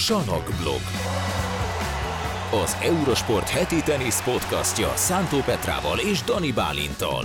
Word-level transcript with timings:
Sanokblog. 0.00 0.80
Az 2.62 2.76
Eurosport 2.82 3.48
heti 3.48 3.82
tenisz 3.82 4.22
podcastja 4.22 4.92
Szántó 4.94 5.38
Petrával 5.40 5.98
és 5.98 6.22
Dani 6.22 6.52
Bálintal. 6.52 7.24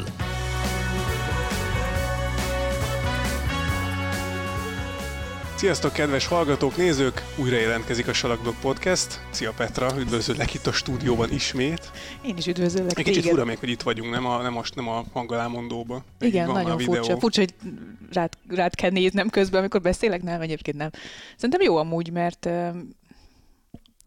Sziasztok, 5.56 5.94
kedves 5.94 6.28
hallgatók, 6.28 6.78
nézők! 6.78 7.24
Újra 7.38 7.58
jelentkezik 7.58 8.08
a 8.08 8.14
Salakblog 8.14 8.56
Podcast. 8.62 9.20
Szia 9.30 9.52
Petra, 9.58 9.90
üdvözöllek 10.00 10.54
itt 10.54 10.68
a 10.68 10.72
stúdióban 10.72 11.32
ismét. 11.32 11.92
Én 12.26 12.38
is 12.38 12.48
üdvözöllek 12.48 13.00
Egy 13.00 13.06
kicsit 13.06 13.26
fura 13.26 13.46
még, 13.46 13.58
hogy 13.58 13.70
itt 13.70 13.82
vagyunk, 13.82 14.12
nem 14.12 14.26
a, 14.26 14.42
nem 14.42 14.54
most 14.54 14.76
nem 14.76 14.88
a 14.88 15.04
hangalámondóba. 15.14 16.04
Igen, 16.20 16.52
nagyon 16.52 16.80
furcsa. 16.80 17.20
Furcsa, 17.20 17.42
hogy 17.42 17.54
rád, 18.12 18.34
rád 18.50 18.76
kell 18.76 18.90
néznem 18.90 19.30
közben, 19.30 19.60
amikor 19.60 19.82
beszélek, 19.82 20.22
nem, 20.22 20.42
egyébként 20.42 20.78
nem. 20.78 20.90
Szerintem 21.36 21.62
jó 21.62 21.76
amúgy, 21.76 22.12
mert 22.12 22.50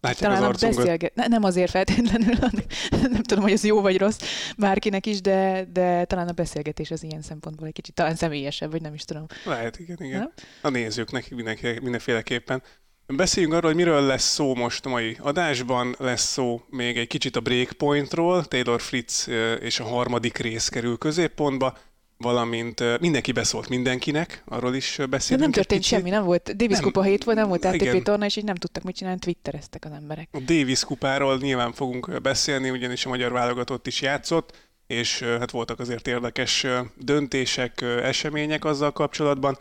Látják 0.00 0.32
talán 0.32 0.50
az 0.50 0.60
beszélget... 0.60 1.14
Ne, 1.14 1.26
nem 1.26 1.42
azért 1.42 1.70
feltétlenül, 1.70 2.34
nem 3.12 3.22
tudom, 3.22 3.42
hogy 3.42 3.52
ez 3.52 3.64
jó 3.64 3.80
vagy 3.80 3.98
rossz 3.98 4.18
bárkinek 4.56 5.06
is, 5.06 5.20
de, 5.20 5.68
de 5.72 6.04
talán 6.04 6.28
a 6.28 6.32
beszélgetés 6.32 6.90
az 6.90 7.02
ilyen 7.02 7.22
szempontból 7.22 7.66
egy 7.66 7.72
kicsit 7.72 7.94
talán 7.94 8.14
személyesebb, 8.14 8.70
vagy 8.70 8.82
nem 8.82 8.94
is 8.94 9.04
tudom. 9.04 9.26
Lehet, 9.44 9.78
igen, 9.78 9.96
igen. 10.00 10.18
Nem? 10.18 10.32
A 10.62 10.68
nézőknek 10.68 11.30
mindenki, 11.30 11.78
mindenféleképpen. 11.82 12.62
Beszéljünk 13.06 13.54
arról, 13.54 13.70
hogy 13.70 13.80
miről 13.80 14.00
lesz 14.00 14.32
szó 14.32 14.54
most 14.54 14.86
a 14.86 14.88
mai 14.88 15.16
adásban. 15.20 15.94
Lesz 15.98 16.24
szó 16.24 16.60
még 16.70 16.96
egy 16.96 17.06
kicsit 17.06 17.36
a 17.36 17.40
Breakpointról. 17.40 18.44
Taylor 18.44 18.80
Fritz 18.80 19.28
és 19.60 19.80
a 19.80 19.84
harmadik 19.84 20.38
rész 20.38 20.68
kerül 20.68 20.98
középpontba, 20.98 21.76
valamint 22.18 23.00
mindenki 23.00 23.32
beszólt 23.32 23.68
mindenkinek, 23.68 24.42
arról 24.46 24.74
is 24.74 24.98
ö, 24.98 25.06
De 25.06 25.18
nem 25.28 25.50
történt 25.50 25.66
picit. 25.66 25.84
semmi, 25.84 26.10
nem 26.10 26.24
volt 26.24 26.56
Davis 26.56 26.74
Nem. 26.74 26.82
Kupa 26.82 27.02
hét 27.02 27.24
volt, 27.24 27.36
nem 27.36 27.48
volt. 27.48 27.64
ATP 27.64 28.02
torna, 28.02 28.24
és 28.24 28.36
így 28.36 28.44
nem 28.44 28.54
tudtak 28.54 28.82
mit 28.82 28.96
csinálni, 28.96 29.18
twittereztek 29.18 29.84
az 29.84 29.90
emberek. 29.92 30.28
A 30.32 30.38
Davis 30.38 30.84
kupáról 30.84 31.38
nyilván 31.38 31.72
fogunk 31.72 32.20
beszélni, 32.22 32.70
ugyanis 32.70 33.06
a 33.06 33.08
magyar 33.08 33.32
válogatott 33.32 33.86
is 33.86 34.00
játszott, 34.00 34.56
és 34.86 35.20
hát 35.22 35.50
voltak 35.50 35.78
azért 35.80 36.06
érdekes 36.08 36.66
döntések, 36.96 37.80
események 38.02 38.64
azzal 38.64 38.92
kapcsolatban, 38.92 39.58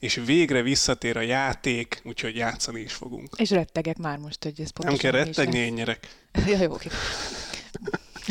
és 0.00 0.20
végre 0.24 0.62
visszatér 0.62 1.16
a 1.16 1.20
játék, 1.20 2.00
úgyhogy 2.04 2.36
játszani 2.36 2.80
is 2.80 2.92
fogunk. 2.92 3.28
És 3.36 3.50
rettegek 3.50 3.96
már 3.98 4.18
most, 4.18 4.42
hogy 4.42 4.52
ez 4.52 4.58
Nem 4.58 4.68
pontosan 4.74 4.98
kell 4.98 5.22
mi 5.22 5.28
is 5.28 5.36
rettegni, 5.36 5.58
én 5.58 5.72
nyerek. 5.72 6.08
Ja, 6.46 6.58
jó, 6.62 6.72
oké. 6.72 6.88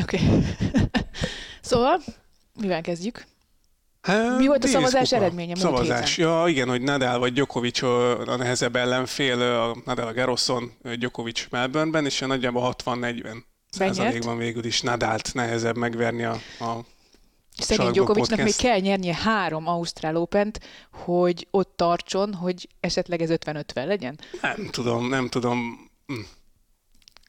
Oké. 0.01 0.19
Szóval, 1.61 2.01
mivel 2.61 2.81
kezdjük? 2.81 3.25
Hát, 4.09 4.37
Mi 4.37 4.47
volt 4.47 4.63
a 4.63 4.67
szavazás 4.67 5.09
kupa. 5.09 5.21
eredménye 5.21 5.47
múlt 5.47 5.59
Szavazás. 5.59 6.17
Ja, 6.17 6.43
igen, 6.47 6.67
hogy 6.69 6.81
Nadal 6.81 7.19
vagy 7.19 7.33
Djokovic 7.33 7.81
a 7.81 8.35
nehezebb 8.37 8.75
ellenfél, 8.75 9.41
a 9.41 9.75
Nadal 9.85 10.07
a 10.07 10.13
Garroson, 10.13 10.71
Djokovic 10.95 11.47
Melbourneben, 11.49 12.05
és 12.05 12.19
nagyjából 12.19 12.75
60-40 12.85 13.43
százalékban 13.69 14.37
végül 14.37 14.65
is 14.65 14.81
Nadalt 14.81 15.33
nehezebb 15.33 15.77
megverni 15.77 16.23
a, 16.23 16.37
a 16.59 16.85
Salakban 17.63 17.91
Djokovicnak 17.91 18.43
még 18.43 18.55
kell 18.55 18.79
nyernie 18.79 19.15
három 19.15 19.67
Ausztrál 19.67 20.15
open 20.15 20.53
hogy 20.91 21.47
ott 21.51 21.73
tartson, 21.75 22.33
hogy 22.33 22.67
esetleg 22.79 23.21
ez 23.21 23.29
50-50 23.31 23.85
legyen. 23.85 24.19
Nem 24.41 24.67
tudom, 24.71 25.07
nem 25.07 25.27
tudom. 25.29 25.89
Hm. 26.05 26.13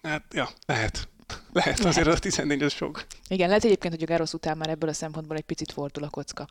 Hát, 0.02 0.24
ja, 0.32 0.48
lehet. 0.66 1.08
Lehet, 1.52 1.78
azért 1.78 2.06
a 2.06 2.18
14 2.18 2.62
az 2.62 2.72
sok. 2.72 3.06
Igen, 3.28 3.48
lehet 3.48 3.64
egyébként, 3.64 3.94
hogy 3.94 4.02
a 4.02 4.06
Garros 4.06 4.32
után 4.32 4.56
már 4.56 4.68
ebből 4.68 4.88
a 4.88 4.92
szempontból 4.92 5.36
egy 5.36 5.42
picit 5.42 5.72
fordul 5.72 6.04
a 6.04 6.08
kocka. 6.08 6.46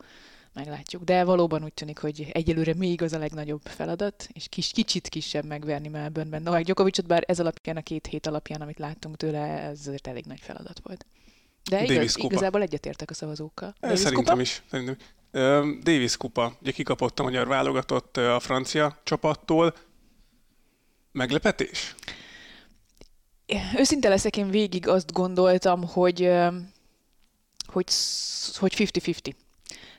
Meglátjuk. 0.54 1.02
De 1.02 1.24
valóban 1.24 1.64
úgy 1.64 1.72
tűnik, 1.72 1.98
hogy 1.98 2.26
egyelőre 2.32 2.74
még 2.74 3.02
az 3.02 3.12
a 3.12 3.18
legnagyobb 3.18 3.60
feladat, 3.64 4.28
és 4.32 4.46
kis, 4.48 4.70
kicsit 4.70 5.08
kisebb 5.08 5.44
megverni 5.44 5.88
Melbourneben. 5.88 6.42
Novák 6.42 6.64
Djokovicot, 6.64 7.06
bár 7.06 7.24
ez 7.26 7.40
alapján, 7.40 7.76
a 7.76 7.82
két 7.82 8.06
hét 8.06 8.26
alapján, 8.26 8.60
amit 8.60 8.78
láttunk 8.78 9.16
tőle, 9.16 9.38
ez 9.38 9.78
azért 9.86 10.06
elég 10.06 10.24
nagy 10.24 10.40
feladat 10.40 10.80
volt. 10.82 11.06
De 11.70 11.82
igaz, 11.84 12.16
igazából 12.18 12.62
egyetértek 12.62 13.10
a 13.10 13.14
szavazókkal. 13.14 13.68
Eh, 13.68 13.74
Davis 13.80 13.98
Szerintem 13.98 14.24
kupa? 14.24 14.40
is. 14.40 14.62
Szerintem. 14.70 14.96
Davis 15.82 16.16
kupa. 16.16 16.56
Ugye 16.60 16.70
kikapott 16.70 17.18
a 17.18 17.22
magyar 17.22 17.46
válogatott 17.46 18.16
a 18.16 18.40
francia 18.40 19.00
csapattól. 19.02 19.74
Meglepetés? 21.12 21.94
Őszinte 23.76 24.08
leszek, 24.08 24.36
én 24.36 24.50
végig 24.50 24.88
azt 24.88 25.12
gondoltam, 25.12 25.86
hogy, 25.86 26.30
hogy, 27.66 27.86
hogy 28.58 28.74
50-50. 28.76 29.32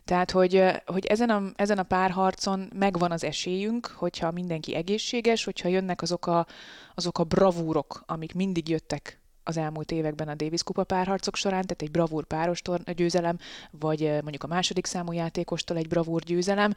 Tehát, 0.05 0.31
hogy, 0.31 0.63
hogy 0.85 1.05
ezen, 1.05 1.29
a, 1.29 1.41
ezen 1.55 1.77
a 1.77 1.83
párharcon 1.83 2.69
megvan 2.75 3.11
az 3.11 3.23
esélyünk, 3.23 3.85
hogyha 3.85 4.31
mindenki 4.31 4.75
egészséges, 4.75 5.43
hogyha 5.43 5.69
jönnek 5.69 6.01
azok 6.01 6.27
a, 6.27 6.47
azok 6.95 7.17
a 7.19 7.23
bravúrok, 7.23 8.03
amik 8.05 8.33
mindig 8.33 8.69
jöttek 8.69 9.20
az 9.43 9.57
elmúlt 9.57 9.91
években 9.91 10.27
a 10.27 10.35
Davis 10.35 10.63
kupa 10.63 10.83
párharcok 10.83 11.35
során, 11.35 11.61
tehát 11.61 11.81
egy 11.81 11.91
bravúr 11.91 12.25
páros 12.25 12.61
győzelem, 12.95 13.37
vagy 13.71 14.01
mondjuk 14.01 14.43
a 14.43 14.47
második 14.47 14.85
számú 14.85 15.11
játékostól 15.11 15.77
egy 15.77 15.87
bravúr 15.87 16.21
győzelem. 16.21 16.73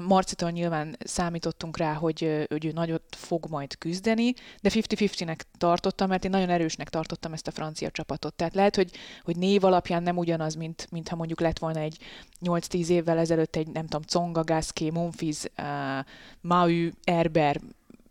Marcitól 0.00 0.50
nyilván 0.50 0.96
számítottunk 0.98 1.76
rá, 1.76 1.92
hogy, 1.92 2.46
hogy 2.48 2.64
ő 2.64 2.72
nagyot 2.72 3.02
fog 3.10 3.46
majd 3.48 3.78
küzdeni, 3.78 4.34
de 4.62 4.70
50-50-nek 4.72 5.40
tartottam, 5.58 6.08
mert 6.08 6.24
én 6.24 6.30
nagyon 6.30 6.48
erősnek 6.48 6.88
tartottam 6.88 7.32
ezt 7.32 7.46
a 7.46 7.50
francia 7.50 7.90
csapatot. 7.90 8.34
Tehát 8.34 8.54
lehet, 8.54 8.76
hogy, 8.76 8.90
hogy 9.22 9.36
név 9.36 9.64
alapján 9.64 10.02
nem 10.02 10.16
ugyanaz, 10.16 10.54
mint, 10.54 10.86
mint 10.90 11.08
ha 11.08 11.16
mondjuk 11.16 11.40
lett 11.40 11.58
volna 11.58 11.80
egy 11.80 11.98
8-10 12.44 12.88
évvel 12.88 13.18
ezelőtt 13.18 13.56
egy, 13.56 13.68
nem 13.68 13.86
tudom, 13.86 14.02
Tsonga, 14.02 14.44
Gasquet, 14.44 14.92
Monfils, 14.92 15.44
uh, 15.58 16.04
Mau, 16.40 16.88
Erber 17.04 17.60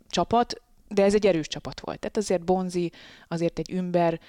csapat, 0.09 0.61
de 0.89 1.03
ez 1.03 1.13
egy 1.13 1.25
erős 1.25 1.47
csapat 1.47 1.79
volt. 1.79 1.99
Tehát 1.99 2.17
azért 2.17 2.43
Bonzi, 2.43 2.91
azért 3.27 3.59
egy 3.59 3.71
Ümber, 3.71 4.19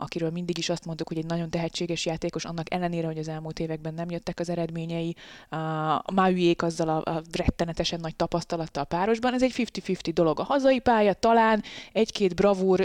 akiről 0.00 0.30
mindig 0.30 0.58
is 0.58 0.68
azt 0.68 0.84
mondtuk, 0.84 1.08
hogy 1.08 1.18
egy 1.18 1.26
nagyon 1.26 1.50
tehetséges 1.50 2.06
játékos, 2.06 2.44
annak 2.44 2.72
ellenére, 2.72 3.06
hogy 3.06 3.18
az 3.18 3.28
elmúlt 3.28 3.58
években 3.58 3.94
nem 3.94 4.10
jöttek 4.10 4.40
az 4.40 4.48
eredményei, 4.48 5.16
a 5.48 6.12
Maujék 6.12 6.62
azzal 6.62 6.88
a, 6.88 7.10
a 7.10 7.22
rettenetesen 7.32 8.00
nagy 8.00 8.16
tapasztalattal 8.16 8.84
párosban, 8.84 9.34
ez 9.34 9.42
egy 9.42 9.52
50-50 9.56 10.10
dolog. 10.14 10.40
A 10.40 10.44
hazai 10.44 10.78
pálya 10.78 11.12
talán 11.12 11.62
egy-két 11.92 12.34
bravúr, 12.34 12.84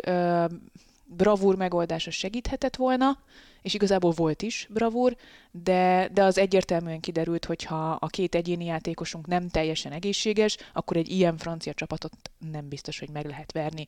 bravúr 1.07 1.55
megoldása 1.55 2.11
segíthetett 2.11 2.75
volna, 2.75 3.19
és 3.61 3.73
igazából 3.73 4.11
volt 4.11 4.41
is 4.41 4.67
bravúr, 4.69 5.15
de, 5.51 6.09
de 6.13 6.23
az 6.23 6.37
egyértelműen 6.37 6.99
kiderült, 6.99 7.45
hogy 7.45 7.63
ha 7.63 7.91
a 7.91 8.07
két 8.07 8.35
egyéni 8.35 8.65
játékosunk 8.65 9.27
nem 9.27 9.49
teljesen 9.49 9.91
egészséges, 9.91 10.57
akkor 10.73 10.97
egy 10.97 11.09
ilyen 11.09 11.37
francia 11.37 11.73
csapatot 11.73 12.31
nem 12.51 12.69
biztos, 12.69 12.99
hogy 12.99 13.09
meg 13.09 13.25
lehet 13.25 13.51
verni. 13.51 13.87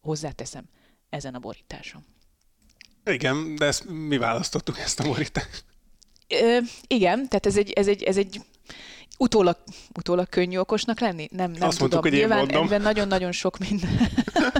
Hozzáteszem, 0.00 0.64
ezen 1.08 1.34
a 1.34 1.38
borításon. 1.38 2.04
Igen, 3.04 3.54
de 3.56 3.64
ezt 3.64 3.84
mi 3.84 4.16
választottuk 4.16 4.78
ezt 4.78 5.00
a 5.00 5.04
borítást. 5.04 5.64
Ö, 6.28 6.58
igen, 6.86 7.28
tehát 7.28 7.46
ez 7.46 7.56
egy, 7.56 7.70
ez 7.70 7.88
egy, 7.88 8.02
ez 8.02 8.16
egy 8.16 8.40
utólag, 9.18 9.56
utólag 9.94 10.28
könnyű 10.28 10.58
okosnak 10.58 11.00
lenni? 11.00 11.28
Nem, 11.30 11.50
nem 11.50 11.68
Azt 11.68 11.78
tudom. 11.78 11.78
mondtuk, 11.78 12.02
hogy 12.02 12.12
én 12.12 12.18
Nyilván 12.18 12.38
mondom. 12.38 12.64
ebben 12.64 12.82
nagyon-nagyon 12.82 13.32
sok 13.32 13.58
minden. 13.58 13.90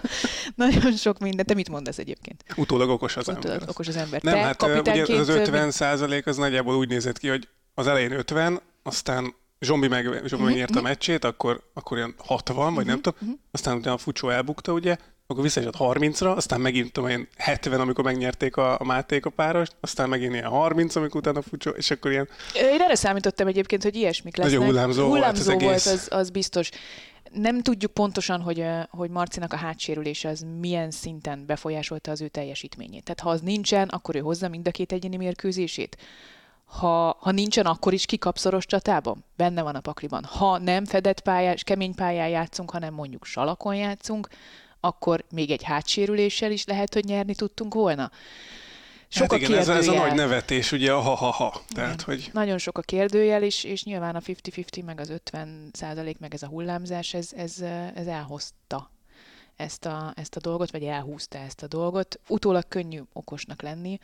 nagyon 0.55 0.93
sok 0.93 1.19
minden. 1.19 1.47
Te 1.47 1.55
mit 1.55 1.69
mondasz 1.69 1.99
egyébként? 1.99 2.45
Utólag 2.57 2.89
okos 2.89 3.17
az 3.17 3.29
Utólag 3.29 3.51
ember. 3.53 3.69
okos 3.69 3.89
az 3.89 3.97
ember. 3.97 4.23
Nem, 4.23 4.35
Te 4.35 4.41
hát 4.41 4.63
ugye 4.89 5.19
az 5.19 5.29
ö, 5.29 5.41
50 5.41 5.71
százalék 5.71 6.27
az 6.27 6.37
nagyjából 6.37 6.77
úgy 6.77 6.89
nézett 6.89 7.19
ki, 7.19 7.29
hogy 7.29 7.49
az 7.75 7.87
elején 7.87 8.13
50, 8.13 8.61
aztán 8.83 9.35
Zsombi, 9.61 9.89
meg, 9.89 10.05
Zsombi 10.05 10.35
Mhm, 10.35 10.45
megnyerte 10.45 10.79
a 10.79 10.83
meccsét, 10.83 11.25
akkor, 11.25 11.71
akkor 11.75 11.97
ilyen 11.97 12.15
60, 12.19 12.75
vagy 12.75 12.87
nem 12.87 13.01
tudom, 13.01 13.41
aztán 13.51 13.77
utána 13.77 13.95
a 13.95 13.99
Fucsó 13.99 14.29
elbukta, 14.29 14.73
ugye, 14.73 14.97
akkor 15.27 15.43
visszaesett 15.43 15.75
30-ra, 15.79 16.37
aztán 16.37 16.61
megint 16.61 16.93
tudom, 16.93 17.09
ilyen 17.09 17.29
70, 17.37 17.81
amikor 17.81 18.05
megnyerték 18.05 18.57
a, 18.57 18.81
a 18.81 18.85
Máték 18.85 19.27
a 19.27 19.31
párost, 19.31 19.77
aztán 19.81 20.09
megint 20.09 20.33
ilyen 20.33 20.49
30, 20.49 20.97
amikor 20.97 21.21
utána 21.21 21.43
Fucsó, 21.43 21.71
és 21.71 21.91
akkor 21.91 22.11
ilyen 22.11 22.29
Én 22.55 22.81
erre 22.81 22.95
számítottam 22.95 23.47
egyébként, 23.47 23.83
hogy 23.83 23.97
ilyesmik 23.97 24.37
lesznek. 24.37 24.59
Nagyon 24.59 24.75
hullámzó 24.75 25.03
volt 25.03 25.15
hullámzó 25.15 25.41
az 25.41 25.49
egész. 25.49 25.85
volt, 25.85 25.99
az, 25.99 26.09
az 26.11 26.31
biztos. 26.31 26.71
Nem 27.33 27.61
tudjuk 27.61 27.93
pontosan, 27.93 28.41
hogy, 28.41 28.65
hogy 28.91 29.11
Marcinak 29.11 29.53
a 29.53 29.57
hátsérülése 29.57 30.29
az 30.29 30.47
milyen 30.61 30.91
szinten 30.91 31.47
befolyásolta 31.47 32.11
az 32.11 32.21
ő 32.21 32.29
teljesítményét. 32.29 33.05
Tehát 33.05 33.21
ha 33.21 33.31
az 33.31 33.41
nincsen, 33.41 33.89
akkor 33.89 34.17
ő 34.17 34.19
hozza 34.19 34.49
mind 34.49 34.69
a 34.69 34.71
két 34.71 34.93
egyéni 34.93 35.17
mérkőzését. 35.17 35.97
Ha, 36.65 37.17
ha 37.21 37.31
nincsen, 37.31 37.67
akkor 37.67 37.93
is 37.93 38.07
kikap 38.07 38.39
szoros 38.39 38.67
csatában? 38.67 39.25
Benne 39.37 39.63
van 39.63 39.75
a 39.75 39.81
pakliban. 39.81 40.25
Ha 40.25 40.59
nem 40.59 40.85
fedett 40.85 41.21
pályás, 41.21 41.63
kemény 41.63 41.95
pályán 41.95 42.29
játszunk, 42.29 42.71
hanem 42.71 42.95
mondjuk 42.95 43.25
salakon 43.25 43.75
játszunk, 43.75 44.29
akkor 44.87 45.25
még 45.31 45.51
egy 45.51 45.63
hátsérüléssel 45.63 46.51
is 46.51 46.65
lehet, 46.65 46.95
hogy 46.95 47.05
nyerni 47.05 47.35
tudtunk 47.35 47.75
volna. 47.75 48.11
Sok 49.09 49.23
hát 49.23 49.33
a 49.33 49.37
igen, 49.37 49.53
ez, 49.53 49.69
ez 49.69 49.69
a 49.69 49.73
kérdőjel. 49.81 50.07
nagy 50.07 50.17
nevetés, 50.17 50.73
ugye 50.73 50.93
a 50.93 51.01
ha-ha-ha. 51.01 51.63
Tehát, 51.69 52.03
hogy 52.03 52.31
Nagyon 52.33 52.59
sok 52.59 52.79
a 52.79 52.83
kérdőjel, 52.83 53.43
és, 53.43 53.65
és 53.65 53.85
nyilván 53.85 54.17
a 54.17 54.21
50-50, 54.21 54.85
meg 54.85 55.01
az 55.01 55.11
50 55.11 55.71
százalék, 55.73 56.19
meg 56.19 56.35
ez 56.35 56.43
a 56.43 56.47
hullámzás, 56.47 57.15
ez, 57.15 57.33
ez, 57.37 57.61
ez 57.95 58.07
elhozta 58.07 58.91
ezt 59.57 59.85
a, 59.85 60.13
ezt 60.17 60.37
a 60.37 60.41
dolgot, 60.41 60.71
vagy 60.71 60.83
elhúzta 60.83 61.39
ezt 61.39 61.63
a 61.63 61.67
dolgot. 61.67 62.21
Utólag 62.29 62.69
könnyű 62.69 63.01
okosnak 63.13 63.63
lenni. 63.63 63.99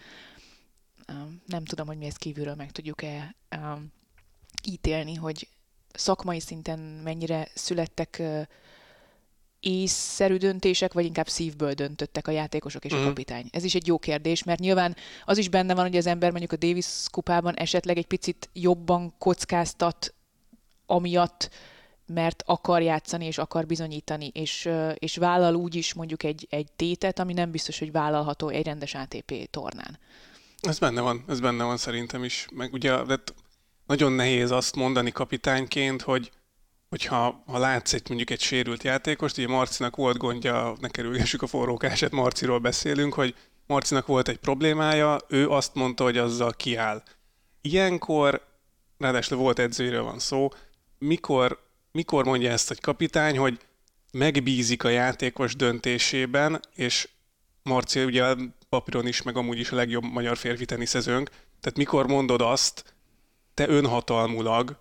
Nem 1.46 1.64
tudom, 1.64 1.86
hogy 1.86 1.96
mi 1.96 2.06
ezt 2.06 2.18
kívülről 2.18 2.54
meg 2.54 2.72
tudjuk-e 2.72 3.34
ítélni, 4.64 5.14
hogy 5.14 5.48
szakmai 5.92 6.40
szinten 6.40 6.78
mennyire 6.78 7.48
születtek 7.54 8.22
észszerű 9.62 10.36
döntések, 10.36 10.92
vagy 10.92 11.04
inkább 11.04 11.28
szívből 11.28 11.72
döntöttek 11.72 12.28
a 12.28 12.30
játékosok 12.30 12.84
és 12.84 12.92
a 12.92 13.02
kapitány? 13.02 13.48
Ez 13.50 13.64
is 13.64 13.74
egy 13.74 13.86
jó 13.86 13.98
kérdés, 13.98 14.42
mert 14.42 14.60
nyilván 14.60 14.96
az 15.24 15.38
is 15.38 15.48
benne 15.48 15.74
van, 15.74 15.84
hogy 15.84 15.96
az 15.96 16.06
ember 16.06 16.30
mondjuk 16.30 16.52
a 16.52 16.56
Davis 16.56 16.86
kupában 17.10 17.54
esetleg 17.54 17.96
egy 17.96 18.06
picit 18.06 18.50
jobban 18.52 19.14
kockáztat 19.18 20.14
amiatt, 20.86 21.50
mert 22.06 22.42
akar 22.46 22.82
játszani 22.82 23.26
és 23.26 23.38
akar 23.38 23.66
bizonyítani, 23.66 24.30
és, 24.34 24.68
és 24.94 25.16
vállal 25.16 25.54
úgy 25.54 25.74
is 25.74 25.94
mondjuk 25.94 26.22
egy, 26.22 26.46
egy 26.50 26.72
tétet, 26.76 27.18
ami 27.18 27.32
nem 27.32 27.50
biztos, 27.50 27.78
hogy 27.78 27.92
vállalható 27.92 28.48
egy 28.48 28.64
rendes 28.64 28.94
ATP 28.94 29.50
tornán. 29.50 29.98
Ez 30.60 30.78
benne 30.78 31.00
van, 31.00 31.24
ez 31.28 31.40
benne 31.40 31.64
van 31.64 31.76
szerintem 31.76 32.24
is. 32.24 32.46
Meg 32.52 32.72
ugye 32.72 33.02
de 33.02 33.18
nagyon 33.86 34.12
nehéz 34.12 34.50
azt 34.50 34.76
mondani 34.76 35.12
kapitányként, 35.12 36.02
hogy 36.02 36.30
hogyha 36.92 37.42
ha 37.46 37.58
látsz 37.58 37.92
egy 37.92 38.08
mondjuk 38.08 38.30
egy 38.30 38.40
sérült 38.40 38.82
játékost, 38.82 39.38
ugye 39.38 39.46
Marcinak 39.46 39.96
volt 39.96 40.16
gondja, 40.16 40.74
ne 40.80 40.88
kerülgessük 40.88 41.42
a 41.42 41.46
forrókását, 41.46 42.10
Marciról 42.10 42.58
beszélünk, 42.58 43.14
hogy 43.14 43.34
Marcinak 43.66 44.06
volt 44.06 44.28
egy 44.28 44.36
problémája, 44.36 45.18
ő 45.28 45.48
azt 45.48 45.74
mondta, 45.74 46.04
hogy 46.04 46.18
azzal 46.18 46.52
kiáll. 46.52 47.02
Ilyenkor, 47.60 48.46
ráadásul 48.98 49.38
volt 49.38 49.58
edzőről 49.58 50.02
van 50.02 50.18
szó, 50.18 50.48
mikor, 50.98 51.62
mikor 51.92 52.24
mondja 52.24 52.50
ezt 52.50 52.70
egy 52.70 52.80
kapitány, 52.80 53.38
hogy 53.38 53.58
megbízik 54.10 54.84
a 54.84 54.88
játékos 54.88 55.56
döntésében, 55.56 56.60
és 56.74 57.08
Marci 57.62 58.04
ugye 58.04 58.34
papíron 58.68 59.06
is, 59.06 59.22
meg 59.22 59.36
amúgy 59.36 59.58
is 59.58 59.70
a 59.70 59.76
legjobb 59.76 60.04
magyar 60.04 60.36
férfi 60.36 60.64
teniszezőnk, 60.64 61.30
tehát 61.60 61.78
mikor 61.78 62.06
mondod 62.06 62.40
azt, 62.40 62.94
te 63.54 63.68
önhatalmulag, 63.68 64.80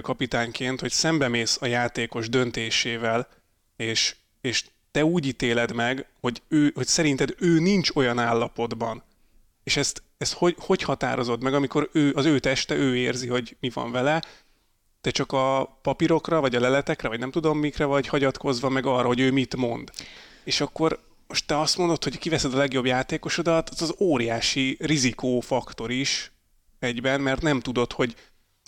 kapitányként, 0.00 0.80
hogy 0.80 0.90
szembemész 0.90 1.58
a 1.60 1.66
játékos 1.66 2.28
döntésével, 2.28 3.28
és, 3.76 4.16
és 4.40 4.64
te 4.90 5.04
úgy 5.04 5.26
ítéled 5.26 5.74
meg, 5.74 6.06
hogy, 6.20 6.42
ő, 6.48 6.72
hogy 6.74 6.86
szerinted 6.86 7.34
ő 7.38 7.58
nincs 7.58 7.90
olyan 7.94 8.18
állapotban. 8.18 9.02
És 9.64 9.76
ezt, 9.76 10.02
ezt 10.18 10.32
hogy, 10.32 10.54
hogy 10.58 10.82
határozod 10.82 11.42
meg, 11.42 11.54
amikor 11.54 11.90
ő, 11.92 12.12
az 12.14 12.24
ő 12.24 12.38
teste, 12.38 12.74
ő 12.74 12.96
érzi, 12.96 13.28
hogy 13.28 13.56
mi 13.60 13.70
van 13.70 13.92
vele, 13.92 14.22
te 15.00 15.10
csak 15.10 15.32
a 15.32 15.78
papírokra, 15.82 16.40
vagy 16.40 16.54
a 16.56 16.60
leletekre, 16.60 17.08
vagy 17.08 17.18
nem 17.18 17.30
tudom 17.30 17.58
mikre 17.58 17.84
vagy 17.84 18.06
hagyatkozva 18.06 18.68
meg 18.68 18.86
arra, 18.86 19.06
hogy 19.06 19.20
ő 19.20 19.30
mit 19.32 19.56
mond. 19.56 19.90
És 20.44 20.60
akkor 20.60 21.00
most 21.26 21.46
te 21.46 21.58
azt 21.58 21.76
mondod, 21.76 22.04
hogy 22.04 22.18
kiveszed 22.18 22.54
a 22.54 22.56
legjobb 22.56 22.86
játékosodat, 22.86 23.68
az 23.68 23.82
az 23.82 23.94
óriási 23.98 24.76
rizikófaktor 24.80 25.90
is 25.90 26.32
egyben, 26.78 27.20
mert 27.20 27.42
nem 27.42 27.60
tudod, 27.60 27.92
hogy 27.92 28.14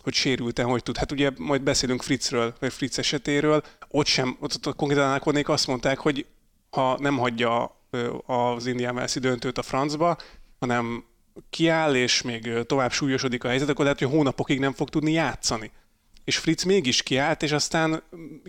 hogy 0.03 0.15
sérülten 0.15 0.67
hogy 0.67 0.83
tud. 0.83 0.97
Hát 0.97 1.13
ugye 1.13 1.31
majd 1.37 1.63
beszélünk 1.63 2.03
Fritzről, 2.03 2.55
vagy 2.61 2.73
Fritz 2.73 2.99
esetéről, 2.99 3.63
ott 3.89 4.07
sem, 4.07 4.37
ott, 4.41 4.67
ott 4.67 4.77
konkrétan 4.77 5.09
Ákonék 5.09 5.49
azt 5.49 5.67
mondták, 5.67 5.99
hogy 5.99 6.27
ha 6.71 6.97
nem 7.01 7.19
hagyja 7.19 7.81
az 8.27 8.67
Indián 8.67 8.95
Velszi 8.95 9.19
döntőt 9.19 9.59
a 9.59 9.63
francba, 9.63 10.17
hanem 10.59 11.05
kiáll, 11.51 11.95
és 11.95 12.23
még 12.23 12.51
tovább 12.67 12.93
súlyosodik 12.93 13.45
a 13.45 13.49
helyzet, 13.49 13.69
akkor 13.69 13.85
lehet, 13.85 13.99
hogy 13.99 14.11
hónapokig 14.11 14.59
nem 14.59 14.73
fog 14.73 14.89
tudni 14.89 15.13
játszani. 15.13 15.71
És 16.25 16.39
Fritz 16.39 16.63
mégis 16.63 17.03
kiállt, 17.03 17.43
és 17.43 17.53
aztán 17.53 18.03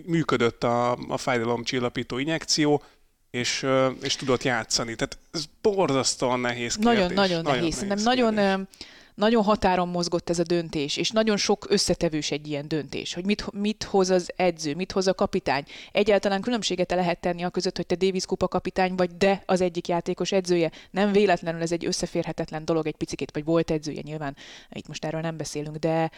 működött 0.04 0.64
a, 0.64 0.92
a 1.08 1.16
fájdalomcsillapító 1.16 2.18
injekció, 2.18 2.82
és, 3.30 3.66
és 4.02 4.16
tudott 4.16 4.42
játszani. 4.42 4.94
Tehát 4.94 5.18
ez 5.30 5.44
borzasztóan 5.62 6.40
nehéz 6.40 6.74
kérdés. 6.74 6.94
Nagyon, 6.94 7.12
nagyon, 7.12 7.42
nagyon 7.42 7.58
nehéz. 7.58 7.80
nehéz. 7.80 8.04
Nagyon, 8.04 8.34
nagyon 8.34 8.68
nagyon 9.14 9.42
határon 9.42 9.88
mozgott 9.88 10.30
ez 10.30 10.38
a 10.38 10.42
döntés, 10.42 10.96
és 10.96 11.10
nagyon 11.10 11.36
sok 11.36 11.66
összetevős 11.68 12.30
egy 12.30 12.46
ilyen 12.46 12.68
döntés, 12.68 13.14
hogy 13.14 13.24
mit, 13.24 13.52
mit 13.52 13.82
hoz 13.82 14.10
az 14.10 14.30
edző, 14.36 14.74
mit 14.74 14.92
hoz 14.92 15.06
a 15.06 15.14
kapitány. 15.14 15.64
Egyáltalán 15.92 16.40
különbséget 16.40 16.90
lehet 16.90 17.20
tenni 17.20 17.42
a 17.42 17.50
között, 17.50 17.76
hogy 17.76 17.86
te 17.86 17.94
Davis 17.94 18.26
kupa 18.26 18.48
kapitány 18.48 18.94
vagy, 18.94 19.16
de 19.16 19.42
az 19.46 19.60
egyik 19.60 19.88
játékos 19.88 20.32
edzője. 20.32 20.70
Nem 20.90 21.12
véletlenül 21.12 21.60
ez 21.60 21.72
egy 21.72 21.84
összeférhetetlen 21.84 22.64
dolog 22.64 22.86
egy 22.86 22.96
picit, 22.96 23.32
vagy 23.32 23.44
volt 23.44 23.70
edzője 23.70 24.00
nyilván, 24.02 24.36
itt 24.70 24.88
most 24.88 25.04
erről 25.04 25.20
nem 25.20 25.36
beszélünk, 25.36 25.76
de, 25.76 26.10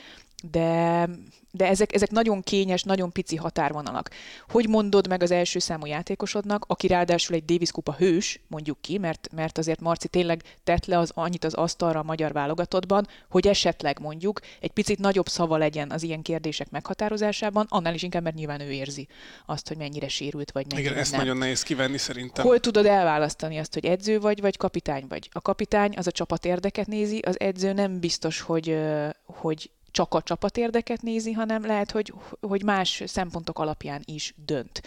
de, 0.42 1.08
de 1.50 1.68
ezek, 1.68 1.94
ezek 1.94 2.10
nagyon 2.10 2.42
kényes, 2.42 2.82
nagyon 2.82 3.12
pici 3.12 3.36
határvonalak. 3.36 4.10
Hogy 4.48 4.68
mondod 4.68 5.08
meg 5.08 5.22
az 5.22 5.30
első 5.30 5.58
számú 5.58 5.86
játékosodnak, 5.86 6.64
aki 6.68 6.86
ráadásul 6.86 7.34
egy 7.34 7.44
Davis 7.44 7.70
kupa 7.70 7.92
hős, 7.98 8.40
mondjuk 8.46 8.80
ki, 8.80 8.98
mert, 8.98 9.28
mert 9.32 9.58
azért 9.58 9.80
Marci 9.80 10.08
tényleg 10.08 10.42
tett 10.64 10.86
le 10.86 10.98
az, 10.98 11.10
annyit 11.14 11.44
az 11.44 11.54
asztalra 11.54 12.00
a 12.00 12.02
magyar 12.02 12.32
válogatottban, 12.32 13.06
hogy 13.30 13.46
esetleg 13.46 14.00
mondjuk 14.00 14.40
egy 14.60 14.70
picit 14.70 14.98
nagyobb 14.98 15.28
szava 15.28 15.56
legyen 15.56 15.90
az 15.90 16.02
ilyen 16.02 16.22
kérdések 16.22 16.70
meghatározásában, 16.70 17.66
annál 17.68 17.94
is 17.94 18.02
inkább, 18.02 18.22
mert 18.22 18.36
nyilván 18.36 18.60
ő 18.60 18.70
érzi 18.70 19.08
azt, 19.46 19.68
hogy 19.68 19.76
mennyire 19.76 20.08
sérült 20.08 20.50
vagy 20.52 20.66
mennyire 20.68 20.88
Igen, 20.88 21.00
ezt 21.00 21.10
nem. 21.10 21.20
nagyon 21.20 21.36
nehéz 21.36 21.62
kivenni 21.62 21.98
szerintem. 21.98 22.44
Hol 22.44 22.60
tudod 22.60 22.86
elválasztani 22.86 23.58
azt, 23.58 23.74
hogy 23.74 23.84
edző 23.84 24.20
vagy, 24.20 24.40
vagy 24.40 24.56
kapitány 24.56 25.04
vagy? 25.08 25.28
A 25.32 25.40
kapitány 25.40 25.94
az 25.96 26.06
a 26.06 26.10
csapat 26.10 26.44
érdeket 26.44 26.86
nézi, 26.86 27.18
az 27.18 27.40
edző 27.40 27.72
nem 27.72 28.00
biztos, 28.00 28.40
hogy, 28.40 28.78
hogy 29.24 29.70
csak 29.96 30.14
a 30.14 30.22
csapat 30.22 30.56
érdeket 30.56 31.02
nézi, 31.02 31.32
hanem 31.32 31.66
lehet, 31.66 31.90
hogy, 31.90 32.12
hogy 32.40 32.62
más 32.62 33.02
szempontok 33.06 33.58
alapján 33.58 34.02
is 34.04 34.34
dönt. 34.44 34.82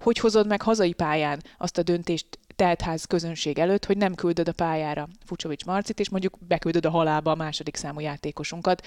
Hogy 0.00 0.18
hozod 0.18 0.46
meg 0.46 0.62
hazai 0.62 0.92
pályán 0.92 1.42
azt 1.58 1.78
a 1.78 1.82
döntést 1.82 2.26
teltház 2.56 3.04
közönség 3.04 3.58
előtt, 3.58 3.84
hogy 3.84 3.96
nem 3.96 4.14
küldöd 4.14 4.48
a 4.48 4.52
pályára 4.52 5.08
Fucsovics 5.24 5.64
Marcit, 5.64 6.00
és 6.00 6.08
mondjuk 6.08 6.38
beküldöd 6.48 6.86
a 6.86 6.90
halálba 6.90 7.30
a 7.30 7.34
második 7.34 7.76
számú 7.76 8.00
játékosunkat, 8.00 8.86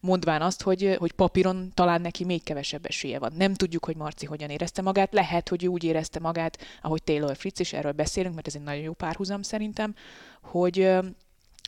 mondván 0.00 0.42
azt, 0.42 0.62
hogy, 0.62 0.96
hogy 0.98 1.12
papíron 1.12 1.70
talán 1.74 2.00
neki 2.00 2.24
még 2.24 2.42
kevesebb 2.42 2.86
esélye 2.86 3.18
van. 3.18 3.32
Nem 3.36 3.54
tudjuk, 3.54 3.84
hogy 3.84 3.96
Marci 3.96 4.26
hogyan 4.26 4.50
érezte 4.50 4.82
magát, 4.82 5.12
lehet, 5.12 5.48
hogy 5.48 5.66
úgy 5.66 5.84
érezte 5.84 6.20
magát, 6.20 6.58
ahogy 6.82 7.02
Taylor 7.02 7.36
Fritz, 7.36 7.60
és 7.60 7.72
erről 7.72 7.92
beszélünk, 7.92 8.34
mert 8.34 8.46
ez 8.46 8.54
egy 8.54 8.62
nagyon 8.62 8.82
jó 8.82 8.92
párhuzam 8.92 9.42
szerintem, 9.42 9.94
hogy 10.42 10.88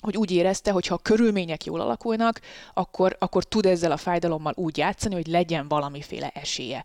hogy 0.01 0.17
úgy 0.17 0.31
érezte, 0.31 0.71
hogy 0.71 0.87
ha 0.87 0.95
a 0.95 0.99
körülmények 0.99 1.65
jól 1.65 1.81
alakulnak, 1.81 2.41
akkor, 2.75 3.17
akkor 3.19 3.45
tud 3.45 3.67
ezzel 3.67 3.93
a 3.93 3.97
fájdalommal 3.97 4.53
úgy 4.57 4.77
játszani, 4.77 5.15
hogy 5.15 5.27
legyen 5.27 5.69
valamiféle 5.69 6.29
esélye. 6.29 6.85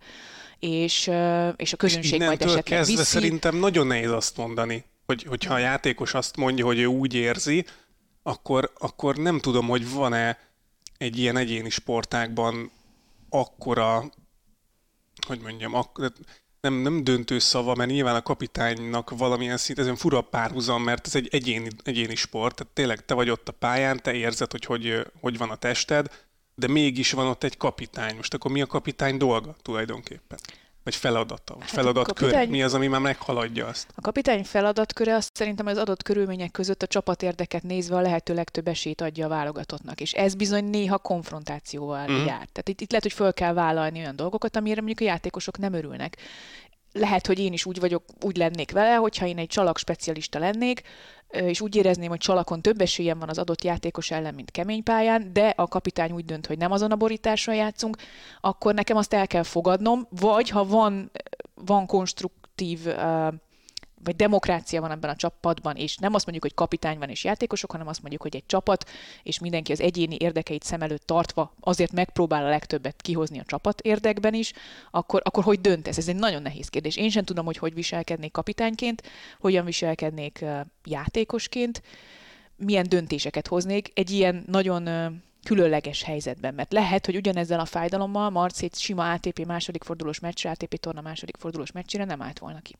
És, 0.60 1.12
és 1.56 1.74
a 1.74 1.78
közönség 1.78 2.19
és 2.19 2.25
majd 2.25 2.42
esetleg 2.42 2.63
kezdve 2.63 2.96
viszi. 2.96 3.04
szerintem 3.04 3.56
nagyon 3.56 3.88
nehéz 3.88 4.12
azt 4.12 4.38
mondani, 4.38 4.86
hogy, 5.06 5.24
hogyha 5.24 5.54
a 5.54 5.58
játékos 5.58 6.13
azt 6.13 6.38
mondja, 6.38 6.66
hogy 6.66 6.80
ő 6.80 6.86
úgy 6.86 7.13
érzi, 7.13 7.66
akkor, 8.24 8.72
akkor 8.78 9.16
nem 9.16 9.40
tudom, 9.40 9.68
hogy 9.68 9.92
van-e 9.92 10.40
egy 10.98 11.18
ilyen 11.18 11.38
egyéni 11.38 11.69
sportákban 11.69 12.72
akkora, 13.30 14.12
hogy 15.28 15.40
mondjam, 15.40 15.74
ak- 15.74 16.14
nem, 16.62 16.74
nem 16.74 17.04
döntő 17.04 17.40
szava, 17.40 17.76
mert 17.76 17.90
nyilván 17.90 18.16
a 18.16 18.21
kapitánynak 18.21 19.09
valamilyen 19.09 19.57
szint, 19.57 19.80
ez 19.80 19.88
egy 19.88 19.97
fura 19.97 20.21
párhuzam, 20.21 20.83
mert 20.83 21.07
ez 21.07 21.16
egy 21.16 21.28
egyéni, 21.31 21.69
egyéni 21.83 22.16
sport, 22.16 22.56
tehát 22.56 22.74
tényleg 22.74 23.06
te 23.06 23.14
vagy 23.14 23.30
ott 23.30 23.47
a 23.47 23.52
pályán, 23.52 24.02
te 24.02 24.14
érzed, 24.14 24.52
hogy, 24.52 24.66
hogy 24.66 25.12
hogy 25.19 25.38
van 25.38 25.50
a 25.50 25.56
tested, 25.56 26.26
de 26.56 26.68
mégis 26.68 27.12
van 27.12 27.28
ott 27.28 27.44
egy 27.44 27.57
kapitány. 27.57 28.16
Most 28.16 28.33
akkor 28.33 28.52
mi 28.52 28.62
a 28.62 28.66
kapitány 28.66 29.18
dolga 29.18 29.56
tulajdonképpen? 29.62 30.40
Vagy 30.83 30.95
feladata, 30.95 31.54
vagy 31.54 31.61
hát 31.61 31.69
feladatkör? 31.69 32.16
Kapitány... 32.16 32.50
Mi 32.50 32.64
az, 32.64 32.73
ami 32.73 32.88
már 32.88 33.00
meghaladja 33.02 33.68
azt? 33.68 33.88
A 33.95 34.02
kapitány 34.02 34.44
feladatköre 34.44 35.16
azt 35.16 35.35
szerintem 35.35 35.66
az 35.66 35.78
adott 35.78 36.04
körülmények 36.04 36.52
között 36.52 36.83
a 36.83 36.88
csapat 36.88 37.23
érdeket 37.23 37.64
nézve 37.64 37.95
a 37.95 38.02
lehető 38.02 38.33
legtöbb 38.33 38.68
esélyt 38.68 39.02
adja 39.02 39.26
a 39.26 39.30
válogatottnak. 39.30 40.02
És 40.02 40.14
ez 40.14 40.35
bizony 40.35 40.66
néha 40.66 40.97
konfrontációval 40.97 42.07
mm. 42.07 42.16
jár. 42.16 42.26
Tehát 42.26 42.69
itt, 42.69 42.81
itt 42.81 42.90
lehet, 42.90 43.04
hogy 43.04 43.14
föl 43.14 43.33
kell 43.33 43.54
vállalni 43.54 44.00
olyan 44.00 44.16
dolgokat, 44.16 44.56
amire 44.56 44.81
mondjuk 44.81 45.00
a 45.00 45.11
játékosok 45.11 45.57
nem 45.57 45.73
örülnek 45.73 46.18
lehet, 46.94 47.28
hogy 47.28 47.40
én 47.40 47.54
is 47.54 47.66
úgy 47.66 47.80
vagyok, 47.80 48.04
úgy 48.21 48.38
lennék 48.38 48.71
vele, 48.71 48.95
hogyha 48.95 49.26
én 49.26 49.38
egy 49.38 49.47
csalak 49.47 49.78
specialista 49.78 50.40
lennék, 50.40 50.81
és 51.31 51.61
úgy 51.61 51.76
érezném, 51.76 52.09
hogy 52.09 52.19
csalakon 52.19 52.61
több 52.61 52.81
esélyem 52.81 53.19
van 53.19 53.30
az 53.30 53.38
adott 53.38 53.64
játékos 53.64 54.11
ellen, 54.11 54.33
mint 54.33 54.52
kemény 54.52 54.83
pályán, 54.83 55.33
de 55.33 55.54
a 55.56 55.68
kapitány 55.68 56.11
úgy 56.11 56.26
dönt, 56.26 56.47
hogy 56.47 56.57
nem 56.57 56.71
azon 56.71 56.92
a 56.92 56.95
borításon 56.95 57.56
játszunk, 57.56 57.97
akkor 58.42 58.73
nekem 58.73 58.97
azt 58.97 59.14
el 59.14 59.28
kell 59.28 59.44
fogadnom, 59.44 60.07
vagy 60.09 60.50
ha 60.50 60.66
van, 60.66 61.11
van 61.54 61.85
konstruktív 61.85 62.80
vagy 64.04 64.16
demokrácia 64.16 64.81
van 64.81 64.92
ebben 64.92 65.10
a 65.10 65.16
csapatban, 65.16 65.76
és 65.76 65.98
nem 65.98 66.14
azt 66.14 66.26
mondjuk, 66.26 66.46
hogy 66.46 66.54
kapitány 66.54 66.98
van 66.98 67.10
és 67.10 67.24
játékosok, 67.24 67.72
hanem 67.72 67.88
azt 67.88 68.02
mondjuk, 68.02 68.22
hogy 68.22 68.36
egy 68.36 68.46
csapat, 68.46 68.90
és 69.24 69.40
mindenki 69.40 69.72
az 69.72 69.81
egyéni 69.81 70.16
érdekeit 70.20 70.64
szem 70.64 70.81
előtt 70.81 71.06
tartva 71.06 71.54
azért 71.60 71.92
megpróbál 71.92 72.46
a 72.46 72.50
legtöbbet 72.50 73.02
kihozni 73.02 73.40
a 73.40 73.44
csapat 73.46 73.81
érdekben 73.81 74.34
is, 74.34 74.54
akkor, 74.92 75.22
akkor 75.24 75.44
hogy 75.44 75.62
döntesz? 75.62 75.98
Ez 75.98 76.08
egy 76.08 76.16
nagyon 76.16 76.42
nehéz 76.42 76.68
kérdés. 76.68 76.96
Én 76.96 77.10
sem 77.10 77.24
tudom, 77.24 77.46
hogy 77.46 77.58
hogy 77.58 77.74
viselkednék 77.74 78.31
kapitányként, 78.31 79.04
hogyan 79.40 79.66
viselkednék 79.66 80.46
játékosként, 80.84 81.81
milyen 82.56 82.90
döntéseket 82.90 83.48
hoznék 83.48 83.92
egy 83.94 84.12
ilyen 84.12 84.44
nagyon 84.48 84.90
különleges 85.44 86.04
helyzetben, 86.04 86.54
mert 86.54 86.74
lehet, 86.74 87.06
hogy 87.06 87.16
ugyanezzel 87.16 87.60
a 87.60 87.66
fájdalommal 87.66 88.30
Marci 88.30 88.66
egy 88.66 88.76
sima 88.76 89.12
ATP 89.12 89.46
második 89.46 89.84
fordulós 89.84 90.20
meccsre, 90.20 90.50
ATP 90.50 90.76
torna 90.76 91.02
második 91.02 91.38
fordulós 91.38 91.72
meccsére 91.72 92.06
nem 92.06 92.22
állt 92.22 92.40
volna 92.40 92.62
ki. 92.62 92.76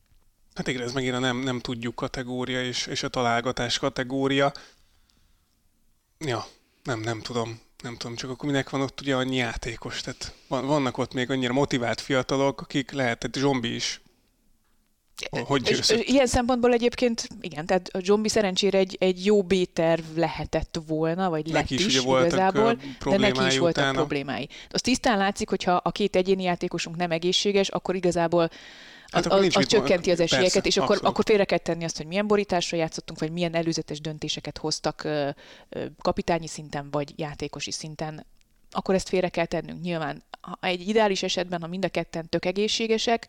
Hát 0.53 0.67
igen, 0.67 0.81
ez 0.81 0.93
megint 0.93 1.15
a 1.15 1.20
nem, 1.20 1.38
nem 1.38 1.60
tudjuk 1.60 1.96
kategória 1.96 2.63
és, 2.63 2.86
és 2.86 3.03
a 3.03 3.08
találgatás 3.08 3.77
kategória. 3.79 4.51
Ja, 6.20 6.46
nem, 6.84 7.00
nem 7.00 7.22
tudom. 7.22 7.60
Nem 7.84 7.98
tudom, 7.98 8.15
csak 8.15 8.29
akkor 8.29 8.50
minek 8.50 8.70
van 8.70 8.81
ott 8.81 9.01
ugye 9.01 9.15
annyi 9.15 9.36
játékos. 9.36 10.01
Tehát 10.01 10.36
van, 10.48 10.65
vannak 10.65 10.98
ott 10.98 11.13
még 11.13 11.29
annyira 11.29 11.53
motivált 11.53 12.01
fiatalok, 12.01 12.62
akik 12.62 12.91
lehet, 12.91 13.24
egy 13.24 13.34
zombi 13.34 13.75
is 13.75 14.01
hogy 15.29 15.62
győzött. 15.62 16.03
Ilyen 16.03 16.27
szempontból 16.27 16.74
egyébként, 16.74 17.27
igen, 17.41 17.65
tehát 17.65 17.88
a 17.88 18.00
Zsombi 18.00 18.29
szerencsére 18.29 18.77
egy, 18.77 18.96
egy 19.00 19.25
jó 19.25 19.43
B-terv 19.43 20.03
lehetett 20.15 20.79
volna, 20.88 21.29
vagy 21.29 21.48
lett 21.48 21.53
Neki 21.53 21.74
is, 21.74 21.86
is, 21.86 22.00
voltak, 22.00 22.27
igazából, 22.27 22.79
de 23.05 23.17
neki 23.17 23.46
is 23.46 23.58
voltak 23.58 23.84
utána. 23.84 23.98
problémái. 23.98 24.50
Azt 24.70 24.84
tisztán 24.84 25.17
látszik, 25.17 25.50
hogyha 25.50 25.72
a 25.72 25.91
két 25.91 26.15
egyéni 26.15 26.43
játékosunk 26.43 26.96
nem 26.96 27.12
egészséges, 27.12 27.70
akkor 27.70 27.96
igazából 27.96 28.50
Hát 29.12 29.25
az, 29.25 29.32
akkor 29.32 29.46
az, 29.53 29.68
csökkenti 29.68 30.12
az 30.12 30.20
esélyeket, 30.20 30.53
Persze, 30.53 30.68
és 30.68 30.77
akkor, 30.77 30.89
abszolút. 30.89 31.12
akkor 31.13 31.25
félre 31.25 31.46
kell 31.46 31.58
tenni 31.58 31.84
azt, 31.84 31.98
hogy 31.98 32.06
milyen 32.06 32.27
borításra 32.27 32.77
játszottunk, 32.77 33.20
vagy 33.20 33.32
milyen 33.32 33.56
előzetes 33.56 34.01
döntéseket 34.01 34.58
hoztak 34.58 35.08
kapitányi 36.01 36.48
szinten, 36.48 36.91
vagy 36.91 37.13
játékosi 37.15 37.72
szinten, 37.72 38.25
akkor 38.72 38.96
ezt 38.96 39.10
félre 39.10 39.30
kell 39.30 39.46
tennünk. 39.46 39.82
Nyilván 39.82 40.24
ha 40.41 40.58
egy 40.62 40.88
ideális 40.88 41.24
esetben, 41.24 41.62
ha 41.62 41.68
mind 41.68 41.86
a 41.86 41.89
ketten 41.89 42.30
tök 42.30 42.46
egészségesek, 42.46 43.27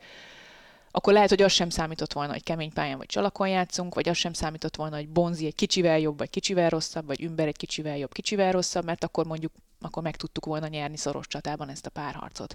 akkor 0.90 1.12
lehet, 1.12 1.28
hogy 1.28 1.42
az 1.42 1.52
sem 1.52 1.70
számított 1.70 2.12
volna, 2.12 2.32
hogy 2.32 2.42
kemény 2.42 2.72
pályán 2.72 2.96
vagy 2.96 3.06
csalakon 3.06 3.48
játszunk, 3.48 3.94
vagy 3.94 4.08
az 4.08 4.16
sem 4.16 4.32
számított 4.32 4.76
volna, 4.76 4.96
hogy 4.96 5.08
Bonzi 5.08 5.46
egy 5.46 5.54
kicsivel 5.54 5.98
jobb, 5.98 6.18
vagy 6.18 6.30
kicsivel 6.30 6.68
rosszabb, 6.68 7.06
vagy 7.06 7.22
Ümber 7.22 7.46
egy 7.46 7.56
kicsivel 7.56 7.96
jobb, 7.98 8.12
kicsivel 8.12 8.52
rosszabb, 8.52 8.84
mert 8.84 9.04
akkor 9.04 9.26
mondjuk 9.26 9.52
akkor 9.80 10.02
meg 10.02 10.16
tudtuk 10.16 10.44
volna 10.44 10.66
nyerni 10.66 10.96
szoros 10.96 11.26
csatában 11.26 11.68
ezt 11.68 11.86
a 11.86 11.90
párharcot. 11.90 12.54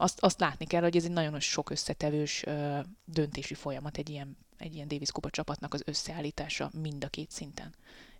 Azt, 0.00 0.20
azt 0.20 0.40
látni 0.40 0.66
kell, 0.66 0.82
hogy 0.82 0.96
ez 0.96 1.04
egy 1.04 1.10
nagyon 1.10 1.40
sok 1.40 1.70
összetevős 1.70 2.42
ö, 2.46 2.78
döntési 3.04 3.54
folyamat 3.54 3.96
egy 3.96 4.08
ilyen, 4.08 4.36
egy 4.56 4.74
ilyen 4.74 4.88
Davis 4.88 5.10
Kupa 5.10 5.30
csapatnak 5.30 5.74
az 5.74 5.82
összeállítása 5.86 6.70
mind 6.72 7.04
a 7.04 7.08
két 7.08 7.30
szinten. 7.30 7.74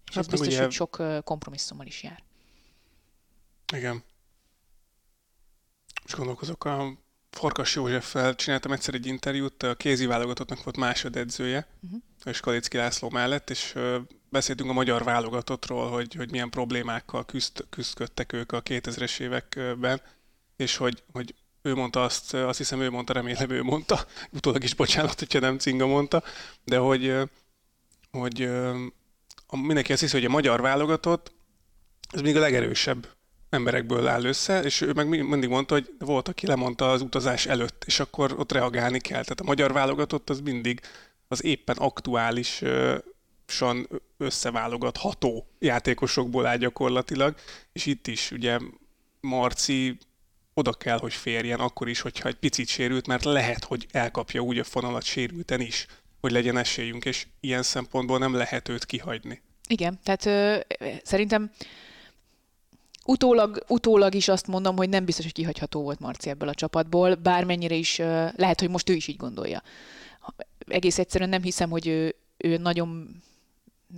És 0.08 0.14
Hát 0.14 0.24
ez 0.24 0.30
biztos, 0.30 0.48
ugye- 0.48 0.62
hogy 0.62 0.72
sok 0.72 1.02
kompromisszummal 1.24 1.86
is 1.86 2.02
jár. 2.02 2.22
Igen. 3.72 4.02
És 6.04 6.14
gondolkozok, 6.14 6.64
a 6.64 6.98
Farkas 7.30 7.74
Józseffel 7.74 8.34
csináltam 8.34 8.72
egyszer 8.72 8.94
egy 8.94 9.06
interjút, 9.06 9.62
a 9.62 9.74
kézi 9.74 10.06
válogatottnak 10.06 10.62
volt 10.64 10.76
másodedzője, 10.76 11.66
Uh-huh. 11.82 12.00
és 12.24 12.40
Kalicki 12.40 12.76
László 12.76 13.10
mellett, 13.10 13.50
és 13.50 13.74
beszéltünk 14.28 14.70
a 14.70 14.72
magyar 14.72 15.04
válogatottról, 15.04 15.90
hogy, 15.90 16.14
hogy 16.14 16.30
milyen 16.30 16.50
problémákkal 16.50 17.24
küzd, 17.24 17.66
küzdködtek 17.70 18.32
ők 18.32 18.52
a 18.52 18.62
2000-es 18.62 19.20
években, 19.20 20.00
és 20.56 20.76
hogy, 20.76 21.02
hogy 21.12 21.34
ő 21.68 21.74
mondta 21.74 22.02
azt, 22.02 22.34
azt 22.34 22.58
hiszem 22.58 22.80
ő 22.80 22.90
mondta, 22.90 23.12
remélem 23.12 23.50
ő 23.50 23.62
mondta, 23.62 24.06
utólag 24.30 24.62
is 24.62 24.74
bocsánat, 24.74 25.18
hogyha 25.18 25.38
nem 25.38 25.58
Cinga 25.58 25.86
mondta, 25.86 26.22
de 26.64 26.78
hogy, 26.78 27.14
hogy 28.10 28.50
mindenki 29.50 29.92
azt 29.92 30.00
hiszi, 30.00 30.16
hogy 30.16 30.24
a 30.24 30.30
magyar 30.30 30.60
válogatott, 30.60 31.32
ez 32.10 32.20
még 32.20 32.36
a 32.36 32.40
legerősebb 32.40 33.08
emberekből 33.50 34.06
áll 34.06 34.24
össze, 34.24 34.62
és 34.62 34.80
ő 34.80 34.92
meg 34.92 35.08
mi- 35.08 35.20
mindig 35.20 35.48
mondta, 35.48 35.74
hogy 35.74 35.90
volt, 35.98 36.28
aki 36.28 36.46
lemondta 36.46 36.90
az 36.90 37.02
utazás 37.02 37.46
előtt, 37.46 37.82
és 37.86 38.00
akkor 38.00 38.34
ott 38.38 38.52
reagálni 38.52 38.98
kell. 38.98 39.22
Tehát 39.22 39.40
a 39.40 39.44
magyar 39.44 39.72
válogatott 39.72 40.30
az 40.30 40.40
mindig 40.40 40.80
az 41.28 41.44
éppen 41.44 41.76
aktuálisan 41.76 43.02
összeválogatható 44.16 45.46
játékosokból 45.58 46.46
áll 46.46 46.56
gyakorlatilag, 46.56 47.34
és 47.72 47.86
itt 47.86 48.06
is 48.06 48.30
ugye 48.30 48.58
Marci 49.20 49.98
oda 50.58 50.72
kell, 50.72 50.98
hogy 50.98 51.12
férjen 51.12 51.60
akkor 51.60 51.88
is, 51.88 52.00
hogyha 52.00 52.28
egy 52.28 52.34
picit 52.34 52.68
sérült, 52.68 53.06
mert 53.06 53.24
lehet, 53.24 53.64
hogy 53.64 53.86
elkapja 53.90 54.40
úgy 54.40 54.58
a 54.58 54.64
fonalat 54.64 55.02
sérülten 55.02 55.60
is, 55.60 55.86
hogy 56.20 56.30
legyen 56.30 56.56
esélyünk, 56.56 57.04
és 57.04 57.26
ilyen 57.40 57.62
szempontból 57.62 58.18
nem 58.18 58.34
lehet 58.34 58.68
őt 58.68 58.84
kihagyni. 58.84 59.42
Igen, 59.68 59.98
tehát 60.02 60.26
ö, 60.26 60.58
szerintem 61.02 61.50
utólag, 63.04 63.64
utólag 63.68 64.14
is 64.14 64.28
azt 64.28 64.46
mondom, 64.46 64.76
hogy 64.76 64.88
nem 64.88 65.04
biztos, 65.04 65.24
hogy 65.24 65.34
kihagyható 65.34 65.82
volt 65.82 66.00
Marci 66.00 66.30
ebből 66.30 66.48
a 66.48 66.54
csapatból, 66.54 67.14
bármennyire 67.14 67.74
is, 67.74 67.98
lehet, 68.36 68.60
hogy 68.60 68.70
most 68.70 68.90
ő 68.90 68.92
is 68.92 69.06
így 69.06 69.16
gondolja. 69.16 69.62
Egész 70.66 70.98
egyszerűen 70.98 71.30
nem 71.30 71.42
hiszem, 71.42 71.70
hogy 71.70 71.86
ő, 71.86 72.14
ő 72.36 72.56
nagyon 72.56 73.22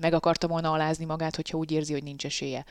meg 0.01 0.13
akarta 0.13 0.49
volna 0.49 0.71
alázni 0.73 1.05
magát, 1.05 1.37
hogyha 1.37 1.59
úgy 1.59 1.71
érzi, 1.73 1.93
hogy 1.93 2.03
nincs 2.03 2.25
esélye. 2.25 2.65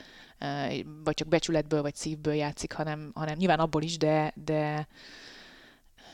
Vagy 1.04 1.14
csak 1.14 1.28
becsületből, 1.28 1.82
vagy 1.82 1.94
szívből 1.94 2.34
játszik, 2.34 2.72
hanem, 2.72 3.10
hanem 3.14 3.36
nyilván 3.38 3.58
abból 3.58 3.82
is, 3.82 3.96
de, 3.96 4.32
de, 4.44 4.88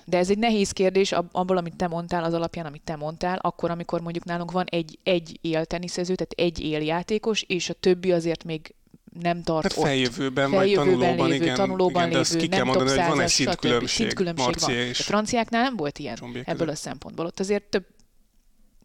de 0.04 0.18
ez 0.18 0.30
egy 0.30 0.38
nehéz 0.38 0.70
kérdés 0.70 1.12
ab- 1.12 1.34
abból, 1.34 1.56
amit 1.56 1.76
te 1.76 1.86
mondtál, 1.86 2.24
az 2.24 2.34
alapján, 2.34 2.66
amit 2.66 2.82
te 2.82 2.96
mondtál, 2.96 3.38
akkor, 3.42 3.70
amikor 3.70 4.00
mondjuk 4.00 4.24
nálunk 4.24 4.50
van 4.50 4.64
egy, 4.68 4.98
egy 5.02 5.38
élteniszező, 5.40 6.14
tehát 6.14 6.50
egy 6.52 6.64
éljátékos, 6.64 7.42
és 7.42 7.70
a 7.70 7.74
többi 7.74 8.12
azért 8.12 8.44
még 8.44 8.74
nem 9.20 9.42
tart 9.42 9.62
Tehát 9.62 9.78
ott. 9.78 9.84
feljövőben, 9.84 10.50
vagy 10.50 10.58
Feljövőben 10.58 10.98
tanulóban, 10.98 11.28
lévő, 11.28 11.44
igen, 11.44 11.54
tanulóban 11.56 12.08
igen, 12.08 12.22
de 12.22 12.28
lévő, 12.32 12.48
kell 12.48 12.58
nem 12.58 12.66
mondani, 12.66 12.88
hogy 12.88 12.98
van 12.98 13.06
egy 13.06 13.16
top 13.16 13.18
százas, 13.18 13.32
szintkülönbség, 13.32 13.88
Szintkülönbség 13.96 14.58
van. 14.60 14.70
A 14.90 14.94
franciáknál 14.94 15.62
nem 15.62 15.76
volt 15.76 15.98
ilyen 15.98 16.18
ebből 16.22 16.44
között. 16.44 16.68
a 16.68 16.74
szempontból. 16.74 17.26
Ott 17.26 17.40
azért 17.40 17.62
több 17.62 17.84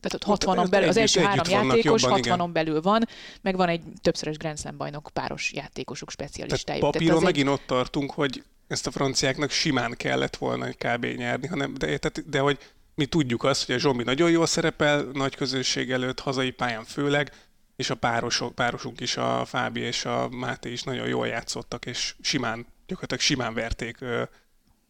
tehát 0.01 0.13
ott 0.13 0.27
Ott- 0.27 0.43
60-on 0.43 0.63
ott 0.63 0.69
belül, 0.69 0.87
az 0.89 0.97
első 0.97 1.21
három 1.21 1.49
játékos 1.49 2.01
jobban, 2.01 2.19
60-on 2.19 2.35
igen. 2.35 2.51
belül 2.51 2.81
van, 2.81 3.07
meg 3.41 3.55
van 3.55 3.69
egy 3.69 3.81
többszörös 4.01 4.37
Grand 4.37 4.59
Slam 4.59 4.77
bajnok 4.77 5.09
páros 5.13 5.53
játékosuk 5.53 6.11
Tehát 6.11 6.31
specialistájuk. 6.31 6.83
papíron 6.91 7.15
azért- 7.15 7.31
megint 7.31 7.49
ott 7.49 7.63
tartunk, 7.65 8.11
hogy 8.11 8.43
ezt 8.67 8.87
a 8.87 8.91
franciáknak 8.91 9.49
simán 9.49 9.93
kellett 9.97 10.35
volna 10.35 10.65
egy 10.65 10.77
kb. 10.77 11.05
nyerni, 11.05 11.47
hanem, 11.47 11.73
de, 11.73 11.85
tehát, 11.97 12.29
de 12.29 12.39
hogy 12.39 12.57
mi 12.95 13.05
tudjuk 13.05 13.43
azt, 13.43 13.65
hogy 13.65 13.75
a 13.75 13.77
Zsombi 13.77 14.03
nagyon 14.03 14.31
jól 14.31 14.45
szerepel 14.45 15.01
nagy 15.13 15.35
közönség 15.35 15.91
előtt, 15.91 16.19
hazai 16.19 16.51
pályán 16.51 16.83
főleg, 16.83 17.31
és 17.75 17.89
a 17.89 17.95
párosok, 17.95 18.55
párosunk 18.55 18.99
is, 18.99 19.17
a 19.17 19.45
Fábi 19.45 19.79
és 19.79 20.05
a 20.05 20.29
Máté 20.29 20.71
is 20.71 20.83
nagyon 20.83 21.07
jól 21.07 21.27
játszottak, 21.27 21.85
és 21.85 22.15
simán, 22.21 22.65
gyakorlatilag 22.87 23.23
simán 23.23 23.53
verték 23.53 23.97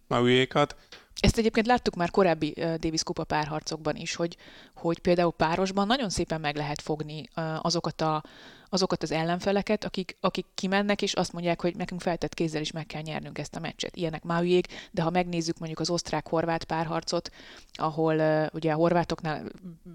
Maujékat. 0.07 0.75
Ezt 1.19 1.37
egyébként 1.37 1.67
láttuk 1.67 1.95
már 1.95 2.11
korábbi 2.11 2.53
Davis 2.53 3.03
Kupa 3.03 3.23
párharcokban 3.23 3.95
is, 3.95 4.15
hogy, 4.15 4.37
hogy 4.75 4.99
például 4.99 5.31
párosban 5.31 5.87
nagyon 5.87 6.09
szépen 6.09 6.41
meg 6.41 6.55
lehet 6.55 6.81
fogni 6.81 7.29
azokat, 7.61 8.01
a, 8.01 8.23
azokat 8.71 9.03
az 9.03 9.11
ellenfeleket, 9.11 9.83
akik, 9.83 10.17
akik 10.19 10.45
kimennek, 10.55 11.01
és 11.01 11.13
azt 11.13 11.33
mondják, 11.33 11.61
hogy 11.61 11.75
nekünk 11.75 12.01
feltett 12.01 12.33
kézzel 12.33 12.61
is 12.61 12.71
meg 12.71 12.85
kell 12.85 13.01
nyernünk 13.01 13.37
ezt 13.37 13.55
a 13.55 13.59
meccset. 13.59 13.95
Ilyenek 13.95 14.23
Maujék, 14.23 14.89
de 14.91 15.01
ha 15.01 15.09
megnézzük 15.09 15.57
mondjuk 15.57 15.79
az 15.79 15.89
osztrák-horvát 15.89 16.63
párharcot, 16.63 17.31
ahol 17.73 18.15
uh, 18.15 18.45
ugye 18.53 18.71
a 18.71 18.75
horvátoknál 18.75 19.43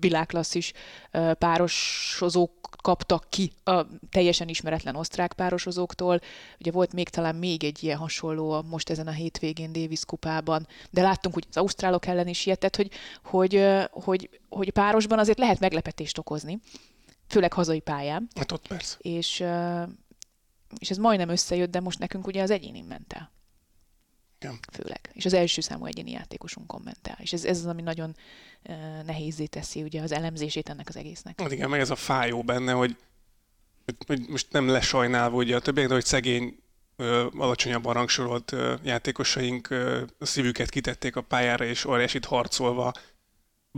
világklasszis 0.01 0.73
uh, 1.13 1.33
párosozók 1.33 2.67
kaptak 2.83 3.27
ki 3.29 3.53
a 3.65 3.87
teljesen 4.11 4.49
ismeretlen 4.49 4.97
osztrák 4.97 5.33
párosozóktól. 5.33 6.21
Ugye 6.61 6.71
volt 6.71 6.93
még 6.93 7.09
talán 7.09 7.35
még 7.35 7.65
egy 7.65 7.85
ilyen 7.85 7.99
hasonló 7.99 8.63
most 8.63 8.91
ezen 8.91 9.07
a 9.07 9.11
hétvégén 9.11 9.73
Davis 9.73 10.05
kupában, 10.05 10.67
de 10.91 11.03
láttunk, 11.03 11.35
hogy 11.35 11.47
az 11.49 11.57
ausztrálok 11.57 12.07
ellen 12.07 12.29
is 12.29 12.47
ilyet, 12.47 12.59
tehát 12.59 12.77
hogy, 12.77 12.91
hogy, 13.23 13.87
hogy, 13.91 14.41
hogy 14.49 14.71
párosban 14.71 15.19
azért 15.19 15.39
lehet 15.39 15.61
meglepetést 15.61 16.19
okozni, 16.19 16.61
főleg 17.27 17.53
hazai 17.53 17.81
pályán, 17.81 18.29
Hát 18.35 18.53
ott 18.53 18.67
persze. 18.67 18.97
és, 19.01 19.45
és 20.79 20.91
ez 20.91 20.97
majdnem 20.97 21.29
összejött, 21.29 21.71
de 21.71 21.81
most 21.81 21.99
nekünk 21.99 22.27
ugye 22.27 22.43
az 22.43 22.51
egyéni 22.51 22.81
ment 22.81 23.13
el. 23.13 23.31
Igen. 24.41 24.59
Főleg. 24.73 25.11
És 25.13 25.25
az 25.25 25.33
első 25.33 25.61
számú 25.61 25.85
egyéni 25.87 26.11
játékosunkon 26.11 26.81
ment 26.85 27.09
el. 27.09 27.17
És 27.21 27.33
ez, 27.33 27.45
ez 27.45 27.59
az, 27.59 27.67
ami 27.67 27.83
nagyon 27.83 28.17
nehézé 29.05 29.47
teszi 29.47 29.83
ugye 29.83 30.03
az 30.03 30.13
elemzését 30.13 30.69
ennek 30.69 30.89
az 30.89 30.97
egésznek. 30.97 31.41
Hát 31.41 31.53
igen, 31.53 31.71
meg 31.71 31.81
ez 31.81 31.91
a 31.91 31.97
fájó 31.97 32.43
benne, 32.43 32.73
hogy, 32.73 32.97
hogy 34.07 34.29
most 34.29 34.53
nem 34.53 34.69
lesajnálva 34.69 35.37
ugye 35.37 35.57
a 35.57 35.61
többiek, 35.61 35.89
de 35.89 35.95
hogy 35.95 36.05
szegény, 36.05 36.59
ö, 36.97 37.27
alacsonyabban 37.37 37.95
rangsorolt 37.95 38.53
ö, 38.53 38.75
játékosaink 38.83 39.71
ö, 39.71 40.03
a 40.19 40.25
szívüket 40.25 40.71
kitették 40.71 41.17
a 41.17 41.21
pályára, 41.21 41.65
és 41.65 41.85
óriásit 41.85 42.25
harcolva, 42.25 42.93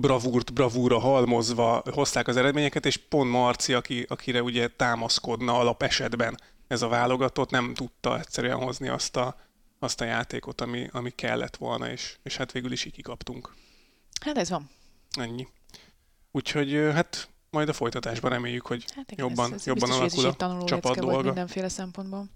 bravúrt 0.00 0.52
bravúra 0.52 0.98
halmozva 0.98 1.82
hozták 1.90 2.28
az 2.28 2.36
eredményeket, 2.36 2.86
és 2.86 2.96
pont 2.96 3.30
Marci, 3.30 3.74
aki, 3.74 4.06
akire 4.08 4.42
ugye 4.42 4.68
támaszkodna 4.68 5.58
alap 5.58 5.82
esetben 5.82 6.38
ez 6.66 6.82
a 6.82 6.88
válogatott, 6.88 7.50
nem 7.50 7.74
tudta 7.74 8.18
egyszerűen 8.18 8.56
hozni 8.56 8.88
azt 8.88 9.16
a, 9.16 9.36
azt 9.78 10.00
a 10.00 10.04
játékot, 10.04 10.60
ami, 10.60 10.88
ami 10.92 11.10
kellett 11.10 11.56
volna, 11.56 11.90
és, 11.90 12.16
és 12.22 12.36
hát 12.36 12.52
végül 12.52 12.72
is 12.72 12.84
így 12.84 12.92
kikaptunk. 12.92 13.54
Hát 14.20 14.38
ez 14.38 14.50
van. 14.50 14.70
Ennyi. 15.10 15.48
Úgyhogy 16.30 16.72
hát 16.92 17.28
majd 17.50 17.68
a 17.68 17.72
folytatásban 17.72 18.30
reméljük, 18.30 18.66
hogy 18.66 18.84
Hát 18.94 19.12
igen, 19.12 19.26
jobban, 19.26 19.52
ez, 19.52 19.52
ez 19.52 19.66
jobban 19.66 20.00
biztos, 20.00 20.24
alakul 20.24 20.60
a 20.60 20.64
csapat 20.64 20.98
dolga. 20.98 21.22
mindenféle 21.22 21.68
szempontból. 21.68 22.26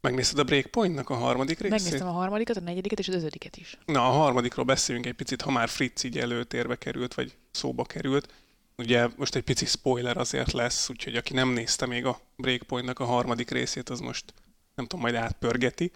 Megnézted 0.00 0.38
a 0.38 0.44
Breakpointnak 0.44 1.10
a 1.10 1.14
harmadik 1.14 1.58
részét? 1.58 1.82
Megnéztem 1.82 2.08
a 2.08 2.12
harmadikat, 2.12 2.56
a 2.56 2.60
negyediket 2.60 2.98
és 2.98 3.08
az 3.08 3.14
ötödiket 3.14 3.56
is. 3.56 3.78
Na, 3.86 4.06
a 4.06 4.10
harmadikról 4.10 4.64
beszéljünk 4.64 5.06
egy 5.06 5.14
picit, 5.14 5.42
ha 5.42 5.50
már 5.50 5.68
Fritz 5.68 6.04
így 6.04 6.18
előtérbe 6.18 6.76
került, 6.76 7.14
vagy 7.14 7.36
szóba 7.50 7.84
került. 7.84 8.32
Ugye 8.76 9.08
most 9.16 9.34
egy 9.34 9.42
pici 9.42 9.66
spoiler 9.66 10.16
azért 10.16 10.52
lesz, 10.52 10.88
úgyhogy 10.88 11.16
aki 11.16 11.32
nem 11.32 11.48
nézte 11.48 11.86
még 11.86 12.04
a 12.04 12.20
Breakpointnak 12.36 12.98
a 12.98 13.04
harmadik 13.04 13.50
részét, 13.50 13.88
az 13.88 14.00
most 14.00 14.34
nem 14.74 14.86
tudom, 14.86 15.00
majd 15.00 15.14
átpörgeti. 15.14 15.92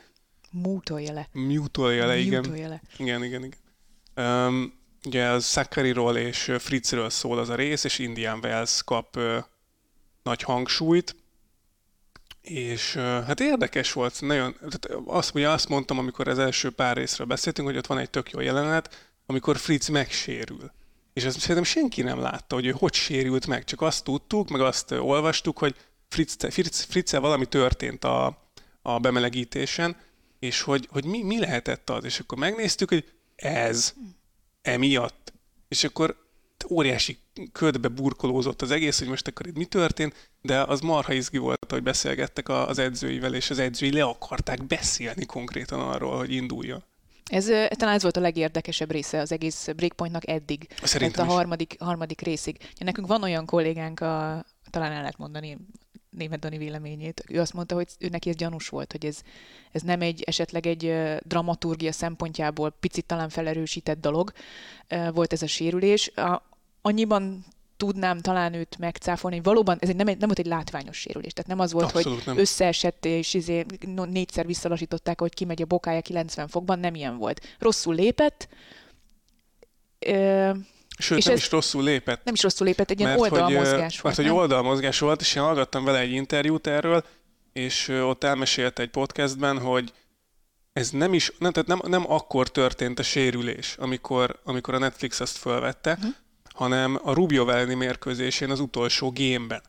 Mútolja 0.50 1.12
le. 1.12 1.28
Mutolja 1.32 2.06
le, 2.06 2.18
igen. 2.18 2.40
Mútolja 2.40 2.68
le. 2.68 2.82
Igen, 2.96 3.24
igen, 3.24 3.44
igen. 3.44 3.60
Um, 4.26 4.72
ugye 5.04 5.26
az 5.26 5.44
Szakariról 5.44 6.16
és 6.16 6.52
Fritzről 6.58 7.10
szól 7.10 7.38
az 7.38 7.48
a 7.48 7.54
rész, 7.54 7.84
és 7.84 7.98
Indian 7.98 8.38
Wells 8.42 8.82
kap 8.84 9.16
ö, 9.16 9.38
nagy 10.22 10.42
hangsúlyt, 10.42 11.16
és 12.42 12.94
hát 12.94 13.40
érdekes 13.40 13.92
volt, 13.92 14.20
nagyon, 14.20 14.54
tehát 14.54 14.88
azt, 15.06 15.34
ugye 15.34 15.48
azt 15.48 15.68
mondtam, 15.68 15.98
amikor 15.98 16.28
az 16.28 16.38
első 16.38 16.70
pár 16.70 16.96
részről 16.96 17.26
beszéltünk, 17.26 17.68
hogy 17.68 17.76
ott 17.76 17.86
van 17.86 17.98
egy 17.98 18.10
tök 18.10 18.30
jó 18.30 18.40
jelenet, 18.40 19.10
amikor 19.26 19.56
Fritz 19.56 19.88
megsérül. 19.88 20.72
És 21.12 21.24
ezt 21.24 21.40
szerintem 21.40 21.64
senki 21.64 22.02
nem 22.02 22.18
látta, 22.18 22.54
hogy 22.54 22.66
ő 22.66 22.70
hogy 22.70 22.94
sérült 22.94 23.46
meg, 23.46 23.64
csak 23.64 23.80
azt 23.80 24.04
tudtuk, 24.04 24.48
meg 24.48 24.60
azt 24.60 24.90
olvastuk, 24.90 25.58
hogy 25.58 25.76
Fritz, 26.08 26.36
Fritz, 26.50 26.82
Fritz 26.82 27.12
valami 27.12 27.46
történt 27.46 28.04
a, 28.04 28.38
a 28.82 28.98
bemelegítésen, 28.98 29.96
és 30.38 30.60
hogy, 30.60 30.88
hogy 30.90 31.04
mi, 31.04 31.22
mi 31.22 31.38
lehetett 31.38 31.90
az, 31.90 32.04
és 32.04 32.18
akkor 32.18 32.38
megnéztük, 32.38 32.88
hogy 32.88 33.12
ez, 33.36 33.94
emiatt. 34.62 35.32
És 35.68 35.84
akkor 35.84 36.16
óriási 36.70 37.18
ködbe 37.52 37.88
burkolózott 37.88 38.62
az 38.62 38.70
egész, 38.70 38.98
hogy 38.98 39.08
most 39.08 39.26
akkor 39.26 39.46
itt 39.46 39.56
mi 39.56 39.64
történt, 39.64 40.30
de 40.42 40.62
az 40.62 40.80
marha 40.80 41.12
izgi 41.12 41.38
volt, 41.38 41.66
hogy 41.68 41.82
beszélgettek 41.82 42.48
az 42.48 42.78
edzőivel, 42.78 43.34
és 43.34 43.50
az 43.50 43.58
edzői 43.58 43.92
le 43.92 44.02
akarták 44.02 44.66
beszélni 44.66 45.26
konkrétan 45.26 45.80
arról, 45.80 46.16
hogy 46.16 46.32
induljon. 46.32 46.82
Ez 47.30 47.44
talán 47.68 47.94
ez 47.94 48.02
volt 48.02 48.16
a 48.16 48.20
legérdekesebb 48.20 48.90
része 48.90 49.18
az 49.20 49.32
egész 49.32 49.68
Breakpointnak 49.76 50.28
eddig. 50.28 50.66
Szerintem 50.82 51.28
a 51.28 51.32
harmadik, 51.32 51.76
harmadik 51.78 52.20
részig. 52.20 52.56
Ja, 52.60 52.84
nekünk 52.84 53.06
van 53.06 53.22
olyan 53.22 53.46
kollégánk, 53.46 54.00
a, 54.00 54.44
talán 54.70 54.92
el 54.92 54.98
lehet 54.98 55.18
mondani 55.18 55.58
német 56.10 56.38
Dani 56.38 56.58
véleményét. 56.58 57.24
Ő 57.28 57.40
azt 57.40 57.52
mondta, 57.52 57.74
hogy 57.74 57.86
ő 57.98 58.08
neki 58.08 58.28
ez 58.28 58.36
gyanús 58.36 58.68
volt, 58.68 58.92
hogy 58.92 59.06
ez, 59.06 59.20
ez 59.70 59.82
nem 59.82 60.00
egy 60.00 60.22
esetleg 60.22 60.66
egy 60.66 60.94
dramaturgia 61.22 61.92
szempontjából 61.92 62.70
picit 62.80 63.04
talán 63.06 63.28
felerősített 63.28 64.00
dolog 64.00 64.32
volt 65.12 65.32
ez 65.32 65.42
a 65.42 65.46
sérülés. 65.46 66.08
A, 66.08 66.42
annyiban 66.82 67.44
tudnám 67.76 68.18
talán 68.18 68.54
őt 68.54 68.78
megcáfolni, 68.78 69.36
hogy 69.36 69.44
valóban 69.44 69.76
ez 69.80 69.88
egy, 69.88 69.96
nem, 69.96 70.06
egy, 70.06 70.18
nem 70.18 70.26
volt 70.26 70.38
egy 70.38 70.46
látványos 70.46 70.96
sérülés. 70.96 71.32
Tehát 71.32 71.50
nem 71.50 71.60
az 71.60 71.72
volt, 71.72 71.84
Abszolút 71.84 72.18
hogy 72.18 72.26
nem. 72.26 72.38
összeesett, 72.38 73.04
és 73.04 73.34
izé, 73.34 73.64
négyszer 74.10 74.46
visszalasították, 74.46 75.20
hogy 75.20 75.34
kimegy 75.34 75.62
a 75.62 75.66
bokája 75.66 76.00
90 76.00 76.48
fokban, 76.48 76.78
nem 76.78 76.94
ilyen 76.94 77.16
volt. 77.16 77.56
Rosszul 77.58 77.94
lépett, 77.94 78.48
Sőt, 80.98 81.18
és 81.18 81.24
nem 81.24 81.36
is 81.36 81.50
rosszul 81.50 81.82
lépett. 81.82 82.24
Nem 82.24 82.34
is 82.34 82.42
rosszul 82.42 82.66
lépett, 82.66 82.90
egy 82.90 83.00
ilyen 83.00 83.18
oldalmozgás 83.18 84.00
volt. 84.00 84.16
Mert 84.16 84.28
hogy 84.28 84.38
oldalmozgás 84.38 84.98
volt, 84.98 85.20
és 85.20 85.34
én 85.34 85.42
hallgattam 85.42 85.84
vele 85.84 85.98
egy 85.98 86.12
interjút 86.12 86.66
erről, 86.66 87.04
és 87.52 87.88
ott 87.88 88.24
elmesélte 88.24 88.82
egy 88.82 88.90
podcastben, 88.90 89.58
hogy 89.58 89.92
ez 90.72 90.90
nem 90.90 91.14
is, 91.14 91.32
nem, 91.38 91.52
tehát 91.52 91.68
nem, 91.68 91.80
nem 91.84 92.10
akkor 92.10 92.50
történt 92.50 92.98
a 92.98 93.02
sérülés, 93.02 93.76
amikor, 93.78 94.40
amikor 94.44 94.74
a 94.74 94.78
Netflix 94.78 95.20
ezt 95.20 95.36
fölvette, 95.36 95.92
uh-huh. 95.92 96.14
Hanem 96.62 97.00
a 97.02 97.12
Rubio 97.12 97.48
elleni 97.48 97.74
mérkőzésén 97.74 98.50
az 98.50 98.60
utolsó 98.60 99.10
gémben 99.10 99.62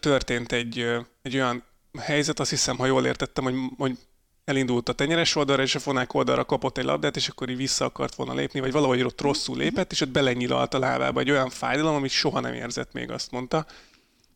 történt 0.00 0.52
egy, 0.52 0.86
egy 1.22 1.34
olyan 1.34 1.64
helyzet, 1.98 2.40
azt 2.40 2.50
hiszem, 2.50 2.76
ha 2.76 2.86
jól 2.86 3.06
értettem, 3.06 3.44
hogy, 3.44 3.54
hogy 3.76 3.98
elindult 4.44 4.88
a 4.88 4.92
tenyeres 4.92 5.34
oldalra, 5.36 5.62
és 5.62 5.74
a 5.74 5.78
fonák 5.78 6.14
oldalra 6.14 6.44
kapott 6.44 6.78
egy 6.78 6.84
labdát, 6.84 7.16
és 7.16 7.28
akkor 7.28 7.48
így 7.48 7.56
vissza 7.56 7.84
akart 7.84 8.14
volna 8.14 8.34
lépni, 8.34 8.60
vagy 8.60 8.72
valahogy 8.72 9.02
ott 9.02 9.20
rosszul 9.20 9.56
lépett, 9.56 9.92
és 9.92 10.00
ott 10.00 10.08
belenyilalt 10.08 10.74
a 10.74 10.78
lábába 10.78 11.20
egy 11.20 11.30
olyan 11.30 11.50
fájdalom, 11.50 11.94
amit 11.94 12.10
soha 12.10 12.40
nem 12.40 12.54
érzett 12.54 12.92
még, 12.92 13.10
azt 13.10 13.30
mondta, 13.30 13.66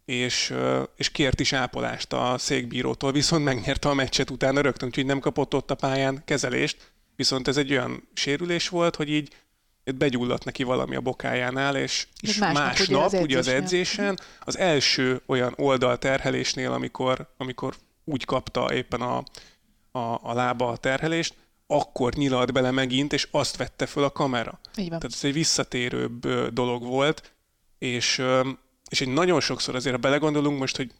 és, 0.04 0.54
és 0.96 1.10
kért 1.10 1.40
is 1.40 1.52
ápolást 1.52 2.12
a 2.12 2.34
székbírótól, 2.38 3.12
viszont 3.12 3.44
megnyerte 3.44 3.88
a 3.88 3.94
meccset 3.94 4.30
utána 4.30 4.60
rögtön, 4.60 4.88
úgyhogy 4.88 5.06
nem 5.06 5.20
kapott 5.20 5.54
ott 5.54 5.70
a 5.70 5.74
pályán 5.74 6.22
kezelést, 6.24 6.92
viszont 7.16 7.48
ez 7.48 7.56
egy 7.56 7.70
olyan 7.70 8.08
sérülés 8.14 8.68
volt, 8.68 8.96
hogy 8.96 9.10
így 9.10 9.32
begyulladt 9.94 10.44
neki 10.44 10.62
valami 10.62 10.96
a 10.96 11.00
bokájánál, 11.00 11.76
és, 11.76 12.06
és 12.20 12.36
másnap, 12.36 12.62
másnap 12.62 12.88
ugye, 12.88 12.98
az 12.98 13.12
ugye 13.22 13.38
az 13.38 13.48
edzésen, 13.48 14.18
az 14.40 14.58
első 14.58 15.22
olyan 15.26 15.52
oldalterhelésnél, 15.56 16.72
amikor, 16.72 17.28
amikor 17.36 17.74
úgy 18.04 18.24
kapta 18.24 18.74
éppen 18.74 19.00
a, 19.00 19.16
a, 19.90 20.18
a 20.22 20.32
lába 20.32 20.68
a 20.68 20.76
terhelést, 20.76 21.34
akkor 21.66 22.14
nyilalt 22.14 22.52
bele 22.52 22.70
megint, 22.70 23.12
és 23.12 23.28
azt 23.30 23.56
vette 23.56 23.86
föl 23.86 24.04
a 24.04 24.10
kamera. 24.10 24.60
Így 24.76 24.88
van. 24.88 24.98
Tehát 24.98 25.16
ez 25.16 25.24
egy 25.24 25.32
visszatérőbb 25.32 26.28
dolog 26.52 26.82
volt, 26.82 27.32
és, 27.78 28.22
és 28.90 29.00
egy 29.00 29.08
nagyon 29.08 29.40
sokszor 29.40 29.74
azért, 29.74 29.94
ha 29.94 30.00
belegondolunk 30.00 30.58
most, 30.58 30.76
hogy 30.76 30.90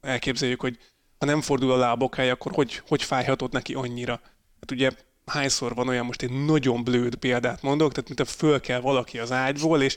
elképzeljük, 0.00 0.60
hogy 0.60 0.78
ha 1.18 1.26
nem 1.26 1.40
fordul 1.40 1.72
a 1.72 1.76
lábokája, 1.76 2.32
akkor 2.32 2.52
hogy, 2.52 2.82
hogy 2.88 3.02
fájhatott 3.02 3.52
neki 3.52 3.74
annyira? 3.74 4.20
Hát 4.60 4.70
ugye 4.70 4.90
hányszor 5.26 5.74
van 5.74 5.88
olyan, 5.88 6.06
most 6.06 6.22
egy 6.22 6.44
nagyon 6.44 6.84
blőd 6.84 7.14
példát 7.14 7.62
mondok, 7.62 7.92
tehát 7.92 8.08
mint 8.08 8.20
a 8.20 8.24
föl 8.24 8.60
kell 8.60 8.80
valaki 8.80 9.18
az 9.18 9.32
ágyból, 9.32 9.82
és 9.82 9.96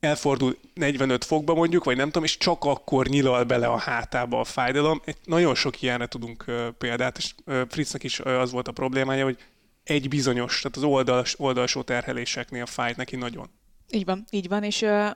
elfordul 0.00 0.58
45 0.74 1.24
fokba 1.24 1.54
mondjuk, 1.54 1.84
vagy 1.84 1.96
nem 1.96 2.06
tudom, 2.06 2.24
és 2.24 2.36
csak 2.36 2.64
akkor 2.64 3.06
nyilal 3.06 3.44
bele 3.44 3.66
a 3.66 3.78
hátába 3.78 4.40
a 4.40 4.44
fájdalom. 4.44 5.02
Egy, 5.04 5.16
nagyon 5.24 5.54
sok 5.54 5.82
ilyenre 5.82 6.06
tudunk 6.06 6.44
példát, 6.78 7.18
és 7.18 7.34
Fritznek 7.68 8.02
is 8.02 8.20
az 8.20 8.50
volt 8.50 8.68
a 8.68 8.72
problémája, 8.72 9.24
hogy 9.24 9.38
egy 9.84 10.08
bizonyos, 10.08 10.60
tehát 10.60 10.76
az 10.76 10.82
oldals, 10.82 11.34
oldalsó 11.38 11.82
terheléseknél 11.82 12.66
fájt 12.66 12.96
neki 12.96 13.16
nagyon. 13.16 13.50
Így 13.90 14.04
van, 14.04 14.24
így 14.30 14.48
van, 14.48 14.62
és 14.62 14.82
uh, 14.82 15.10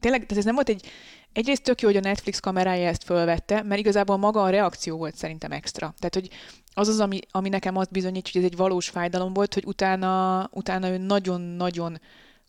tényleg, 0.00 0.20
tehát 0.20 0.36
ez 0.36 0.44
nem 0.44 0.54
volt 0.54 0.68
egy, 0.68 0.90
egyrészt 1.32 1.62
tök 1.62 1.80
jó, 1.80 1.88
hogy 1.88 1.96
a 1.96 2.00
Netflix 2.00 2.40
kamerája 2.40 2.88
ezt 2.88 3.04
fölvette, 3.04 3.62
mert 3.62 3.80
igazából 3.80 4.16
maga 4.16 4.42
a 4.42 4.50
reakció 4.50 4.96
volt 4.96 5.16
szerintem 5.16 5.52
extra. 5.52 5.94
Tehát, 5.98 6.14
hogy 6.14 6.28
az 6.78 6.88
az, 6.88 7.00
ami, 7.00 7.20
ami 7.30 7.48
nekem 7.48 7.76
azt 7.76 7.90
bizonyít, 7.90 8.28
hogy 8.32 8.40
ez 8.40 8.46
egy 8.50 8.56
valós 8.56 8.88
fájdalom 8.88 9.32
volt, 9.32 9.54
hogy 9.54 9.64
utána, 9.66 10.48
utána 10.52 10.88
ő 10.88 10.96
nagyon-nagyon 10.96 12.00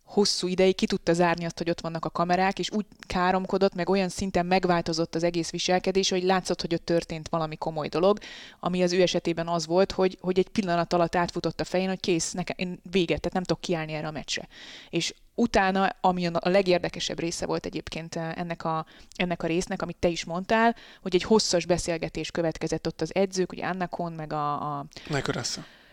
hosszú 0.08 0.48
ideig 0.48 0.76
ki 0.76 0.86
tudta 0.86 1.14
zárni 1.14 1.46
azt, 1.46 1.58
hogy 1.58 1.70
ott 1.70 1.82
vannak 1.82 2.06
a 2.06 2.10
kamerák, 2.10 2.60
és 2.60 2.72
úgy 2.72 2.86
káromkodott, 3.00 3.76
meg 3.76 3.90
olyan 3.90 4.10
szinten 4.10 4.46
megváltozott 4.46 5.16
az 5.16 5.24
egész 5.24 5.50
viselkedés, 5.50 6.10
hogy 6.10 6.24
látszott, 6.24 6.62
hogy 6.62 6.74
ott 6.74 6.86
történt 6.86 7.30
valami 7.30 7.56
komoly 7.56 7.88
dolog, 7.88 8.18
ami 8.60 8.84
az 8.84 8.94
ő 8.94 9.02
esetében 9.02 9.48
az 9.48 9.66
volt, 9.66 9.92
hogy, 9.92 10.18
hogy 10.22 10.40
egy 10.40 10.50
pillanat 10.50 10.94
alatt 10.94 11.16
átfutott 11.16 11.60
a 11.60 11.64
fején, 11.64 11.88
hogy 11.88 12.00
kész, 12.00 12.32
nekem, 12.32 12.56
én 12.60 12.80
véget, 12.92 13.20
tehát 13.20 13.34
nem 13.34 13.44
tudok 13.44 13.62
kiállni 13.62 13.94
erre 13.94 14.08
a 14.08 14.12
meccsre. 14.12 14.48
És 14.90 15.14
utána, 15.36 15.96
ami 16.02 16.26
a 16.26 16.50
legérdekesebb 16.50 17.20
része 17.20 17.46
volt 17.46 17.66
egyébként 17.66 18.16
ennek 18.16 18.64
a, 18.64 18.86
ennek 19.16 19.44
a 19.44 19.48
résznek, 19.48 19.82
amit 19.82 19.98
te 20.00 20.08
is 20.08 20.26
mondtál, 20.26 20.76
hogy 21.02 21.16
egy 21.16 21.24
hosszas 21.24 21.66
beszélgetés 21.66 22.32
következett 22.32 22.88
ott 22.88 23.02
az 23.02 23.16
edzők, 23.16 23.52
ugye 23.52 23.66
Anna 23.66 23.88
Kohn, 23.88 24.14
meg 24.14 24.34
a... 24.34 24.78
a 24.78 24.86
Michael 25.10 25.44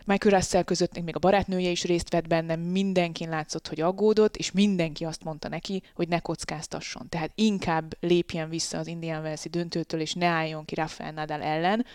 Michael 0.05 0.35
Russell 0.35 0.63
között 0.63 1.03
még 1.03 1.15
a 1.15 1.19
barátnője 1.19 1.69
is 1.69 1.83
részt 1.83 2.09
vett 2.09 2.27
benne, 2.27 2.55
mindenkin 2.55 3.29
látszott, 3.29 3.67
hogy 3.67 3.81
aggódott, 3.81 4.37
és 4.37 4.51
mindenki 4.51 5.05
azt 5.05 5.23
mondta 5.23 5.47
neki, 5.47 5.83
hogy 5.93 6.07
ne 6.07 6.19
kockáztasson. 6.19 7.09
Tehát 7.09 7.31
inkább 7.35 7.97
lépjen 7.99 8.49
vissza 8.49 8.77
az 8.77 8.87
Indian 8.87 9.21
Wells-i 9.21 9.49
döntőtől, 9.49 9.99
és 9.99 10.13
ne 10.13 10.25
álljon 10.25 10.65
ki 10.65 10.75
Rafael 10.75 11.11
Nadal 11.11 11.41
ellen, 11.41 11.85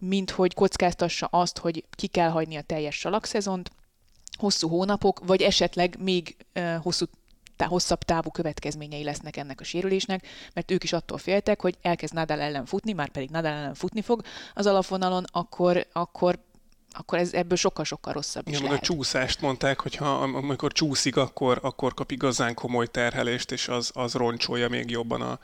mint 0.00 0.30
hogy 0.30 0.54
kockáztassa 0.54 1.26
azt, 1.26 1.58
hogy 1.58 1.84
ki 1.90 2.06
kell 2.06 2.30
hagyni 2.30 2.56
a 2.56 2.62
teljes 2.62 2.98
salakszezont, 2.98 3.70
hosszú 4.38 4.68
hónapok, 4.68 5.26
vagy 5.26 5.42
esetleg 5.42 5.96
még 5.98 6.36
uh, 6.54 6.74
hosszú 6.74 7.04
hosszabb 7.68 8.02
távú 8.02 8.30
következményei 8.30 9.04
lesznek 9.04 9.36
ennek 9.36 9.60
a 9.60 9.64
sérülésnek, 9.64 10.26
mert 10.54 10.70
ők 10.70 10.84
is 10.84 10.92
attól 10.92 11.18
féltek, 11.18 11.60
hogy 11.60 11.78
elkezd 11.82 12.14
Nadal 12.14 12.40
ellen 12.40 12.64
futni, 12.64 12.92
már 12.92 13.08
pedig 13.08 13.30
Nadal 13.30 13.52
ellen 13.52 13.74
futni 13.74 14.02
fog 14.02 14.22
az 14.54 14.66
alapvonalon, 14.66 15.24
akkor, 15.32 15.86
akkor 15.92 16.38
akkor 16.92 17.18
ez 17.18 17.32
ebből 17.32 17.56
sokkal-sokkal 17.56 18.12
rosszabb 18.12 18.48
is 18.48 18.56
Igen, 18.56 18.64
lehet. 18.66 18.80
a 18.80 18.84
csúszást 18.84 19.40
mondták, 19.40 19.80
hogy 19.80 19.94
ha 19.94 20.14
amikor 20.14 20.72
csúszik, 20.72 21.16
akkor, 21.16 21.58
akkor 21.62 21.94
kap 21.94 22.10
igazán 22.10 22.54
komoly 22.54 22.86
terhelést, 22.86 23.52
és 23.52 23.68
az, 23.68 23.90
az 23.94 24.14
roncsolja 24.14 24.68
még 24.68 24.90
jobban 24.90 25.20
a, 25.20 25.38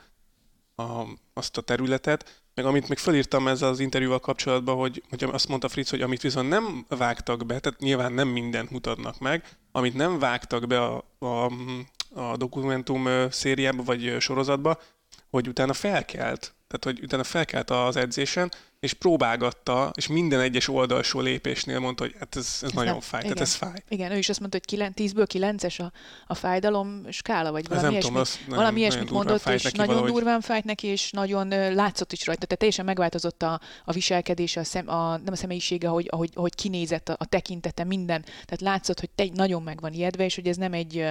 a, 0.82 1.06
azt 1.34 1.56
a 1.56 1.60
területet. 1.60 2.42
Meg 2.54 2.66
amit 2.66 2.88
még 2.88 2.98
felírtam 2.98 3.48
ezzel 3.48 3.68
az 3.68 3.80
interjúval 3.80 4.18
kapcsolatban, 4.18 4.76
hogy, 4.76 5.02
hogy 5.08 5.24
azt 5.24 5.48
mondta 5.48 5.68
Fritz, 5.68 5.90
hogy 5.90 6.02
amit 6.02 6.22
viszont 6.22 6.48
nem 6.48 6.84
vágtak 6.88 7.46
be, 7.46 7.58
tehát 7.58 7.80
nyilván 7.80 8.12
nem 8.12 8.28
mindent 8.28 8.70
mutatnak 8.70 9.18
meg, 9.18 9.56
amit 9.72 9.94
nem 9.94 10.18
vágtak 10.18 10.66
be 10.66 10.82
a, 10.82 11.04
a, 11.18 11.52
a 12.14 12.36
dokumentum 12.36 13.08
szériába 13.30 13.82
vagy 13.82 14.16
sorozatba, 14.18 14.80
hogy 15.30 15.48
utána 15.48 15.72
felkelt 15.72 16.54
tehát 16.68 16.96
hogy 16.96 17.04
utána 17.04 17.24
felkelt 17.24 17.70
az 17.70 17.96
edzésen, 17.96 18.50
és 18.80 18.92
próbálgatta, 18.92 19.90
és 19.94 20.06
minden 20.06 20.40
egyes 20.40 20.68
oldalsó 20.68 21.20
lépésnél 21.20 21.78
mondta, 21.78 22.02
hogy 22.02 22.14
hát 22.18 22.36
ez, 22.36 22.44
ez, 22.44 22.62
ez 22.62 22.70
nagyon 22.72 22.92
nem, 22.92 23.00
fáj, 23.00 23.20
igen. 23.20 23.34
tehát 23.34 23.48
ez 23.48 23.54
fáj. 23.54 23.82
Igen, 23.88 24.12
ő 24.12 24.16
is 24.16 24.28
azt 24.28 24.40
mondta, 24.40 24.58
hogy 24.58 24.92
10-ből 24.96 25.26
9-es 25.34 25.80
a, 25.80 25.92
a 26.26 26.34
fájdalom 26.34 27.06
skála, 27.10 27.50
vagy 27.50 27.68
valami 27.68 27.90
ilyesmit, 27.90 28.12
tudom, 28.12 28.56
valami 28.56 28.80
ilyesmit 28.80 29.10
mondott, 29.10 29.46
és 29.46 29.62
nagyon 29.62 29.86
valahogy... 29.86 30.12
durván 30.12 30.40
fájt 30.40 30.64
neki, 30.64 30.86
és 30.86 31.10
nagyon 31.10 31.48
látszott 31.74 32.12
is 32.12 32.26
rajta. 32.26 32.40
Tehát 32.40 32.58
teljesen 32.58 32.84
megváltozott 32.84 33.42
a, 33.42 33.60
a 33.84 33.92
viselkedése, 33.92 34.60
a 34.60 34.64
szem, 34.64 34.88
a, 34.88 35.16
nem 35.16 35.32
a 35.32 35.36
személyisége, 35.36 35.88
ahogy, 35.88 36.08
ahogy, 36.10 36.30
ahogy 36.34 36.54
kinézett, 36.54 37.08
a, 37.08 37.16
a 37.18 37.26
tekintete, 37.26 37.84
minden. 37.84 38.22
Tehát 38.22 38.60
látszott, 38.60 39.00
hogy 39.00 39.10
te 39.10 39.26
nagyon 39.34 39.62
meg 39.62 39.80
van 39.80 39.92
ijedve, 39.92 40.24
és 40.24 40.34
hogy 40.34 40.46
ez 40.46 40.56
nem 40.56 40.72
egy 40.72 41.04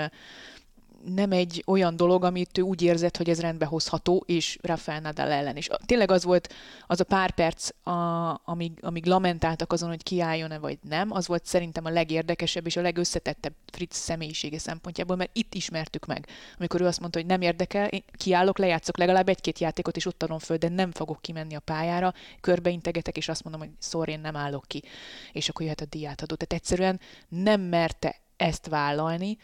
nem 1.05 1.31
egy 1.31 1.63
olyan 1.65 1.95
dolog, 1.95 2.23
amit 2.23 2.57
ő 2.57 2.61
úgy 2.61 2.81
érzett, 2.81 3.17
hogy 3.17 3.29
ez 3.29 3.41
rendbe 3.41 3.65
hozható, 3.65 4.23
és 4.25 4.57
Rafael 4.61 4.99
Nadal 4.99 5.31
ellen. 5.31 5.55
És 5.55 5.69
tényleg 5.85 6.11
az 6.11 6.23
volt 6.23 6.53
az 6.87 6.99
a 6.99 7.03
pár 7.03 7.31
perc, 7.31 7.87
a, 7.87 8.41
amíg, 8.45 8.71
amíg 8.81 9.05
lamentáltak 9.05 9.71
azon, 9.71 9.89
hogy 9.89 10.03
kiálljon-e 10.03 10.57
vagy 10.57 10.77
nem, 10.81 11.11
az 11.11 11.27
volt 11.27 11.45
szerintem 11.45 11.85
a 11.85 11.89
legérdekesebb 11.89 12.65
és 12.65 12.75
a 12.75 12.81
legösszetettebb 12.81 13.53
Fritz 13.71 13.97
személyisége 13.97 14.59
szempontjából, 14.59 15.15
mert 15.15 15.29
itt 15.33 15.53
ismertük 15.53 16.05
meg, 16.05 16.27
amikor 16.57 16.81
ő 16.81 16.85
azt 16.85 16.99
mondta, 16.99 17.19
hogy 17.19 17.27
nem 17.27 17.41
érdekel, 17.41 17.87
én 17.87 18.03
kiállok, 18.11 18.57
lejátszok 18.57 18.97
legalább 18.97 19.29
egy-két 19.29 19.59
játékot, 19.59 19.95
és 19.95 20.05
ott 20.05 20.23
adom 20.23 20.39
föl, 20.39 20.57
de 20.57 20.69
nem 20.69 20.91
fogok 20.91 21.21
kimenni 21.21 21.55
a 21.55 21.59
pályára, 21.59 22.13
körbeintegetek, 22.41 23.17
és 23.17 23.29
azt 23.29 23.43
mondom, 23.43 23.61
hogy 23.61 23.71
szor, 23.79 24.09
én 24.09 24.19
nem 24.19 24.35
állok 24.35 24.63
ki, 24.67 24.83
és 25.31 25.49
akkor 25.49 25.61
jöhet 25.61 25.81
a 25.81 25.85
diátadó. 25.85 26.35
Tehát 26.35 26.63
egyszerűen 26.63 26.99
nem 27.27 27.61
merte 27.61 28.15
ezt 28.37 28.67
vállalni, 28.67 29.37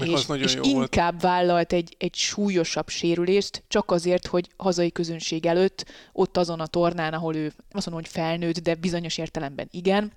Meg 0.00 0.40
és, 0.40 0.44
és 0.44 0.54
jó 0.54 0.62
volt. 0.62 0.74
inkább 0.74 1.20
vállalt 1.20 1.72
egy, 1.72 1.96
egy 1.98 2.14
súlyosabb 2.14 2.88
sérülést, 2.88 3.62
csak 3.68 3.90
azért, 3.90 4.26
hogy 4.26 4.48
hazai 4.56 4.92
közönség 4.92 5.46
előtt, 5.46 5.86
ott 6.12 6.36
azon 6.36 6.60
a 6.60 6.66
tornán, 6.66 7.12
ahol 7.12 7.36
ő 7.36 7.52
azt 7.70 7.90
mondom, 7.90 8.04
hogy 8.04 8.08
felnőtt, 8.08 8.58
de 8.58 8.74
bizonyos 8.74 9.18
értelemben 9.18 9.68
igen, 9.70 10.12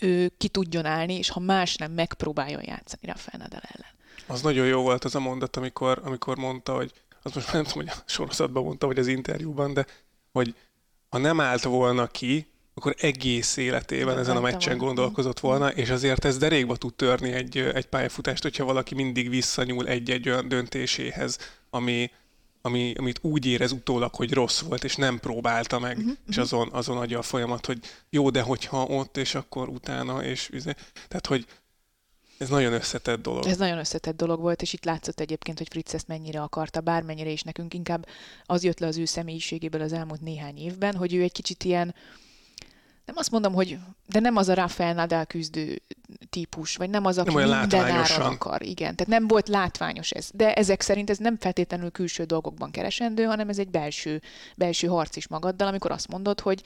ő 0.00 0.32
ki 0.38 0.48
tudjon 0.48 0.84
állni, 0.84 1.14
és 1.14 1.28
ha 1.28 1.40
más 1.40 1.76
nem, 1.76 1.92
megpróbáljon 1.92 2.62
játszani 2.64 3.06
Rafael 3.06 3.38
Nadal 3.38 3.60
ellen. 3.62 3.90
Az 4.26 4.42
nagyon 4.42 4.66
jó 4.66 4.82
volt 4.82 5.04
az 5.04 5.14
a 5.14 5.20
mondat, 5.20 5.56
amikor, 5.56 6.00
amikor 6.04 6.36
mondta, 6.36 6.74
hogy 6.74 6.92
az 7.22 7.32
most 7.32 7.46
már 7.46 7.54
nem 7.54 7.64
tudom, 7.64 7.86
hogy 7.86 7.96
a 7.98 8.02
sorozatban 8.10 8.64
mondta, 8.64 8.86
vagy 8.86 8.98
az 8.98 9.06
interjúban, 9.06 9.74
de 9.74 9.86
hogy 10.32 10.54
ha 11.08 11.18
nem 11.18 11.40
állt 11.40 11.62
volna 11.62 12.06
ki, 12.06 12.51
akkor 12.74 12.94
egész 12.98 13.56
életében 13.56 14.18
ezen 14.18 14.36
a 14.36 14.40
meccsen 14.40 14.78
gondolkozott 14.78 15.40
volna, 15.40 15.68
és 15.70 15.90
azért 15.90 16.24
ez 16.24 16.38
derékba 16.38 16.76
tud 16.76 16.94
törni 16.94 17.32
egy, 17.32 17.58
egy 17.58 17.86
pályafutást, 17.86 18.42
hogyha 18.42 18.64
valaki 18.64 18.94
mindig 18.94 19.28
visszanyúl 19.28 19.86
egy-egy 19.88 20.28
olyan 20.28 20.48
döntéséhez, 20.48 21.38
ami, 21.70 22.10
ami, 22.62 22.94
amit 22.96 23.18
úgy 23.22 23.46
érez 23.46 23.72
utólag, 23.72 24.14
hogy 24.14 24.32
rossz 24.32 24.60
volt, 24.60 24.84
és 24.84 24.96
nem 24.96 25.20
próbálta 25.20 25.78
meg, 25.78 25.96
uh-huh, 25.96 26.12
és 26.28 26.36
azon, 26.36 26.68
azon 26.72 26.96
adja 26.96 27.18
a 27.18 27.22
folyamat, 27.22 27.66
hogy 27.66 27.78
jó, 28.10 28.30
de 28.30 28.42
hogyha 28.42 28.84
ott, 28.84 29.16
és 29.16 29.34
akkor 29.34 29.68
utána, 29.68 30.24
és 30.24 30.50
tehát, 31.08 31.26
hogy 31.26 31.46
ez 32.38 32.48
nagyon 32.48 32.72
összetett 32.72 33.22
dolog. 33.22 33.46
Ez 33.46 33.56
nagyon 33.56 33.78
összetett 33.78 34.16
dolog 34.16 34.40
volt, 34.40 34.62
és 34.62 34.72
itt 34.72 34.84
látszott 34.84 35.20
egyébként, 35.20 35.58
hogy 35.58 35.68
Fritz 35.70 35.94
ezt 35.94 36.08
mennyire 36.08 36.40
akarta, 36.42 36.80
bármennyire 36.80 37.30
is 37.30 37.42
nekünk. 37.42 37.74
Inkább 37.74 38.06
az 38.44 38.64
jött 38.64 38.78
le 38.78 38.86
az 38.86 38.98
ő 38.98 39.04
személyiségéből 39.04 39.80
az 39.80 39.92
elmúlt 39.92 40.20
néhány 40.20 40.58
évben, 40.58 40.94
hogy 40.94 41.14
ő 41.14 41.22
egy 41.22 41.32
kicsit 41.32 41.64
ilyen, 41.64 41.94
nem 43.04 43.16
azt 43.16 43.30
mondom, 43.30 43.52
hogy, 43.52 43.78
de 44.06 44.20
nem 44.20 44.36
az 44.36 44.48
a 44.48 44.54
Rafael 44.54 44.94
Nadal 44.94 45.24
küzdő 45.24 45.82
típus, 46.30 46.76
vagy 46.76 46.90
nem 46.90 47.04
az, 47.04 47.18
aki 47.18 47.34
Nem 47.34 47.58
minden 47.58 47.90
áron 47.90 48.32
akar. 48.32 48.62
Igen, 48.62 48.96
tehát 48.96 49.12
nem 49.12 49.28
volt 49.28 49.48
látványos 49.48 50.10
ez. 50.10 50.30
De 50.34 50.54
ezek 50.54 50.80
szerint 50.80 51.10
ez 51.10 51.18
nem 51.18 51.36
feltétlenül 51.36 51.90
külső 51.90 52.24
dolgokban 52.24 52.70
keresendő, 52.70 53.24
hanem 53.24 53.48
ez 53.48 53.58
egy 53.58 53.68
belső, 53.68 54.22
belső 54.56 54.86
harc 54.86 55.16
is 55.16 55.28
magaddal, 55.28 55.68
amikor 55.68 55.90
azt 55.90 56.08
mondod, 56.08 56.40
hogy, 56.40 56.62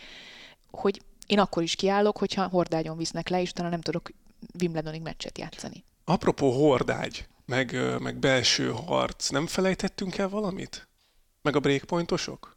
hogy 0.71 1.03
én 1.27 1.39
akkor 1.39 1.63
is 1.63 1.75
kiállok, 1.75 2.19
hogyha 2.19 2.49
hordágyon 2.49 2.97
visznek 2.97 3.29
le, 3.29 3.41
és 3.41 3.51
utána 3.51 3.69
nem 3.69 3.81
tudok 3.81 4.11
Wimbledonig 4.61 5.03
meccset 5.03 5.39
játszani. 5.39 5.85
Apropó 6.05 6.51
hordágy, 6.51 7.27
meg, 7.45 7.77
meg 7.99 8.17
belső 8.17 8.71
harc, 8.87 9.29
nem 9.29 9.47
felejtettünk 9.47 10.19
el 10.19 10.29
valamit? 10.29 10.89
Meg 11.43 11.57
a 11.57 11.61
breakpointosok? 11.61 12.56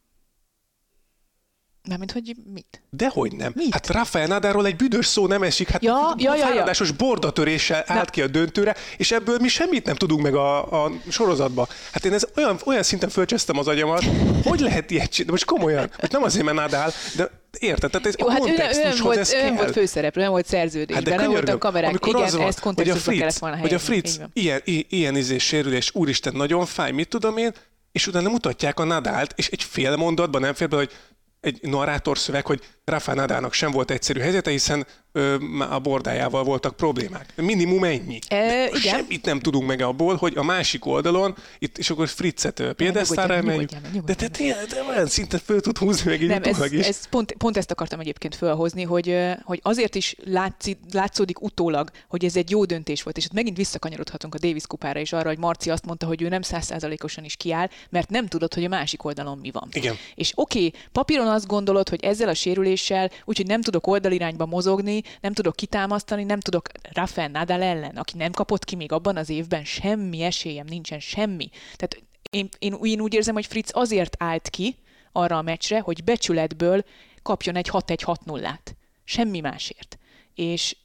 Mármint, 1.87 2.11
hogy 2.11 2.35
mit? 2.53 2.81
Dehogy 2.89 3.35
nem. 3.35 3.51
Mit? 3.55 3.73
Hát 3.73 3.87
Rafael 3.87 4.27
Nadáról 4.27 4.65
egy 4.65 4.75
büdös 4.75 5.05
szó 5.05 5.27
nem 5.27 5.43
esik, 5.43 5.69
hát 5.69 5.83
Ja, 5.83 6.13
ja, 6.17 6.35
ja, 6.35 6.39
ja. 6.39 6.45
fáradásos 6.45 6.91
bordatöréssel 6.91 7.83
állt 7.87 8.09
ki 8.09 8.21
a 8.21 8.27
döntőre, 8.27 8.75
és 8.97 9.11
ebből 9.11 9.37
mi 9.41 9.47
semmit 9.47 9.85
nem 9.85 9.95
tudunk 9.95 10.21
meg 10.21 10.35
a, 10.35 10.83
a 10.85 10.91
sorozatba. 11.09 11.67
Hát 11.91 12.05
én 12.05 12.13
ez 12.13 12.25
olyan, 12.35 12.59
olyan 12.65 12.83
szinten 12.83 13.09
fölcsesztem 13.09 13.57
az 13.57 13.67
agyamat, 13.67 14.03
hogy 14.43 14.59
lehet 14.59 14.91
ilyet 14.91 15.09
csinálni? 15.09 15.31
Most 15.31 15.45
komolyan, 15.45 15.91
most 15.99 16.11
nem 16.11 16.23
azért, 16.23 16.45
mert 16.45 16.57
Nadal, 16.57 16.91
de 17.15 17.29
érted? 17.59 17.91
Tehát 17.91 18.07
ez 18.07 18.13
Jó, 18.17 18.27
a 18.27 18.31
hát 18.31 18.39
nem 18.39 18.47
kontextushoz 18.47 18.99
volt, 18.99 19.17
ez 19.17 19.31
nem 19.31 19.41
kell. 19.41 19.55
volt 19.55 19.71
főszereplő, 19.71 20.21
nem 20.21 20.31
volt 20.31 20.45
szerződésben, 20.45 20.95
Hát 20.95 21.03
de 21.03 21.09
nem 21.09 21.19
voltak 21.19 21.35
könyörgöm, 21.43 21.59
kamerák. 21.59 21.89
amikor 21.89 22.09
Igen, 22.09 22.23
az 22.23 22.35
van, 22.35 22.47
ezt 22.47 22.59
hogy 22.59 22.71
a 22.71 22.75
kontextusba 22.75 23.11
kellett 23.11 23.23
Fritz, 23.25 23.39
volna 23.39 23.57
hogy 23.57 23.73
a. 23.73 23.79
Fritz 23.79 24.19
ilyen, 24.33 24.61
i- 24.63 24.85
ilyen 24.89 25.15
izés 25.15 25.43
sérülés, 25.43 25.91
úristen, 25.93 26.33
nagyon 26.35 26.65
fáj, 26.65 26.91
mit 26.91 27.09
tudom 27.09 27.37
én, 27.37 27.51
és 27.91 28.07
utána 28.07 28.29
mutatják 28.29 28.79
a 28.79 28.83
Nadált, 28.83 29.33
és 29.35 29.47
egy 29.49 29.63
fél 29.63 29.95
mondatban 29.95 30.41
nem 30.41 30.53
fér 30.53 30.67
be, 30.67 30.75
hogy 30.75 30.91
egy 31.39 31.59
narrátor 31.61 32.17
szöveg, 32.17 32.45
hogy 32.45 32.63
Rafa 32.89 33.13
Nadalnak 33.13 33.53
sem 33.53 33.71
volt 33.71 33.91
egyszerű 33.91 34.19
helyzete, 34.19 34.51
hiszen 34.51 34.85
ö, 35.11 35.35
a 35.69 35.79
bordájával 35.79 36.43
voltak 36.43 36.75
problémák. 36.75 37.33
Minimum 37.35 37.83
ennyi. 37.83 38.19
E, 38.27 38.47
De 38.47 38.65
igen. 38.65 38.79
Semmit 38.81 39.25
nem 39.25 39.39
tudunk 39.39 39.67
meg 39.67 39.81
abból, 39.81 40.15
hogy 40.15 40.33
a 40.37 40.43
másik 40.43 40.85
oldalon, 40.85 41.35
itt, 41.59 41.77
és 41.77 41.89
akkor 41.89 42.07
Fritzet 42.07 42.59
nyugodjál, 42.77 43.31
emeljük, 43.31 43.69
de 44.05 44.13
te 44.13 44.27
tényleg 44.27 44.67
olyan 44.89 45.07
szinten 45.07 45.39
föl 45.45 45.61
tud 45.61 45.77
húzni 45.77 46.09
meg 46.09 46.27
Nem, 46.27 46.43
ez, 46.43 46.71
is. 46.71 46.87
ez 46.87 47.07
pont, 47.09 47.31
pont 47.31 47.57
ezt 47.57 47.71
akartam 47.71 47.99
egyébként 47.99 48.35
felhozni, 48.35 48.83
hogy, 48.83 49.15
hogy 49.43 49.59
azért 49.63 49.95
is 49.95 50.15
látszik, 50.25 50.77
látszódik 50.91 51.41
utólag, 51.41 51.89
hogy 52.07 52.25
ez 52.25 52.35
egy 52.35 52.49
jó 52.49 52.65
döntés 52.65 53.03
volt, 53.03 53.17
és 53.17 53.25
itt 53.25 53.33
megint 53.33 53.57
visszakanyarodhatunk 53.57 54.35
a 54.35 54.37
Davis 54.37 54.67
kupára 54.67 54.99
és 54.99 55.13
arra, 55.13 55.27
hogy 55.27 55.37
Marci 55.37 55.69
azt 55.69 55.85
mondta, 55.85 56.05
hogy 56.05 56.21
ő 56.21 56.27
nem 56.27 56.41
százszázalékosan 56.41 57.23
is 57.23 57.35
kiáll, 57.35 57.69
mert 57.89 58.09
nem 58.09 58.27
tudod, 58.27 58.53
hogy 58.53 58.63
a 58.63 58.67
másik 58.67 59.03
oldalon 59.03 59.37
mi 59.37 59.51
van. 59.51 59.67
Igen. 59.71 59.95
És 60.15 60.31
oké, 60.35 60.65
okay, 60.65 60.81
papíron 60.91 61.27
azt 61.27 61.47
gondolod, 61.47 61.89
hogy 61.89 62.03
ezzel 62.03 62.29
a 62.29 62.33
sérüléssel, 62.79 63.09
úgyhogy 63.25 63.47
nem 63.47 63.61
tudok 63.61 63.87
oldalirányba 63.87 64.45
mozogni, 64.45 65.01
nem 65.21 65.33
tudok 65.33 65.55
kitámasztani, 65.55 66.23
nem 66.23 66.39
tudok 66.39 66.67
Rafael 66.93 67.27
Nadal 67.27 67.61
ellen, 67.61 67.95
aki 67.95 68.17
nem 68.17 68.31
kapott 68.31 68.65
ki 68.65 68.75
még 68.75 68.91
abban 68.91 69.17
az 69.17 69.29
évben, 69.29 69.65
semmi 69.65 70.21
esélyem 70.21 70.65
nincsen, 70.65 70.99
semmi. 70.99 71.49
Tehát 71.75 72.03
én, 72.29 72.49
én, 72.59 72.75
én 72.81 73.01
úgy 73.01 73.13
érzem, 73.13 73.33
hogy 73.33 73.45
Fritz 73.45 73.71
azért 73.73 74.15
állt 74.19 74.49
ki 74.49 74.75
arra 75.11 75.37
a 75.37 75.41
meccsre, 75.41 75.79
hogy 75.79 76.03
becsületből 76.03 76.83
kapjon 77.21 77.55
egy 77.55 77.69
6-1-6-0-át. 77.71 78.75
Semmi 79.03 79.39
másért. 79.39 79.97
És 80.35 80.75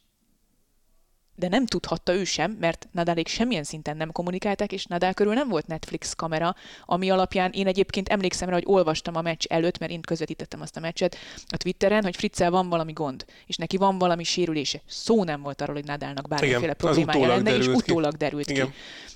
de 1.35 1.47
nem 1.47 1.65
tudhatta 1.65 2.13
ő 2.13 2.23
sem, 2.23 2.57
mert 2.59 2.87
Nadálék 2.91 3.27
semmilyen 3.27 3.63
szinten 3.63 3.97
nem 3.97 4.11
kommunikálták, 4.11 4.71
és 4.71 4.85
Nadal 4.85 5.13
körül 5.13 5.33
nem 5.33 5.49
volt 5.49 5.67
Netflix 5.67 6.13
kamera, 6.13 6.55
ami 6.85 7.09
alapján 7.09 7.51
én 7.51 7.67
egyébként 7.67 8.09
emlékszem 8.09 8.47
rá, 8.47 8.53
hogy 8.53 8.63
olvastam 8.67 9.15
a 9.15 9.21
meccs 9.21 9.45
előtt, 9.49 9.77
mert 9.77 9.91
én 9.91 10.01
közvetítettem 10.01 10.61
azt 10.61 10.77
a 10.77 10.79
meccset 10.79 11.17
a 11.47 11.57
Twitteren, 11.57 12.03
hogy 12.03 12.15
Fritzel 12.15 12.51
van 12.51 12.69
valami 12.69 12.93
gond, 12.93 13.25
és 13.45 13.55
neki 13.55 13.77
van 13.77 13.97
valami 13.97 14.23
sérülése. 14.23 14.81
Szó 14.87 15.23
nem 15.23 15.41
volt 15.41 15.61
arról, 15.61 15.75
hogy 15.75 15.85
Nadalnak 15.85 16.27
bármiféle 16.27 16.57
Igen, 16.59 16.75
problémája 16.77 17.19
utólag 17.19 17.43
lenne, 17.43 17.57
és 17.57 17.65
derült 17.65 17.83
ki. 17.83 17.91
utólag 17.91 18.13
derült 18.13 18.49
Igen. 18.49 18.67
ki. 18.67 18.73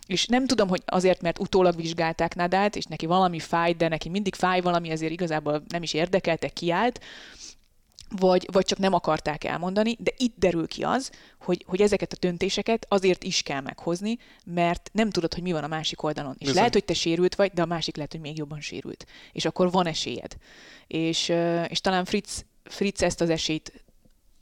És 0.07 0.25
nem 0.25 0.45
tudom, 0.45 0.67
hogy 0.67 0.81
azért, 0.85 1.21
mert 1.21 1.39
utólag 1.39 1.75
vizsgálták 1.75 2.35
Nadált, 2.35 2.75
és 2.75 2.85
neki 2.85 3.05
valami 3.05 3.39
fáj, 3.39 3.73
de 3.73 3.87
neki 3.87 4.09
mindig 4.09 4.35
fáj 4.35 4.61
valami, 4.61 4.89
ezért 4.89 5.11
igazából 5.11 5.63
nem 5.67 5.83
is 5.83 5.93
érdekelte, 5.93 6.47
kiállt, 6.47 6.99
vagy, 8.09 8.47
vagy 8.51 8.65
csak 8.65 8.77
nem 8.77 8.93
akarták 8.93 9.43
elmondani, 9.43 9.95
de 9.99 10.11
itt 10.17 10.33
derül 10.37 10.67
ki 10.67 10.83
az, 10.83 11.11
hogy, 11.39 11.65
hogy 11.67 11.81
ezeket 11.81 12.13
a 12.13 12.17
döntéseket 12.19 12.85
azért 12.89 13.23
is 13.23 13.41
kell 13.41 13.61
meghozni, 13.61 14.17
mert 14.45 14.89
nem 14.93 15.09
tudod, 15.09 15.33
hogy 15.33 15.43
mi 15.43 15.51
van 15.51 15.63
a 15.63 15.67
másik 15.67 16.03
oldalon. 16.03 16.33
És 16.33 16.39
Bizony. 16.39 16.55
lehet, 16.55 16.73
hogy 16.73 16.85
te 16.85 16.93
sérült 16.93 17.35
vagy, 17.35 17.51
de 17.51 17.61
a 17.61 17.65
másik 17.65 17.95
lehet, 17.95 18.11
hogy 18.11 18.21
még 18.21 18.37
jobban 18.37 18.61
sérült. 18.61 19.05
És 19.31 19.45
akkor 19.45 19.71
van 19.71 19.85
esélyed. 19.85 20.35
És, 20.87 21.33
és 21.67 21.81
talán 21.81 22.05
Fritz, 22.05 22.45
Fritz 22.63 23.01
ezt 23.01 23.21
az 23.21 23.29
esélyt 23.29 23.83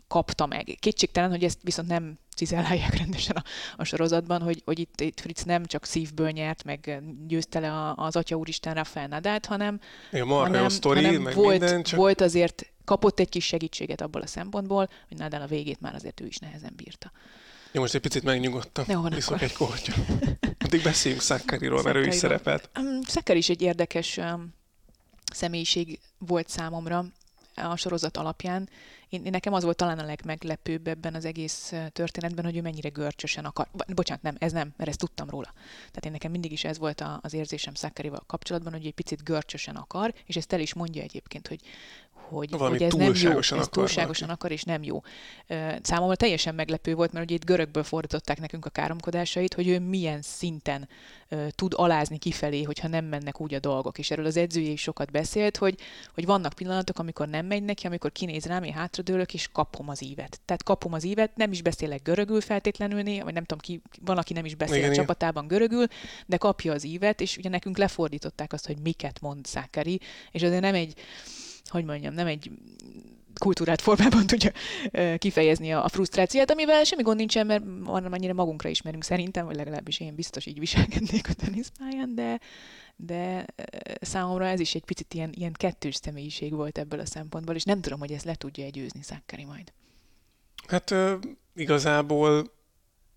kapta 0.07 0.45
meg. 0.45 0.77
Kétségtelen, 0.79 1.29
hogy 1.29 1.43
ezt 1.43 1.59
viszont 1.61 1.87
nem 1.87 2.19
cizellálják 2.35 2.97
rendesen 3.03 3.35
a, 3.35 3.43
a 3.77 3.83
sorozatban, 3.83 4.41
hogy, 4.41 4.61
hogy 4.65 4.79
itt, 4.79 5.01
itt 5.01 5.19
Fritz 5.19 5.43
nem 5.43 5.65
csak 5.65 5.85
szívből 5.85 6.29
nyert, 6.29 6.63
meg 6.63 7.01
győzte 7.27 7.59
le 7.59 7.71
a- 7.71 7.95
az 7.95 8.15
Atya 8.15 8.35
Úristen 8.35 8.73
Rafael 8.73 9.07
Nadált, 9.07 9.45
hanem, 9.45 9.79
Igen, 10.11 10.27
hanem, 10.27 10.69
sztori, 10.69 11.03
hanem 11.03 11.21
meg 11.21 11.35
volt, 11.35 11.59
minden, 11.59 11.83
csak 11.83 11.99
volt 11.99 12.21
azért, 12.21 12.71
kapott 12.87 13.19
egy 13.19 13.29
kis 13.29 13.45
segítséget 13.45 14.01
abból 14.01 14.21
a 14.21 14.27
szempontból, 14.27 14.89
hogy 15.07 15.17
Nadal 15.17 15.41
a 15.41 15.47
végét 15.47 15.81
már 15.81 15.95
azért 15.95 16.21
ő 16.21 16.25
is 16.25 16.37
nehezen 16.37 16.73
bírta. 16.75 17.11
Jó, 17.71 17.81
most 17.81 17.95
egy 17.95 18.01
picit 18.01 18.23
megnyugodtam. 18.23 18.85
Jó, 18.87 19.01
van 19.01 19.13
Iszok 19.13 19.41
egy 19.41 19.53
kortyot. 19.53 19.95
Addig 20.59 20.83
beszéljünk 20.83 21.23
Szákkariról, 21.23 21.83
mert 21.83 21.95
ő 21.95 22.05
is 22.05 22.15
szerepelt. 22.15 22.69
Um, 22.79 23.01
Szeker 23.01 23.37
is 23.37 23.49
egy 23.49 23.61
érdekes 23.61 24.17
um, 24.17 24.53
személyiség 25.33 25.99
volt 26.17 26.49
számomra 26.49 27.05
a 27.55 27.75
sorozat 27.75 28.17
alapján. 28.17 28.69
Én, 29.09 29.25
én 29.25 29.31
nekem 29.31 29.53
az 29.53 29.63
volt 29.63 29.77
talán 29.77 29.99
a 29.99 30.05
legmeglepőbb 30.05 30.87
ebben 30.87 31.15
az 31.15 31.25
egész 31.25 31.69
uh, 31.71 31.87
történetben, 31.87 32.45
hogy 32.45 32.57
ő 32.57 32.61
mennyire 32.61 32.89
görcsösen 32.89 33.45
akar. 33.45 33.67
Bocsánat, 33.87 34.23
nem, 34.23 34.35
ez 34.39 34.51
nem, 34.51 34.73
mert 34.77 34.89
ezt 34.89 34.99
tudtam 34.99 35.29
róla. 35.29 35.53
Tehát 35.77 36.05
én 36.05 36.11
nekem 36.11 36.31
mindig 36.31 36.51
is 36.51 36.63
ez 36.63 36.77
volt 36.77 37.01
a, 37.01 37.19
az 37.21 37.33
érzésem 37.33 37.73
Szakkarival 37.73 38.23
kapcsolatban, 38.27 38.73
hogy 38.73 38.85
egy 38.85 38.93
picit 38.93 39.23
görcsösen 39.23 39.75
akar, 39.75 40.13
és 40.25 40.35
ezt 40.35 40.53
el 40.53 40.59
is 40.59 40.73
mondja 40.73 41.01
egyébként, 41.01 41.47
hogy 41.47 41.59
hogy, 42.29 42.49
Valami 42.49 42.77
hogy 42.77 42.85
ez 42.85 42.93
nem 42.93 43.01
jó, 43.01 43.07
ez 43.07 43.19
túlságosan 43.19 43.57
akar 43.57 43.69
túlságosan 43.69 44.29
akar, 44.29 44.51
és 44.51 44.63
nem 44.63 44.83
jó. 44.83 45.01
Számomra 45.81 46.15
teljesen 46.15 46.55
meglepő 46.55 46.95
volt, 46.95 47.11
mert 47.11 47.25
ugye 47.25 47.35
itt 47.35 47.45
görögből 47.45 47.83
fordították 47.83 48.39
nekünk 48.39 48.65
a 48.65 48.69
káromkodásait, 48.69 49.53
hogy 49.53 49.67
ő 49.67 49.79
milyen 49.79 50.21
szinten 50.21 50.87
tud 51.49 51.73
alázni 51.75 52.17
kifelé, 52.17 52.63
hogyha 52.63 52.87
nem 52.87 53.05
mennek 53.05 53.41
úgy 53.41 53.53
a 53.53 53.59
dolgok. 53.59 53.97
És 53.97 54.11
erről 54.11 54.25
az 54.25 54.37
edzője 54.37 54.69
is 54.69 54.81
sokat 54.81 55.11
beszélt, 55.11 55.57
hogy, 55.57 55.79
hogy 56.13 56.25
vannak 56.25 56.53
pillanatok, 56.53 56.99
amikor 56.99 57.27
nem 57.27 57.45
megy 57.45 57.63
neki, 57.63 57.87
amikor 57.87 58.11
kinéz 58.11 58.45
rám, 58.45 58.63
én 58.63 58.73
hátradőlök, 58.73 59.33
és 59.33 59.49
kapom 59.51 59.89
az 59.89 60.03
ívet. 60.03 60.39
Tehát 60.45 60.63
kapom 60.63 60.93
az 60.93 61.03
ívet, 61.03 61.35
nem 61.35 61.51
is 61.51 61.61
beszélek 61.61 62.01
görögül 62.01 62.41
feltétlenül, 62.41 63.01
né- 63.01 63.23
vagy 63.23 63.33
nem 63.33 63.43
tudom 63.43 63.59
ki, 63.59 63.81
van, 64.05 64.17
aki 64.17 64.33
nem 64.33 64.45
is 64.45 64.55
beszél 64.55 64.75
Igen, 64.75 64.89
a 64.89 64.91
igen. 64.91 65.05
csapatában 65.05 65.47
görögül, 65.47 65.85
de 66.25 66.37
kapja 66.37 66.73
az 66.73 66.85
ívet, 66.85 67.21
és 67.21 67.37
ugye 67.37 67.49
nekünk 67.49 67.77
lefordították 67.77 68.53
azt, 68.53 68.67
hogy 68.67 68.77
miket 68.83 69.21
mond 69.21 69.45
Szákari, 69.45 69.99
és 70.31 70.43
azért 70.43 70.61
nem 70.61 70.73
egy, 70.73 70.93
hogy 71.69 71.85
mondjam, 71.85 72.13
nem 72.13 72.27
egy 72.27 72.51
kultúrát 73.37 73.81
formában 73.81 74.27
tudja 74.31 74.51
kifejezni 75.17 75.73
a, 75.73 75.83
a 75.83 75.87
frusztrációt, 75.87 76.51
amivel 76.51 76.83
semmi 76.83 77.01
gond 77.01 77.17
nincsen, 77.17 77.45
mert 77.45 77.63
annyira 77.85 78.33
magunkra 78.33 78.69
ismerünk 78.69 79.03
szerintem, 79.03 79.45
vagy 79.45 79.55
legalábbis 79.55 79.99
én 79.99 80.15
biztos 80.15 80.45
így 80.45 80.59
viselkednék 80.59 81.29
a 81.29 81.33
teniszpályán, 81.33 82.15
de, 82.15 82.39
de 82.95 83.45
számomra 84.01 84.45
ez 84.45 84.59
is 84.59 84.75
egy 84.75 84.85
picit 84.85 85.13
ilyen, 85.13 85.29
ilyen 85.33 85.53
kettős 85.53 85.95
személyiség 85.95 86.53
volt 86.53 86.77
ebből 86.77 86.99
a 86.99 87.05
szempontból, 87.05 87.55
és 87.55 87.63
nem 87.63 87.81
tudom, 87.81 87.99
hogy 87.99 88.11
ezt 88.11 88.25
le 88.25 88.35
tudja 88.35 88.69
győzni 88.69 89.01
Szákkari 89.01 89.45
majd. 89.45 89.71
Hát 90.67 90.95
igazából 91.55 92.55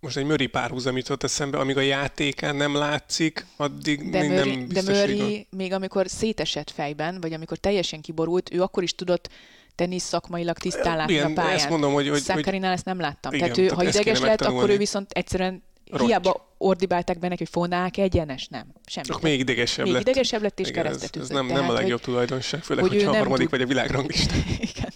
most 0.01 0.17
egy 0.17 0.25
Möri 0.25 0.47
párhuzam 0.47 0.97
jutott 0.97 1.23
eszembe, 1.23 1.59
amíg 1.59 1.77
a 1.77 1.81
játékán 1.81 2.57
nem 2.57 2.75
látszik, 2.75 3.47
addig 3.57 4.11
De, 4.11 4.19
nem 4.19 4.29
Murray, 4.37 4.65
biztos, 4.65 4.85
de 4.85 4.93
Murray 4.93 5.47
még 5.51 5.73
amikor 5.73 6.09
szétesett 6.09 6.71
fejben, 6.71 7.21
vagy 7.21 7.33
amikor 7.33 7.59
teljesen 7.59 8.01
kiborult, 8.01 8.53
ő 8.53 8.63
akkor 8.63 8.83
is 8.83 8.95
tudott 8.95 9.29
tenisz 9.75 10.05
szakmailag 10.05 10.59
tisztán 10.59 10.97
látni 10.97 11.19
a 11.19 11.31
pályán. 11.35 11.55
ezt 11.55 11.69
mondom, 11.69 11.93
hogy- 11.93 12.09
hogy- 12.09 12.21
Szakarinál 12.21 12.73
ezt 12.73 12.85
nem 12.85 13.01
láttam. 13.01 13.33
Igen, 13.35 13.53
tehát 13.53 13.71
ő, 13.71 13.75
ha 13.75 13.83
ideges 13.85 14.21
lett, 14.21 14.41
akkor 14.41 14.71
ő 14.71 14.77
viszont 14.77 15.11
egyszerűen 15.13 15.63
Rotty. 15.91 16.05
hiába 16.07 16.55
ordibálták 16.59 17.19
benne, 17.19 17.35
hogy 17.39 17.49
fonák 17.49 17.97
egyenes, 17.97 18.47
nem. 18.49 18.73
Semmi. 18.87 19.07
Csak 19.07 19.21
még 19.23 19.39
idegesebb 19.41 19.85
még 19.85 19.95
lett. 19.95 20.03
idegesebb 20.03 20.43
lett 20.43 20.61
és 20.61 20.69
Igen, 20.69 20.87
ez, 20.87 20.93
keresztet 20.93 21.17
ez 21.17 21.31
ütött. 21.31 21.37
nem, 21.37 21.47
nem 21.47 21.57
a 21.57 21.59
Tehát, 21.59 21.73
legjobb 21.81 21.99
hogy- 21.99 22.09
tulajdonság, 22.13 22.63
főleg, 22.63 22.85
hogy 22.85 22.93
hogyha 22.95 23.11
a 23.11 23.15
harmadik 23.17 23.39
tud- 23.49 23.51
vagy 23.51 23.61
a 23.61 23.67
világranglistán. 23.67 24.39
Igen. 24.75 24.93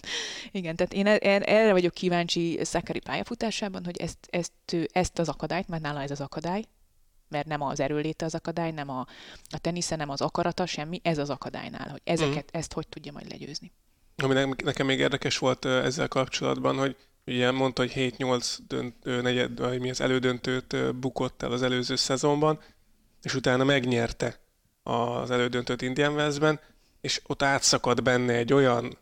Igen, 0.51 0.75
tehát 0.75 0.93
én 0.93 1.05
er- 1.07 1.23
er- 1.23 1.47
erre 1.47 1.71
vagyok 1.71 1.93
kíváncsi 1.93 2.59
Szakari 2.61 2.99
pályafutásában, 2.99 3.85
hogy 3.85 3.97
ezt, 3.97 4.17
ezt, 4.29 4.51
ezt 4.91 5.19
az 5.19 5.29
akadályt, 5.29 5.67
mert 5.67 5.81
nála 5.83 6.01
ez 6.01 6.11
az 6.11 6.21
akadály, 6.21 6.63
mert 7.29 7.47
nem 7.47 7.61
az 7.61 7.79
erőléte 7.79 8.25
az 8.25 8.35
akadály, 8.35 8.71
nem 8.71 8.89
a, 8.89 8.99
a 9.49 9.57
tenisze, 9.57 9.95
nem 9.95 10.09
az 10.09 10.21
akarata, 10.21 10.65
semmi, 10.65 10.99
ez 11.03 11.17
az 11.17 11.29
akadálynál, 11.29 11.89
hogy 11.89 12.01
ezeket, 12.03 12.33
Mhm. 12.51 12.57
ezt 12.57 12.73
hogy 12.73 12.87
tudja 12.87 13.11
majd 13.11 13.29
legyőzni. 13.29 13.71
Ami 14.23 14.33
ne- 14.33 14.45
nekem 14.63 14.85
még 14.85 14.99
érdekes 14.99 15.37
volt 15.37 15.65
ezzel 15.65 16.07
kapcsolatban, 16.07 16.77
hogy 16.77 16.95
ugye 17.25 17.51
mondta, 17.51 17.81
hogy 17.81 17.91
7-8 17.95 18.57
dönt, 18.67 19.03
negyed, 19.03 19.59
vagy 19.59 19.79
mi 19.79 19.89
az 19.89 20.01
elődöntőt 20.01 20.95
bukott 20.95 21.43
el 21.43 21.51
az 21.51 21.61
előző 21.61 21.95
szezonban, 21.95 22.59
és 23.21 23.35
utána 23.35 23.63
megnyerte 23.63 24.39
az 24.83 25.31
elődöntőt 25.31 25.81
Indian 25.81 26.13
Wellsben, 26.13 26.59
és 27.01 27.21
ott 27.27 27.41
átszakadt 27.41 28.03
benne 28.03 28.33
egy 28.33 28.53
olyan 28.53 28.97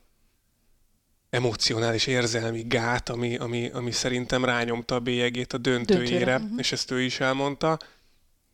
emocionális, 1.29 2.07
érzelmi 2.07 2.63
gát, 2.67 3.09
ami, 3.09 3.38
ami, 3.38 3.69
ami 3.69 3.91
szerintem 3.91 4.45
rányomta 4.45 4.95
a 4.95 4.99
bélyegét 4.99 5.53
a 5.53 5.57
döntőjére, 5.57 6.25
Döntőre, 6.25 6.38
mhm. 6.38 6.57
és 6.57 6.71
ezt 6.71 6.91
ő 6.91 7.01
is 7.01 7.19
elmondta, 7.19 7.77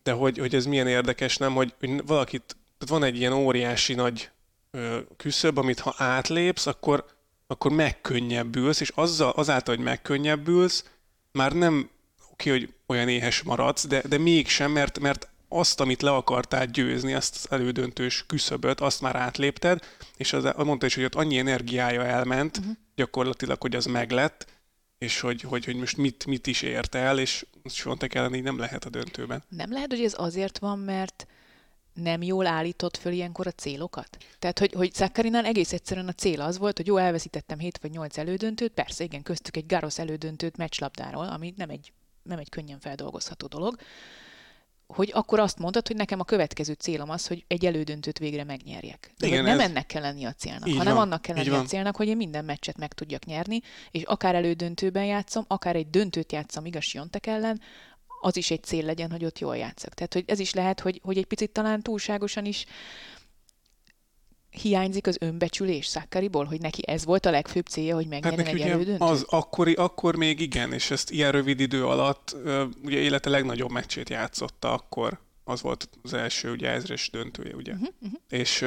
de 0.02 0.12
hogy, 0.12 0.38
hogy 0.38 0.54
ez 0.54 0.66
milyen 0.66 0.86
érdekes, 0.86 1.36
nem, 1.36 1.54
hogy, 1.54 1.74
hogy 1.78 2.06
valakit, 2.06 2.42
tehát 2.78 2.88
van 2.88 3.02
egy 3.02 3.16
ilyen 3.16 3.32
óriási 3.32 3.94
nagy 3.94 4.30
ö, 4.70 4.98
küszöb, 5.16 5.58
amit 5.58 5.80
ha 5.80 5.94
átlépsz, 5.96 6.66
akkor, 6.66 7.04
akkor 7.50 7.72
megkönnyebbülsz, 7.72 8.80
és 8.80 8.88
azzal, 8.94 9.30
azáltal, 9.30 9.74
hogy 9.74 9.84
megkönnyebbülsz, 9.84 10.84
már 11.32 11.52
nem 11.52 11.90
oké, 12.30 12.50
hogy 12.50 12.72
olyan 12.86 13.08
éhes 13.08 13.42
maradsz, 13.42 13.86
de, 13.86 14.02
de 14.08 14.18
mégsem, 14.18 14.70
mert, 14.70 14.98
mert 14.98 15.28
azt, 15.48 15.80
amit 15.80 16.02
le 16.02 16.10
akartál 16.10 16.66
győzni, 16.66 17.14
azt 17.14 17.34
az 17.34 17.50
elődöntős 17.50 18.24
küszöböt, 18.26 18.80
azt 18.80 19.00
már 19.00 19.16
átlépted, 19.16 19.80
és 20.16 20.32
az, 20.32 20.52
mondta 20.56 20.86
is, 20.86 20.94
hogy 20.94 21.04
ott 21.04 21.14
annyi 21.14 21.38
energiája 21.38 22.04
elment, 22.04 22.58
uh-huh. 22.58 22.72
gyakorlatilag, 22.94 23.60
hogy 23.60 23.76
az 23.76 23.84
meglett, 23.84 24.46
és 24.98 25.20
hogy, 25.20 25.40
hogy, 25.40 25.64
hogy 25.64 25.76
most 25.76 25.96
mit, 25.96 26.26
mit 26.26 26.46
is 26.46 26.62
ért 26.62 26.94
el, 26.94 27.18
és 27.18 27.46
Sontek 27.64 28.14
ellen 28.14 28.34
így 28.34 28.42
nem 28.42 28.58
lehet 28.58 28.84
a 28.84 28.90
döntőben. 28.90 29.42
Nem 29.48 29.72
lehet, 29.72 29.90
hogy 29.90 30.04
ez 30.04 30.14
azért 30.16 30.58
van, 30.58 30.78
mert 30.78 31.26
nem 31.94 32.22
jól 32.22 32.46
állított 32.46 32.96
föl 32.96 33.12
ilyenkor 33.12 33.46
a 33.46 33.50
célokat? 33.50 34.16
Tehát, 34.38 34.58
hogy, 34.58 34.72
hogy 34.72 34.94
Szakkarinál 34.94 35.44
egész 35.44 35.72
egyszerűen 35.72 36.08
a 36.08 36.12
cél 36.12 36.40
az 36.40 36.58
volt, 36.58 36.76
hogy 36.76 36.86
jó, 36.86 36.96
elveszítettem 36.96 37.58
7 37.58 37.78
vagy 37.82 37.90
8 37.90 38.18
elődöntőt, 38.18 38.72
persze, 38.72 39.04
igen, 39.04 39.22
köztük 39.22 39.56
egy 39.56 39.66
Garosz 39.66 39.98
elődöntőt 39.98 40.56
meccslabdáról, 40.56 41.26
ami 41.26 41.54
nem 41.56 41.70
egy, 41.70 41.92
nem 42.22 42.38
egy 42.38 42.48
könnyen 42.48 42.80
feldolgozható 42.80 43.46
dolog, 43.46 43.76
hogy 44.94 45.10
akkor 45.14 45.40
azt 45.40 45.58
mondtad, 45.58 45.86
hogy 45.86 45.96
nekem 45.96 46.20
a 46.20 46.24
következő 46.24 46.72
célom 46.72 47.10
az, 47.10 47.26
hogy 47.26 47.44
egy 47.46 47.66
elődöntőt 47.66 48.18
végre 48.18 48.44
megnyerjek. 48.44 49.12
De 49.18 49.26
Igen, 49.26 49.38
hogy 49.38 49.48
nem 49.48 49.60
ez- 49.60 49.68
ennek 49.68 49.86
kell 49.86 50.02
lenni 50.02 50.24
a 50.24 50.32
célnak, 50.32 50.68
Így 50.68 50.76
hanem 50.76 50.94
van, 50.94 51.02
annak 51.02 51.22
kell 51.22 51.36
lenni 51.36 51.48
a 51.48 51.62
célnak, 51.62 51.96
hogy 51.96 52.08
én 52.08 52.16
minden 52.16 52.44
meccset 52.44 52.76
meg 52.78 52.92
tudjak 52.92 53.24
nyerni, 53.24 53.60
és 53.90 54.02
akár 54.02 54.34
elődöntőben 54.34 55.04
játszom, 55.04 55.44
akár 55.48 55.76
egy 55.76 55.90
döntőt 55.90 56.32
játszom 56.32 56.64
igaz 56.64 56.84
Siontek 56.84 57.26
ellen, 57.26 57.60
az 58.20 58.36
is 58.36 58.50
egy 58.50 58.62
cél 58.62 58.84
legyen, 58.84 59.10
hogy 59.10 59.24
ott 59.24 59.38
jól 59.38 59.56
játszak. 59.56 59.94
Tehát, 59.94 60.12
hogy 60.12 60.24
ez 60.26 60.38
is 60.38 60.54
lehet, 60.54 60.80
hogy, 60.80 61.00
hogy 61.02 61.18
egy 61.18 61.26
picit 61.26 61.50
talán 61.50 61.82
túlságosan 61.82 62.44
is 62.44 62.64
hiányzik 64.50 65.06
az 65.06 65.16
önbecsülés 65.20 65.86
Szákkariból, 65.86 66.44
hogy 66.44 66.60
neki 66.60 66.82
ez 66.86 67.04
volt 67.04 67.26
a 67.26 67.30
legfőbb 67.30 67.66
célja, 67.66 67.94
hogy 67.94 68.06
Hát 68.10 68.22
megnyerjen 68.22 68.44
neki 68.44 68.62
egy 68.62 68.68
elődöntőt? 68.68 69.08
az 69.08 69.24
akkori, 69.28 69.72
akkor 69.72 70.16
még 70.16 70.40
igen, 70.40 70.72
és 70.72 70.90
ezt 70.90 71.10
ilyen 71.10 71.32
rövid 71.32 71.60
idő 71.60 71.86
alatt, 71.86 72.36
ugye 72.84 72.98
élete 72.98 73.30
legnagyobb 73.30 73.70
meccsét 73.70 74.08
játszotta 74.08 74.72
akkor, 74.72 75.20
az 75.44 75.62
volt 75.62 75.88
az 76.02 76.12
első 76.12 76.50
ugye 76.50 76.70
ezres 76.70 77.10
döntője, 77.10 77.54
ugye. 77.54 77.72
Uh-huh, 77.72 77.88
uh-huh. 78.00 78.20
És, 78.28 78.64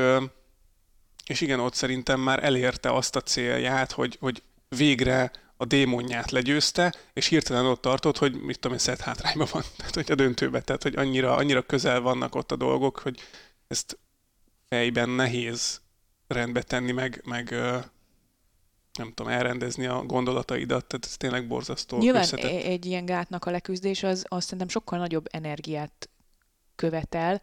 és 1.25 1.41
igen, 1.41 1.59
ott 1.59 1.73
szerintem 1.73 2.19
már 2.19 2.43
elérte 2.43 2.93
azt 2.93 3.15
a 3.15 3.21
célját, 3.21 3.91
hogy, 3.91 4.17
hogy 4.19 4.41
végre 4.69 5.31
a 5.63 5.65
démonját 5.65 6.32
legyőzte, 6.32 6.93
és 7.13 7.28
hirtelen 7.28 7.65
ott 7.65 7.82
tartott, 7.82 8.17
hogy 8.17 8.41
mit 8.41 8.60
tudom 8.60 8.78
én, 8.78 8.84
szett 8.84 8.99
hátrányban 8.99 9.47
van, 9.52 9.63
tehát 9.78 9.93
hogy 9.93 10.12
a 10.12 10.15
döntőbe, 10.15 10.62
tehát 10.62 10.84
hogy 10.84 10.95
annyira, 10.95 11.36
annyira 11.36 11.62
közel 11.62 12.02
vannak 12.02 12.36
ott 12.36 12.52
a 12.52 12.56
dolgok, 12.56 12.99
hogy 12.99 13.19
ezt 13.67 13.99
fejben 14.69 15.10
nehéz 15.10 15.82
rendbe 16.28 16.62
tenni, 16.62 16.91
meg, 16.91 17.21
meg 17.26 17.49
nem 18.97 19.13
tudom, 19.13 19.32
elrendezni 19.32 19.86
a 19.86 20.04
gondolataidat, 20.04 20.86
tehát 20.86 21.06
ez 21.06 21.17
tényleg 21.17 21.47
borzasztó 21.47 21.97
Nyilván 21.97 22.21
összetett. 22.21 22.52
e- 22.52 22.69
egy 22.69 22.86
ilyen 22.86 23.06
gátnak 23.06 23.45
a 23.45 23.52
leküzdés 23.52 24.04
az 24.04 24.26
azt 24.28 24.43
szerintem 24.43 24.67
sokkal 24.67 24.99
nagyobb 24.99 25.28
energiát 25.32 26.10
követel, 26.76 27.41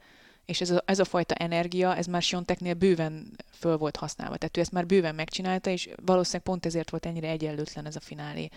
és 0.51 0.61
ez 0.61 0.71
a, 0.71 0.83
ez 0.85 0.99
a 0.99 1.05
fajta 1.05 1.35
energia, 1.35 1.97
ez 1.97 2.07
már 2.07 2.23
Sionteknél 2.23 2.75
bőven 2.75 3.37
föl 3.53 3.77
volt 3.77 3.97
használva. 3.97 4.37
Tehát 4.37 4.57
ő 4.57 4.61
ezt 4.61 4.73
már 4.73 4.87
bőven 4.87 5.15
megcsinálta, 5.15 5.71
és 5.71 5.89
valószínűleg 6.05 6.43
pont 6.43 6.67
ezért 6.67 6.91
volt 6.91 7.07
ennyire 7.07 7.29
egyenlőtlen 7.29 7.87
ez 7.87 7.97
a 7.97 8.01
finálé 8.01 8.49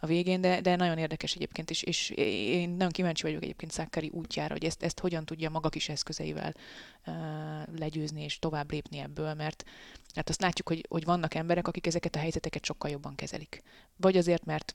a 0.00 0.06
végén, 0.06 0.40
de, 0.40 0.60
de 0.60 0.76
nagyon 0.76 0.98
érdekes 0.98 1.34
egyébként, 1.34 1.70
és, 1.70 1.82
és 1.82 2.10
én 2.10 2.70
nagyon 2.70 2.90
kíváncsi 2.90 3.22
vagyok 3.22 3.42
egyébként 3.42 3.72
Szákkari 3.72 4.10
útjára, 4.12 4.52
hogy 4.52 4.64
ezt, 4.64 4.82
ezt 4.82 5.00
hogyan 5.00 5.24
tudja 5.24 5.50
maga 5.50 5.68
kis 5.68 5.88
eszközeivel 5.88 6.54
uh, 7.06 7.14
legyőzni 7.78 8.22
és 8.22 8.38
tovább 8.38 8.70
lépni 8.70 8.98
ebből, 8.98 9.34
mert 9.34 9.64
hát 10.14 10.28
azt 10.28 10.40
látjuk, 10.40 10.68
hogy, 10.68 10.86
hogy 10.88 11.04
vannak 11.04 11.34
emberek, 11.34 11.68
akik 11.68 11.86
ezeket 11.86 12.16
a 12.16 12.18
helyzeteket 12.18 12.64
sokkal 12.64 12.90
jobban 12.90 13.14
kezelik. 13.14 13.62
Vagy 13.96 14.16
azért, 14.16 14.44
mert 14.44 14.72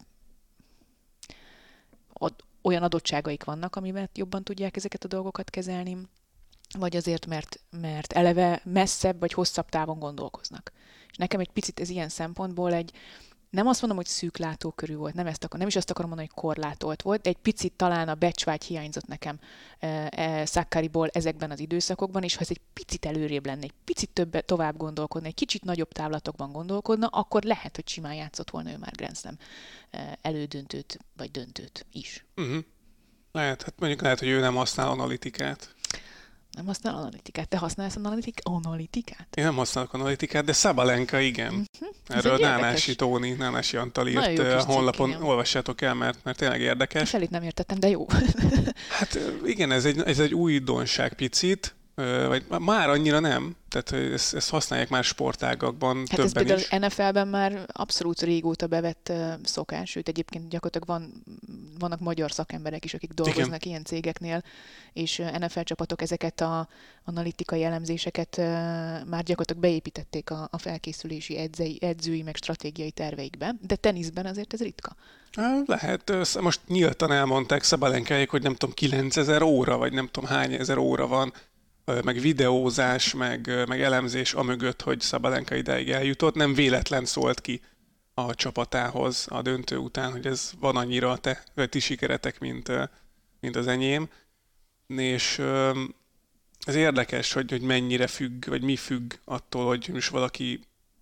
ad, 2.14 2.34
olyan 2.62 2.84
adottságaik 2.84 3.44
vannak, 3.44 3.76
amivel 3.76 4.10
jobban 4.14 4.44
tudják 4.44 4.76
ezeket 4.76 5.04
a 5.04 5.08
dolgokat 5.08 5.50
kezelni, 5.50 5.98
vagy 6.78 6.96
azért, 6.96 7.26
mert, 7.26 7.60
mert 7.82 8.14
eleve 8.14 8.62
messzebb 8.64 9.20
vagy 9.20 9.34
hosszabb 9.34 9.70
távon 9.70 10.00
gondolkoznak. 10.00 10.72
És 11.10 11.18
nekem 11.18 11.40
egy 11.40 11.50
picit 11.50 11.80
ez 11.80 11.90
ilyen 11.90 12.10
szempontból 12.10 12.74
egy, 12.74 12.92
nem 13.50 13.68
azt 13.68 13.80
mondom, 13.80 14.00
hogy 14.00 14.08
szűk 14.08 14.38
látókörű 14.38 14.96
volt, 14.96 15.14
nem, 15.14 15.28
ezt 15.28 15.44
akar, 15.44 15.60
nem 15.60 15.68
is 15.68 15.76
azt 15.76 15.90
akarom 15.90 16.10
mondani, 16.10 16.30
hogy 16.34 16.44
korlátolt 16.44 17.02
volt, 17.02 17.22
de 17.22 17.30
egy 17.30 17.38
picit 17.38 17.74
talán 17.74 18.10
a 18.10 18.16
becsvágy 18.16 18.64
hiányzott 18.64 19.08
nekem 19.08 19.40
e, 19.80 20.10
e, 20.12 20.46
Szakkariból 20.46 21.08
ezekben 21.08 21.52
az 21.52 21.60
időszakokban, 21.60 22.24
és 22.24 22.36
ha 22.36 22.42
ez 22.42 22.50
egy 22.50 22.62
picit 22.74 23.06
előrébb 23.06 23.46
lenne, 23.46 23.64
egy 23.64 23.74
picit 23.84 24.10
többet 24.10 24.46
tovább 24.46 24.78
gondolkodna, 24.78 25.28
egy 25.28 25.34
kicsit 25.34 25.64
nagyobb 25.64 25.92
távlatokban 25.92 26.52
gondolkodna, 26.52 27.08
akkor 27.08 27.44
lehet, 27.44 27.76
hogy 27.76 27.88
simán 27.88 28.14
játszott 28.14 28.50
volna 28.50 28.72
ő 28.72 28.78
már 28.78 28.94
Grand 28.96 29.18
Slam 29.18 29.38
e, 29.90 30.18
elődöntőt, 30.22 31.00
vagy 31.18 31.32
döntőt 31.32 31.86
is. 31.92 32.26
Uh-huh. 32.36 32.64
Lehet, 33.32 33.62
hát 33.64 33.74
mondjuk 33.80 34.02
lehet, 34.02 34.20
hogy 34.20 34.28
ő 34.28 34.40
nem 34.40 34.56
használ 34.56 34.90
analitikát. 34.90 35.76
Nem 36.58 36.66
használ 36.66 36.96
analitikát. 36.96 37.48
Te 37.48 37.58
használsz 37.58 37.96
analitik- 37.96 38.42
analitikát? 38.44 39.28
Én 39.36 39.44
nem 39.44 39.56
használok 39.56 39.94
analitikát, 39.94 40.46
de 40.46 40.54
Szabalenka 40.54 41.20
igen. 41.20 41.54
Uh-huh. 41.54 41.96
Erről 42.08 42.38
Nánási 42.38 42.96
Tóni, 42.96 43.32
Nánási 43.32 43.78
Antal 43.78 44.08
írt 44.08 44.40
a 44.40 44.58
cikk, 44.58 44.70
honlapon, 44.70 45.10
igen. 45.10 45.24
olvassátok 45.24 45.82
el, 45.82 45.94
mert, 45.94 46.24
mert 46.24 46.38
tényleg 46.38 46.62
érdekes. 46.62 47.10
Felét 47.10 47.30
nem 47.30 47.44
értettem, 47.44 47.80
de 47.80 47.90
jó. 47.90 48.06
Hát 48.90 49.20
igen, 49.46 49.72
ez 49.72 49.86
egy, 49.86 50.02
ez 50.02 50.20
egy 50.20 50.34
újdonság 50.34 51.14
picit, 51.14 51.76
vagy 52.28 52.46
má- 52.50 52.60
már 52.60 52.90
annyira 52.90 53.20
nem, 53.20 53.56
tehát 53.70 54.12
ezt, 54.14 54.36
ezt 54.36 54.50
használják 54.50 54.90
már 54.90 55.04
sportágakban 55.04 55.98
Hát 55.98 56.20
ez 56.20 56.32
többen 56.32 56.46
például 56.46 56.60
is. 56.60 56.88
NFL-ben 56.88 57.28
már 57.28 57.66
abszolút 57.68 58.22
régóta 58.22 58.68
bevett 58.68 59.12
szokás, 59.44 59.90
sőt 59.90 60.08
egyébként 60.08 60.50
gyakorlatilag 60.50 60.88
van, 60.88 61.24
vannak 61.80 62.00
magyar 62.00 62.32
szakemberek 62.32 62.86
is, 62.86 62.94
akik 62.94 63.12
dolgoznak 63.12 63.66
ilyen 63.66 63.84
cégeknél, 63.84 64.44
és 64.94 65.24
NFL 65.40 65.60
csapatok 65.60 66.02
ezeket 66.02 66.42
a 66.42 66.68
analitikai 67.06 67.64
elemzéseket 67.64 68.38
már 69.06 69.24
gyakorlatilag 69.24 69.62
beépítették 69.62 70.30
a, 70.30 70.48
a 70.52 70.58
felkészülési 70.58 71.38
edzei, 71.38 71.78
edzői 71.82 72.22
meg 72.22 72.36
stratégiai 72.36 72.92
terveikbe, 72.92 73.56
de 73.62 73.76
teniszben 73.76 74.26
azért 74.26 74.54
ez 74.54 74.62
ritka. 74.62 74.96
Lehet, 75.66 76.12
most 76.42 76.60
nyíltan 76.68 77.12
elmondták 77.12 77.64
Szabalenkáik, 77.64 78.30
hogy 78.30 78.42
nem 78.42 78.56
tudom, 78.56 78.76
9000 78.76 79.42
óra, 79.42 79.78
vagy 79.78 79.94
nem 79.94 80.10
tudom 80.12 80.30
hány 80.30 80.54
ezer 80.54 80.78
óra 80.78 81.08
van, 81.08 81.34
meg 82.04 82.20
videózás, 82.20 83.14
meg, 83.14 83.68
meg 83.68 83.82
elemzés 83.82 84.34
amögött, 84.34 84.82
hogy 84.82 85.00
Szabalenka 85.00 85.56
ideig 85.56 85.90
eljutott. 85.90 86.36
Nem 86.36 86.54
véletlen 86.54 87.06
szólt 87.06 87.42
ki 87.42 87.62
a 88.14 88.36
csapatához 88.36 89.26
a 89.30 89.42
döntő 89.42 89.78
után, 89.78 90.12
hogy 90.12 90.26
ez 90.26 90.52
van 90.60 90.76
annyira 90.76 91.12
a 91.12 91.18
te, 91.18 91.44
vagy 91.54 91.70
ti 91.70 91.80
sikeretek, 91.80 92.40
mint, 92.40 92.72
mint 93.40 93.56
az 93.56 93.68
enyém. 93.68 94.10
És 94.88 95.42
ez 96.66 96.76
érdekes, 96.76 97.34
hogy, 97.34 97.52
hogy 97.52 97.62
mennyire 97.62 98.08
függ, 98.08 98.48
vagy 98.48 98.64
mi 98.64 98.76
függ 98.76 99.14
attól, 99.26 99.66
hogy 99.66 99.90
most 99.94 100.10
valaki 100.10 100.60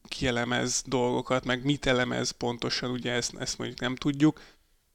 kielemez 0.07 0.83
dolgokat, 0.85 1.45
meg 1.45 1.63
mit 1.63 1.85
elemez 1.85 2.31
pontosan, 2.31 2.91
ugye 2.91 3.11
ezt, 3.11 3.33
ezt 3.39 3.57
mondjuk 3.57 3.79
nem 3.79 3.95
tudjuk, 3.95 4.41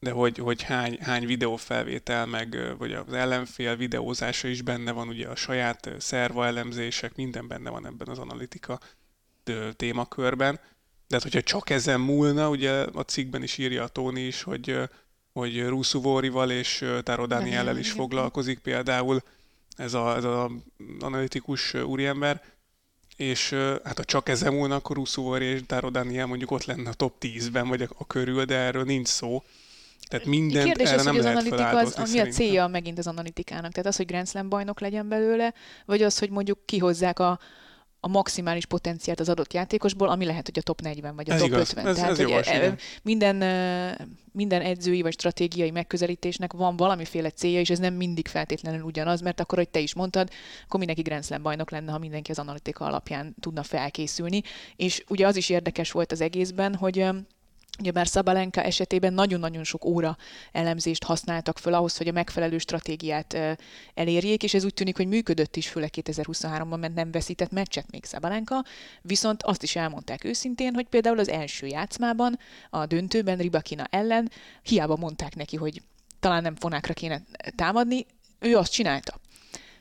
de 0.01 0.11
hogy, 0.11 0.39
hogy 0.39 0.63
hány, 0.63 0.99
hány 1.01 1.27
videófelvétel, 1.27 2.27
meg 2.27 2.77
vagy 2.79 2.93
az 2.93 3.13
ellenfél 3.13 3.77
videózása 3.77 4.49
is 4.49 4.63
benne 4.63 4.93
van, 4.93 5.09
ugye 5.09 5.29
a 5.29 5.37
saját 5.37 5.91
szerva 5.99 6.47
elemzések, 6.47 7.17
minden 7.17 7.49
benne 7.49 7.71
van 7.71 7.87
ebben 7.87 8.09
az 8.09 8.19
analitika 8.19 8.81
témakörben. 9.77 10.55
De 11.09 11.17
hát, 11.17 11.23
hogyha 11.23 11.43
csak 11.43 11.71
ezen 11.71 12.01
múlna, 12.01 12.49
ugye 12.49 12.71
a 12.73 13.05
cikkben 13.05 13.43
is 13.43 13.59
írja 13.59 13.83
a 13.83 13.89
Tóni 13.89 14.21
is, 14.21 14.43
hogy, 14.43 14.79
hogy 15.33 15.67
Ruszuvórival 15.67 16.51
és 16.51 16.85
Taro 17.03 17.27
Daniellel 17.27 17.79
is 17.79 17.91
foglalkozik 17.91 18.59
például 18.59 19.23
ez 19.77 19.95
az 19.95 20.17
ez 20.17 20.25
a 20.25 20.51
analitikus 21.01 21.75
úriember, 21.75 22.43
és 23.17 23.51
hát 23.85 23.97
ha 23.97 24.05
csak 24.05 24.29
ezen 24.29 24.53
múlna, 24.53 24.75
akkor 24.75 24.97
Ruszuvóri 24.97 25.45
és 25.45 25.61
Taro 25.67 25.91
Daniel 25.91 26.27
mondjuk 26.27 26.51
ott 26.51 26.65
lenne 26.65 26.91
a 26.91 26.95
top 26.95 27.15
10-ben, 27.21 27.69
vagy 27.69 27.83
a, 27.83 27.89
a 27.99 28.07
körül, 28.07 28.45
de 28.45 28.55
erről 28.55 28.85
nincs 28.85 29.09
szó. 29.09 29.43
Tehát 30.11 30.27
mindent 30.27 30.65
Kérdés 30.65 30.89
erre 30.89 30.99
az, 30.99 31.05
nem 31.05 31.15
hogy 31.15 31.25
az 31.25 31.31
analitika 31.31 31.69
az, 31.69 32.13
mi 32.13 32.19
a 32.19 32.27
célja 32.27 32.67
megint 32.67 32.99
az 32.99 33.07
analitikának? 33.07 33.73
Tehát 33.73 33.87
az, 33.87 33.97
hogy 33.97 34.07
Grand 34.07 34.29
Slam 34.29 34.49
bajnok 34.49 34.81
legyen 34.81 35.09
belőle, 35.09 35.55
vagy 35.87 36.03
az, 36.03 36.19
hogy 36.19 36.31
mondjuk 36.31 36.59
kihozzák 36.65 37.19
a, 37.19 37.39
a 38.01 38.09
maximális 38.09 38.67
potenciált 38.67 39.21
az 39.21 39.29
adott 39.29 39.53
játékosból, 39.53 40.09
ami 40.09 40.25
lehet, 40.25 40.47
hogy 40.47 40.59
a 40.59 40.63
top 40.63 40.81
40 40.81 41.17
vagy 41.17 41.31
a 41.31 41.33
ez 41.33 41.41
top 41.41 41.49
igaz. 41.49 41.69
50. 41.71 41.87
Ez, 41.87 41.95
Tehát, 41.95 42.11
ez 42.11 42.17
hogy 42.17 42.29
jogos, 42.29 42.47
e, 42.47 42.75
minden, 43.03 43.37
minden 44.33 44.61
edzői 44.61 45.03
vagy 45.03 45.13
stratégiai 45.13 45.71
megközelítésnek 45.71 46.53
van 46.53 46.77
valamiféle 46.77 47.31
célja, 47.31 47.61
és 47.61 47.71
ez 47.71 47.79
nem 47.79 47.95
mindig 47.95 48.29
feltétlenül 48.29 48.83
ugyanaz, 48.83 49.21
mert 49.21 49.41
akkor, 49.41 49.59
hogy 49.59 49.69
te 49.69 49.79
is 49.79 49.95
mondtad, 49.95 50.31
akkor 50.65 50.79
mindenki 50.79 51.03
Grand 51.03 51.25
Slam 51.25 51.43
bajnok 51.43 51.71
lenne, 51.71 51.93
ha 51.93 51.99
mindenki 51.99 52.31
az 52.31 52.39
analitika 52.39 52.85
alapján 52.85 53.35
tudna 53.41 53.63
felkészülni. 53.63 54.43
És 54.77 55.05
ugye 55.09 55.27
az 55.27 55.37
is 55.37 55.49
érdekes 55.49 55.93
volt 55.93 56.13
az 56.13 56.21
egészben, 56.21 56.75
hogy 56.75 57.07
Ugyebár 57.79 58.09
Szabalenka 58.09 58.63
esetében 58.63 59.13
nagyon-nagyon 59.13 59.65
sok 59.65 59.85
óra 59.85 60.17
elemzést 60.53 61.05
használtak 61.05 61.59
föl 61.59 61.75
ahhoz, 61.75 61.97
hogy 61.97 62.09
a 62.09 62.13
megfelelő 62.13 62.59
stratégiát 62.59 63.37
elérjék, 63.95 64.43
és 64.43 64.55
ez 64.55 64.65
úgy 64.65 64.75
tűnik, 64.75 64.97
hogy 64.97 65.07
működött 65.07 65.57
is, 65.57 65.69
főleg 65.69 65.91
2023-ban, 65.97 66.79
mert 66.81 66.95
nem 66.95 67.11
veszített 67.11 67.51
meccset 67.51 67.91
még 67.91 68.05
Szabalenka, 68.05 68.65
viszont 69.03 69.43
azt 69.43 69.63
is 69.63 69.77
elmondták 69.77 70.25
őszintén, 70.25 70.75
hogy 70.75 70.87
például 70.87 71.19
az 71.19 71.29
első 71.29 71.67
játszmában, 71.67 72.39
a 72.71 72.87
döntőben 72.87 73.39
Ribakina 73.39 73.85
ellen 73.91 74.31
hiába 74.63 74.97
mondták 74.97 75.37
neki, 75.37 75.57
hogy 75.57 75.83
talán 76.21 76.43
nem 76.43 76.57
fonákra 76.57 76.95
kéne 76.95 77.23
támadni, 77.55 78.07
ő 78.39 78.57
azt 78.57 78.73
csinálta. 78.73 79.21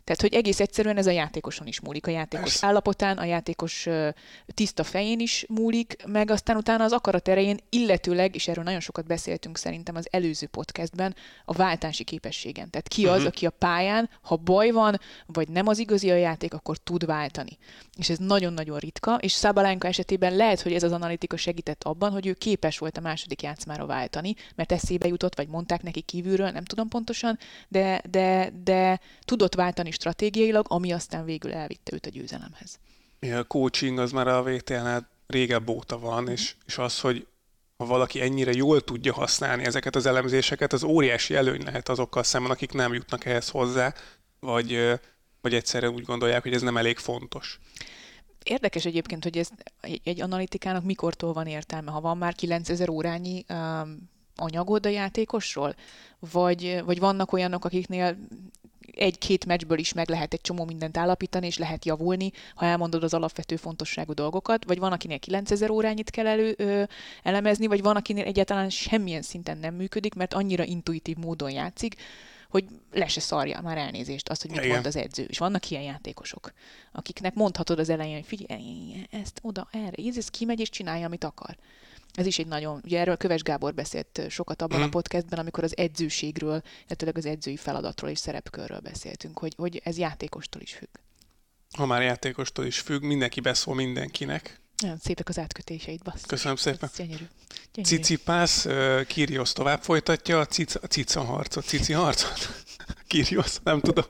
Tehát, 0.09 0.23
hogy 0.23 0.33
egész 0.33 0.59
egyszerűen 0.59 0.97
ez 0.97 1.07
a 1.07 1.11
játékoson 1.11 1.67
is 1.67 1.79
múlik, 1.79 2.07
a 2.07 2.11
játékos 2.11 2.49
Persze. 2.49 2.67
állapotán, 2.67 3.17
a 3.17 3.23
játékos 3.23 3.87
tiszta 4.53 4.83
fején 4.83 5.19
is 5.19 5.45
múlik, 5.47 5.95
meg 6.07 6.31
aztán 6.31 6.55
utána 6.55 6.83
az 6.83 6.91
akarat 6.91 7.27
erején, 7.27 7.57
illetőleg, 7.69 8.35
és 8.35 8.47
erről 8.47 8.63
nagyon 8.63 8.79
sokat 8.79 9.05
beszéltünk 9.05 9.57
szerintem 9.57 9.95
az 9.95 10.07
előző 10.11 10.47
podcastben, 10.47 11.15
a 11.45 11.53
váltási 11.53 12.03
képességen. 12.03 12.69
Tehát 12.69 12.87
ki 12.87 13.05
az, 13.05 13.11
uh-huh. 13.11 13.27
aki 13.27 13.45
a 13.45 13.49
pályán, 13.49 14.09
ha 14.21 14.35
baj 14.35 14.71
van, 14.71 14.99
vagy 15.25 15.49
nem 15.49 15.67
az 15.67 15.77
igazi 15.77 16.11
a 16.11 16.15
játék, 16.15 16.53
akkor 16.53 16.77
tud 16.77 17.05
váltani. 17.05 17.57
És 17.97 18.09
ez 18.09 18.17
nagyon-nagyon 18.17 18.77
ritka, 18.77 19.15
és 19.15 19.31
Szabalánka 19.31 19.87
esetében 19.87 20.35
lehet, 20.35 20.61
hogy 20.61 20.73
ez 20.73 20.83
az 20.83 20.91
analitika 20.91 21.37
segített 21.37 21.83
abban, 21.83 22.11
hogy 22.11 22.27
ő 22.27 22.33
képes 22.33 22.77
volt 22.77 22.97
a 22.97 23.01
második 23.01 23.41
játszmára 23.41 23.85
váltani, 23.85 24.35
mert 24.55 24.71
eszébe 24.71 25.07
jutott, 25.07 25.35
vagy 25.35 25.47
mondták 25.47 25.83
neki 25.83 26.01
kívülről, 26.01 26.49
nem 26.49 26.63
tudom 26.63 26.87
pontosan, 26.87 27.39
de, 27.67 28.01
de, 28.09 28.51
de 28.63 28.99
tudott 29.25 29.55
váltani 29.55 29.91
stratégiailag, 29.99 30.65
ami 30.69 30.91
aztán 30.91 31.25
végül 31.25 31.53
elvitte 31.53 31.93
őt 31.93 32.05
a 32.05 32.09
győzelemhez. 32.09 32.79
A 33.19 33.43
coaching 33.43 33.99
az 33.99 34.11
már 34.11 34.27
a 34.27 34.43
VTL-nál 34.43 35.09
régebb 35.27 35.69
óta 35.69 35.99
van, 35.99 36.27
és, 36.27 36.55
és 36.65 36.77
az, 36.77 36.99
hogy 36.99 37.27
ha 37.77 37.85
valaki 37.85 38.21
ennyire 38.21 38.51
jól 38.51 38.81
tudja 38.81 39.13
használni 39.13 39.65
ezeket 39.65 39.95
az 39.95 40.05
elemzéseket, 40.05 40.73
az 40.73 40.83
óriási 40.83 41.35
előny 41.35 41.63
lehet 41.63 41.89
azokkal 41.89 42.23
szemben, 42.23 42.51
akik 42.51 42.71
nem 42.71 42.93
jutnak 42.93 43.25
ehhez 43.25 43.49
hozzá, 43.49 43.93
vagy, 44.39 44.99
vagy 45.41 45.53
egyszerűen 45.53 45.93
úgy 45.93 46.03
gondolják, 46.03 46.43
hogy 46.43 46.53
ez 46.53 46.61
nem 46.61 46.77
elég 46.77 46.97
fontos. 46.97 47.59
Érdekes 48.43 48.85
egyébként, 48.85 49.23
hogy 49.23 49.37
ez 49.37 49.49
egy, 49.81 50.01
egy 50.03 50.21
analitikának 50.21 50.83
mikortól 50.83 51.33
van 51.33 51.47
értelme, 51.47 51.91
ha 51.91 52.01
van 52.01 52.17
már 52.17 52.33
9000 52.33 52.89
órányi 52.89 53.45
um, 53.49 54.09
anyagod 54.35 54.85
a 54.85 54.89
játékosról, 54.89 55.75
vagy, 56.31 56.81
vagy 56.85 56.99
vannak 56.99 57.31
olyanok, 57.31 57.65
akiknél 57.65 58.17
egy-két 58.99 59.45
meccsből 59.45 59.77
is 59.77 59.93
meg 59.93 60.09
lehet 60.09 60.33
egy 60.33 60.41
csomó 60.41 60.65
mindent 60.65 60.97
állapítani, 60.97 61.45
és 61.45 61.57
lehet 61.57 61.85
javulni, 61.85 62.31
ha 62.55 62.65
elmondod 62.65 63.03
az 63.03 63.13
alapvető 63.13 63.55
fontosságú 63.55 64.13
dolgokat, 64.13 64.65
vagy 64.65 64.79
van, 64.79 64.91
akinél 64.91 65.19
9000 65.19 65.69
órányit 65.69 66.09
kell 66.09 66.27
elő, 66.27 66.53
ö, 66.57 66.83
elemezni, 67.23 67.67
vagy 67.67 67.81
van, 67.81 67.95
akinél 67.95 68.25
egyáltalán 68.25 68.69
semmilyen 68.69 69.21
szinten 69.21 69.57
nem 69.57 69.75
működik, 69.75 70.13
mert 70.13 70.33
annyira 70.33 70.63
intuitív 70.63 71.17
módon 71.17 71.51
játszik, 71.51 71.95
hogy 72.49 72.65
le 72.91 73.07
se 73.07 73.19
szarja 73.19 73.61
már 73.61 73.77
elnézést 73.77 74.29
azt, 74.29 74.41
hogy 74.41 74.51
mit 74.51 74.59
Igen. 74.59 74.71
mond 74.71 74.85
az 74.85 74.95
edző. 74.95 75.23
És 75.23 75.37
vannak 75.37 75.69
ilyen 75.69 75.83
játékosok, 75.83 76.53
akiknek 76.91 77.33
mondhatod 77.33 77.79
az 77.79 77.89
elején, 77.89 78.15
hogy 78.15 78.25
figyelj, 78.25 79.05
ezt 79.11 79.39
oda, 79.41 79.67
erre, 79.71 80.03
ez 80.17 80.29
kimegy 80.29 80.59
és 80.59 80.69
csinálja, 80.69 81.05
amit 81.05 81.23
akar. 81.23 81.57
Ez 82.13 82.25
is 82.25 82.39
egy 82.39 82.47
nagyon, 82.47 82.81
ugye 82.83 82.99
erről 82.99 83.17
Köves 83.17 83.41
Gábor 83.41 83.73
beszélt 83.73 84.21
sokat 84.29 84.61
abban 84.61 84.77
mm. 84.77 84.81
a 84.81 84.85
mhm. 84.85 84.93
podcastben, 84.93 85.39
amikor 85.39 85.63
az 85.63 85.77
edzőségről, 85.77 86.61
illetve 86.87 87.11
az 87.13 87.25
edzői 87.25 87.57
feladatról 87.57 88.09
és 88.09 88.19
szerepkörről 88.19 88.79
beszéltünk, 88.79 89.39
hogy, 89.39 89.53
hogy 89.57 89.81
ez 89.83 89.97
játékostól 89.97 90.61
is 90.61 90.73
függ. 90.73 90.89
Ha 91.77 91.85
már 91.85 92.01
játékostól 92.01 92.65
is 92.65 92.79
függ, 92.79 93.01
mindenki 93.01 93.39
beszól 93.39 93.75
mindenkinek. 93.75 94.61
Nagyon 94.81 94.97
szépek 94.97 95.29
az 95.29 95.39
átkötéseid, 95.39 96.01
bassz. 96.03 96.23
Köszönöm 96.25 96.55
szépen. 96.55 96.89
gyönyörű. 96.97 97.27
gyönyörű. 97.73 97.95
Cicipász, 97.95 98.67
Kirios 99.07 99.53
tovább 99.53 99.81
folytatja 99.81 100.39
a 100.39 100.45
cica, 100.45 100.79
cica 100.79 101.23
harcot, 101.23 101.65
cici 101.65 101.93
harcot. 101.93 102.63
Kirios, 103.07 103.55
nem 103.63 103.79
tudom. 103.79 104.05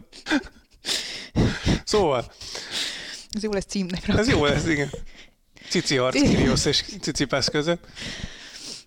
szóval. 1.85 2.31
Ez 3.29 3.43
jó 3.43 3.51
lesz 3.51 3.65
címnek. 3.65 4.07
Ez 4.07 4.27
jó 4.27 4.45
lesz, 4.45 4.65
igen. 4.65 4.89
Cici 5.69 5.95
harc 5.95 6.21
Kirios 6.21 6.65
és 6.65 6.84
Cicipász 7.01 7.47
között. 7.47 7.86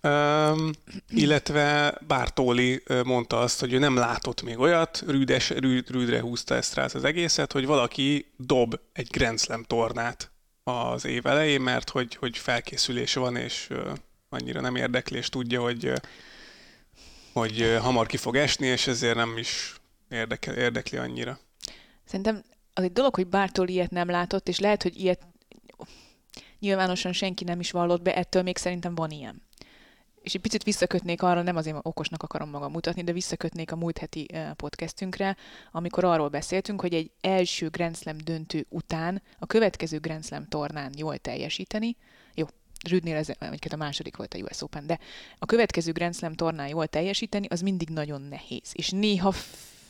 Um, 0.03 0.71
illetve 1.09 1.97
Bártóli 2.07 2.83
mondta 3.03 3.39
azt, 3.39 3.59
hogy 3.59 3.73
ő 3.73 3.77
nem 3.77 3.95
látott 3.95 4.41
még 4.41 4.59
olyat, 4.59 5.03
rüdes, 5.07 5.49
rüd, 5.49 5.89
rüdre 5.89 6.21
húzta 6.21 6.55
ezt 6.55 6.73
rá 6.73 6.83
az 6.83 7.03
egészet, 7.03 7.51
hogy 7.51 7.65
valaki 7.65 8.33
dob 8.37 8.79
egy 8.93 9.07
Grand 9.11 9.39
Slam 9.39 9.63
tornát 9.63 10.31
az 10.63 11.05
év 11.05 11.25
elején, 11.25 11.61
mert 11.61 11.89
hogy, 11.89 12.15
hogy 12.15 12.37
felkészülés 12.37 13.13
van, 13.13 13.35
és 13.35 13.67
uh, 13.69 13.91
annyira 14.29 14.61
nem 14.61 14.75
érdekli, 14.75 15.17
és 15.17 15.29
tudja, 15.29 15.61
hogy, 15.61 15.85
uh, 15.85 15.95
hogy 17.33 17.61
uh, 17.61 17.77
hamar 17.77 18.05
ki 18.05 18.17
fog 18.17 18.35
esni, 18.35 18.67
és 18.67 18.87
ezért 18.87 19.15
nem 19.15 19.37
is 19.37 19.75
érdekel, 20.09 20.55
érdekli 20.55 20.97
annyira. 20.97 21.39
Szerintem 22.05 22.43
az 22.73 22.83
egy 22.83 22.93
dolog, 22.93 23.15
hogy 23.15 23.27
Bártóli 23.27 23.73
ilyet 23.73 23.91
nem 23.91 24.09
látott, 24.09 24.47
és 24.47 24.59
lehet, 24.59 24.83
hogy 24.83 24.99
ilyet 24.99 25.21
nyilvánosan 26.63 27.13
senki 27.13 27.43
nem 27.43 27.59
is 27.59 27.71
vallott 27.71 28.01
be, 28.01 28.15
ettől 28.15 28.41
még 28.41 28.57
szerintem 28.57 28.95
van 28.95 29.09
ilyen. 29.09 29.41
És 30.21 30.33
egy 30.33 30.41
picit 30.41 30.63
visszakötnék 30.63 31.21
arra, 31.21 31.41
nem 31.41 31.55
azért 31.55 31.77
okosnak 31.81 32.23
akarom 32.23 32.49
magam 32.49 32.71
mutatni, 32.71 33.03
de 33.03 33.11
visszakötnék 33.11 33.71
a 33.71 33.75
múlt 33.75 33.97
heti 33.97 34.27
podcastünkre, 34.55 35.37
amikor 35.71 36.03
arról 36.03 36.29
beszéltünk, 36.29 36.81
hogy 36.81 36.93
egy 36.93 37.11
első 37.21 37.69
Grand 37.69 37.97
Slam 37.97 38.17
döntő 38.17 38.65
után 38.69 39.21
a 39.39 39.45
következő 39.45 39.99
Grand 39.99 40.25
Slam 40.25 40.47
tornán 40.47 40.93
jól 40.97 41.17
teljesíteni, 41.17 41.95
jó, 42.33 42.45
Rüdnél 42.89 43.15
ez 43.15 43.29
a 43.71 43.75
második 43.75 44.17
volt 44.17 44.33
a 44.33 44.37
US 44.37 44.61
Open, 44.61 44.87
de 44.87 44.99
a 45.39 45.45
következő 45.45 45.91
Grand 45.91 46.15
Slam 46.15 46.33
tornán 46.33 46.67
jól 46.67 46.87
teljesíteni, 46.87 47.47
az 47.47 47.61
mindig 47.61 47.89
nagyon 47.89 48.21
nehéz. 48.21 48.71
És 48.71 48.89
néha 48.89 49.33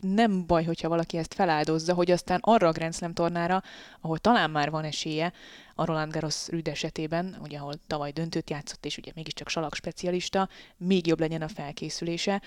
nem 0.04 0.46
baj, 0.46 0.64
hogyha 0.64 0.90
valaki 0.90 1.18
ezt 1.18 1.34
feláldozza, 1.34 1.94
hogy 1.94 2.12
aztán 2.12 2.40
arra 2.42 2.68
a 2.68 2.72
Grand 2.72 2.96
Slam 2.96 3.14
tornára, 3.14 3.64
ahol 4.02 4.18
talán 4.18 4.52
már 4.52 4.70
van 4.70 4.84
esélye, 4.84 5.34
a 5.76 5.86
Roland 5.86 6.12
Garros 6.12 6.48
Rüd 6.48 6.68
esetében, 6.68 7.38
ugye 7.42 7.58
ahol 7.58 7.74
tavaly 7.88 8.12
döntőt 8.12 8.50
játszott, 8.50 8.86
és 8.86 8.98
ugye 8.98 9.12
mégiscsak 9.16 9.50
salak 9.50 9.76
specialista, 9.76 10.50
még 10.78 11.08
jobb 11.08 11.20
legyen 11.20 11.42
a 11.42 11.48
felkészülése. 11.48 12.42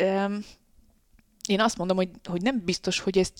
Üm, 0.00 0.44
én 1.48 1.60
azt 1.60 1.78
mondom, 1.78 1.96
hogy, 1.96 2.10
hogy 2.24 2.42
nem 2.42 2.64
biztos, 2.64 3.00
hogy 3.00 3.18
ez 3.18 3.32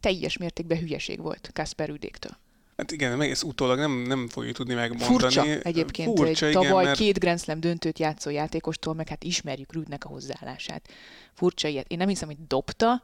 teljes 0.00 0.36
mértékben 0.36 0.78
hülyeség 0.78 1.20
volt 1.20 1.50
Kasper 1.52 1.88
Rüdéktől. 1.88 2.36
Hát 2.78 2.92
igen, 2.92 3.16
meg 3.16 3.30
ezt 3.30 3.42
utólag 3.42 3.78
nem, 3.78 3.92
nem 3.92 4.28
fogjuk 4.28 4.56
tudni 4.56 4.74
megmondani. 4.74 5.10
Furcsa 5.10 5.44
egyébként. 5.44 6.18
Furcsa, 6.18 6.46
egy 6.46 6.52
tavaly 6.52 6.70
igen, 6.70 6.84
mert... 6.84 6.98
két 6.98 7.18
Grand 7.18 7.40
Slam 7.40 7.60
döntőt 7.60 7.98
játszó 7.98 8.30
játékostól, 8.30 8.94
meg 8.94 9.08
hát 9.08 9.24
ismerjük 9.24 9.72
Rüdnek 9.72 10.04
a 10.04 10.08
hozzáállását. 10.08 10.88
Furcsa 11.32 11.68
ilyet. 11.68 11.88
Én 11.88 11.98
nem 11.98 12.08
hiszem, 12.08 12.28
hogy 12.28 12.46
dobta, 12.46 13.02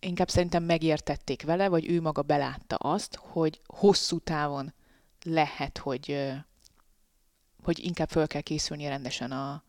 inkább 0.00 0.30
szerintem 0.30 0.62
megértették 0.62 1.42
vele, 1.42 1.68
vagy 1.68 1.90
ő 1.90 2.00
maga 2.00 2.22
belátta 2.22 2.76
azt, 2.76 3.18
hogy 3.20 3.60
hosszú 3.66 4.18
távon 4.18 4.74
lehet, 5.24 5.78
hogy, 5.78 6.18
hogy 7.62 7.84
inkább 7.84 8.10
föl 8.10 8.26
kell 8.26 8.40
készülni 8.40 8.88
rendesen 8.88 9.30
a, 9.30 9.62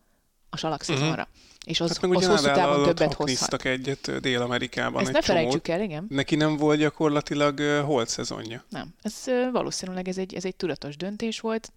a 0.54 0.56
salakszezonra. 0.56 1.08
Uh-huh. 1.08 1.26
És 1.64 1.80
az, 1.80 1.98
hát 1.98 2.10
az 2.10 2.26
hosszú 2.26 2.44
távon 2.44 2.82
többet 2.82 3.14
hozhat. 3.14 3.64
egyet 3.64 4.20
Dél-Amerikában. 4.20 5.02
Ezt 5.02 5.12
ne 5.12 5.22
felejtsük 5.22 5.68
el, 5.68 5.80
igen. 5.80 6.06
Neki 6.08 6.36
nem 6.36 6.56
volt 6.56 6.78
gyakorlatilag 6.78 7.58
uh, 7.58 7.78
holt 7.78 8.08
szezonja. 8.08 8.64
Nem. 8.68 8.94
Ez 9.02 9.14
uh, 9.26 9.50
valószínűleg 9.52 10.08
ez 10.08 10.18
egy, 10.18 10.34
ez 10.34 10.44
egy 10.44 10.56
tudatos 10.56 10.96
döntés 10.96 11.40
volt. 11.40 11.72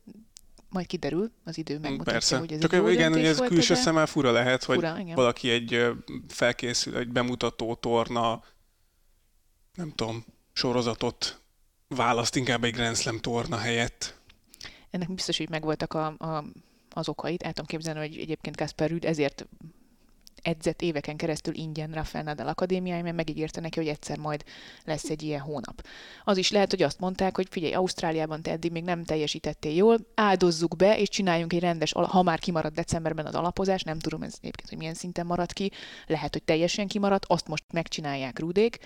majd 0.69 0.85
kiderül, 0.85 1.31
az 1.43 1.57
idő 1.57 1.79
megmutatja, 1.79 2.11
Persze. 2.11 2.37
hogy 2.37 2.51
ez 2.51 2.59
Csak 2.59 2.73
egy 2.73 2.79
jó 2.79 2.87
igen, 2.87 3.11
döntés 3.11 3.29
ez 3.29 3.37
volt, 3.37 3.49
külső 3.49 3.73
de- 3.73 3.79
szemmel 3.79 4.05
fura 4.05 4.31
lehet, 4.31 4.63
hogy 4.63 4.75
Fura, 4.75 4.99
igen. 4.99 5.15
valaki 5.15 5.49
egy 5.49 5.85
felkészül, 6.27 6.97
egy 6.97 7.09
bemutató 7.09 7.75
torna, 7.75 8.43
nem 9.73 9.91
tudom, 9.95 10.25
sorozatot 10.53 11.41
választ 11.87 12.35
inkább 12.35 12.63
egy 12.63 12.73
Grand 12.73 12.95
Slam 12.95 13.19
torna 13.19 13.57
helyett. 13.57 14.15
Ennek 14.89 15.13
biztos, 15.13 15.37
hogy 15.37 15.49
megvoltak 15.49 15.93
a, 15.93 16.05
a, 16.05 16.43
az 16.97 17.09
okait. 17.09 17.43
El 17.43 17.53
tudom 17.53 17.65
képzelni, 17.65 17.99
hogy 17.99 18.17
egyébként 18.17 18.55
Kasper 18.55 18.89
Rüd 18.89 19.05
ezért 19.05 19.45
edzett 20.41 20.81
éveken 20.81 21.17
keresztül 21.17 21.55
ingyen 21.55 21.91
Rafael 21.91 22.23
Nadal 22.23 22.47
akadémiáján, 22.47 23.03
mert 23.03 23.15
megígérte 23.15 23.61
neki, 23.61 23.79
hogy 23.79 23.87
egyszer 23.87 24.17
majd 24.17 24.43
lesz 24.85 25.09
egy 25.09 25.23
ilyen 25.23 25.41
hónap. 25.41 25.85
Az 26.23 26.37
is 26.37 26.51
lehet, 26.51 26.69
hogy 26.69 26.81
azt 26.81 26.99
mondták, 26.99 27.35
hogy 27.35 27.47
figyelj, 27.49 27.73
Ausztráliában 27.73 28.41
te 28.41 28.51
eddig 28.51 28.71
még 28.71 28.83
nem 28.83 29.03
teljesítettél 29.03 29.75
jól, 29.75 29.99
áldozzuk 30.15 30.75
be, 30.75 30.99
és 30.99 31.09
csináljunk 31.09 31.53
egy 31.53 31.59
rendes, 31.59 31.91
ha 31.91 32.23
már 32.23 32.39
kimarad 32.39 32.73
decemberben 32.73 33.25
az 33.25 33.35
alapozás, 33.35 33.83
nem 33.83 33.99
tudom 33.99 34.23
ez 34.23 34.33
egyébként, 34.39 34.69
hogy 34.69 34.77
milyen 34.77 34.93
szinten 34.93 35.25
marad 35.25 35.53
ki, 35.53 35.71
lehet, 36.07 36.33
hogy 36.33 36.43
teljesen 36.43 36.87
kimaradt, 36.87 37.25
azt 37.27 37.47
most 37.47 37.63
megcsinálják 37.71 38.39
Rudék, 38.39 38.77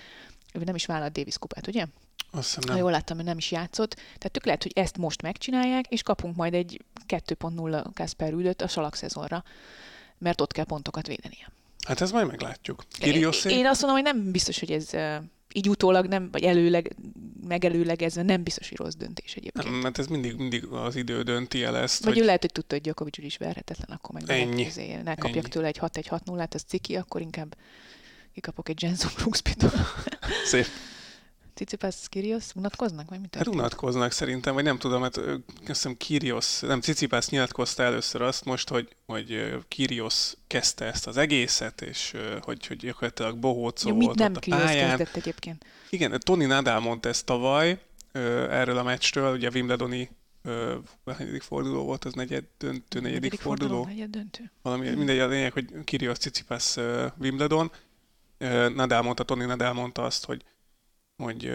ő 0.52 0.64
nem 0.64 0.74
is 0.74 0.86
vállalt 0.86 1.12
Davis 1.12 1.38
kupát, 1.38 1.66
ugye? 1.66 1.86
Azt 2.34 2.44
hiszem 2.46 2.62
Ha 2.66 2.72
nem. 2.72 2.78
jól 2.78 2.90
láttam, 2.90 3.16
hogy 3.16 3.24
nem 3.26 3.38
is 3.38 3.50
játszott. 3.50 3.94
Tehát 3.94 4.30
tök 4.30 4.44
lehet, 4.44 4.62
hogy 4.62 4.72
ezt 4.74 4.96
most 4.96 5.22
megcsinálják, 5.22 5.86
és 5.88 6.02
kapunk 6.02 6.36
majd 6.36 6.54
egy 6.54 6.84
2.0 7.08 7.84
Kasper 7.94 8.30
Rüdöt 8.30 8.62
a 8.62 8.68
salak 8.68 8.94
szezonra, 8.94 9.44
mert 10.18 10.40
ott 10.40 10.52
kell 10.52 10.64
pontokat 10.64 11.06
védenie. 11.06 11.52
Hát 11.86 12.00
ez 12.00 12.10
majd 12.10 12.26
meglátjuk. 12.26 12.84
Kyrgios 12.98 13.44
Én 13.44 13.66
azt 13.66 13.82
mondom, 13.82 14.02
hogy 14.02 14.14
nem 14.14 14.30
biztos, 14.30 14.58
hogy 14.58 14.70
ez 14.70 14.90
így 15.52 15.68
utólag 15.68 16.06
nem, 16.06 16.28
vagy 16.30 16.42
előleg, 16.42 16.96
megelőlegezve 17.46 18.22
nem 18.22 18.42
biztos, 18.42 18.68
hogy 18.68 18.78
rossz 18.78 18.94
döntés 18.94 19.34
egyébként. 19.34 19.64
nem, 19.64 19.74
mert 19.74 19.98
ez 19.98 20.06
mindig, 20.06 20.36
mindig 20.36 20.64
az 20.64 20.96
idő 20.96 21.22
dönti 21.22 21.62
el 21.62 21.76
ezt, 21.76 22.04
Vagy 22.04 22.14
hogy 22.16 22.24
lehet, 22.24 22.40
hogy 22.40 22.52
tudta, 22.52 22.74
hogy 22.74 22.82
Djokovic 22.82 23.18
úgyis 23.18 23.36
verhetetlen, 23.36 23.96
akkor 23.96 24.14
meg 24.14 24.30
Ennyi. 24.30 24.56
Lehet, 24.56 24.66
izé, 24.66 24.94
ne 24.94 25.14
kapjak 25.14 25.36
Ennyi. 25.36 25.48
tőle 25.48 25.66
egy 25.66 25.78
6 25.78 25.96
1 25.96 26.06
6 26.06 26.24
0 26.24 26.48
az 26.50 26.64
ciki, 26.66 26.96
akkor 26.96 27.20
inkább 27.20 27.56
kikapok 28.34 28.68
egy 28.68 28.82
Jenson 28.82 29.10
Brooks-pitől. 29.16 29.70
szép. 30.44 30.66
Cicipász, 31.54 32.06
Kyrgios 32.06 32.44
unatkoznak, 32.54 33.08
vagy 33.08 33.20
mit? 33.20 33.34
Hát 33.34 33.46
unatkoznak 33.46 34.12
szerintem, 34.12 34.54
vagy 34.54 34.64
nem 34.64 34.78
tudom, 34.78 35.02
hát 35.02 35.20
hiszem 35.66 35.96
Kyrgios, 35.96 36.60
nem 36.60 36.80
Cicipász 36.80 37.28
nyilatkozta 37.28 37.82
először 37.82 38.22
azt 38.22 38.44
most, 38.44 38.68
hogy, 38.68 38.88
hogy 39.06 39.32
ö, 39.32 39.58
Kyrgios 39.68 40.34
kezdte 40.46 40.84
ezt 40.84 41.06
az 41.06 41.16
egészet, 41.16 41.80
és 41.80 42.14
hogy, 42.40 42.66
hogy 42.66 42.76
gyakorlatilag 42.76 43.38
bohócó 43.38 43.88
Jó, 43.88 43.94
volt 43.94 44.06
mit 44.08 44.18
nem 44.18 44.30
ott 44.30 44.36
a 44.36 44.40
Kyrgios 44.40 44.64
pályán. 44.64 44.88
kezdett 44.96 45.16
egyébként? 45.16 45.64
Igen, 45.90 46.20
Tony 46.24 46.46
Nadal 46.46 46.80
mondta 46.80 47.08
ezt 47.08 47.24
tavaly 47.24 47.80
erről 48.12 48.76
a 48.78 48.82
meccsről, 48.82 49.34
ugye 49.34 49.48
Wimbledoni 49.54 50.10
ö, 50.42 50.76
hányadik 51.06 51.42
forduló 51.42 51.84
volt, 51.84 52.04
az 52.04 52.12
negyed 52.12 52.44
döntő, 52.58 53.00
negyedik 53.00 53.40
forduló, 53.40 53.84
Negyed 53.84 54.10
döntő. 54.10 54.50
valami, 54.62 54.88
mindegy, 54.90 55.18
a 55.18 55.26
lényeg, 55.26 55.52
hogy 55.52 55.68
Kyrgios 55.84 56.18
Tsitsipas 56.18 56.76
ö, 56.76 57.06
Wimbledon. 57.18 57.70
Nadal 58.74 59.02
mondta, 59.02 59.22
Tony 59.22 59.46
Nadal 59.46 59.72
mondta 59.72 60.02
azt, 60.02 60.24
hogy, 60.24 60.42
hogy 61.22 61.52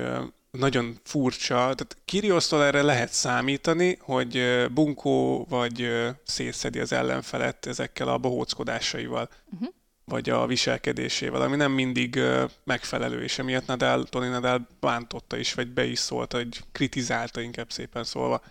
nagyon 0.52 1.00
furcsa, 1.04 1.56
tehát 1.56 1.98
Kyrgiostól 2.06 2.64
erre 2.64 2.82
lehet 2.82 3.12
számítani, 3.12 3.98
hogy 4.02 4.66
bunkó 4.74 5.46
vagy 5.50 5.90
szétszedi 6.24 6.80
az 6.80 6.92
ellenfelet 6.92 7.66
ezekkel 7.66 8.08
a 8.08 8.18
bohóckodásaival, 8.18 9.30
Uh-huh. 9.54 9.70
vagy 10.06 10.30
a 10.30 10.46
viselkedésével, 10.46 11.42
ami 11.42 11.56
nem 11.56 11.72
mindig 11.72 12.20
megfelelő, 12.64 13.24
és 13.24 13.40
emiatt 13.40 13.68
Nadal, 13.68 14.04
Tony 14.04 14.30
Nadal 14.30 14.68
bántotta 14.80 15.38
is, 15.38 15.54
vagy 15.54 15.68
be 15.68 15.86
is 15.86 16.00
szólt, 16.00 16.34
hogy 16.34 16.64
kritizálta 16.72 17.42
inkább 17.42 17.72
szépen 17.72 18.04
szólva 18.04 18.44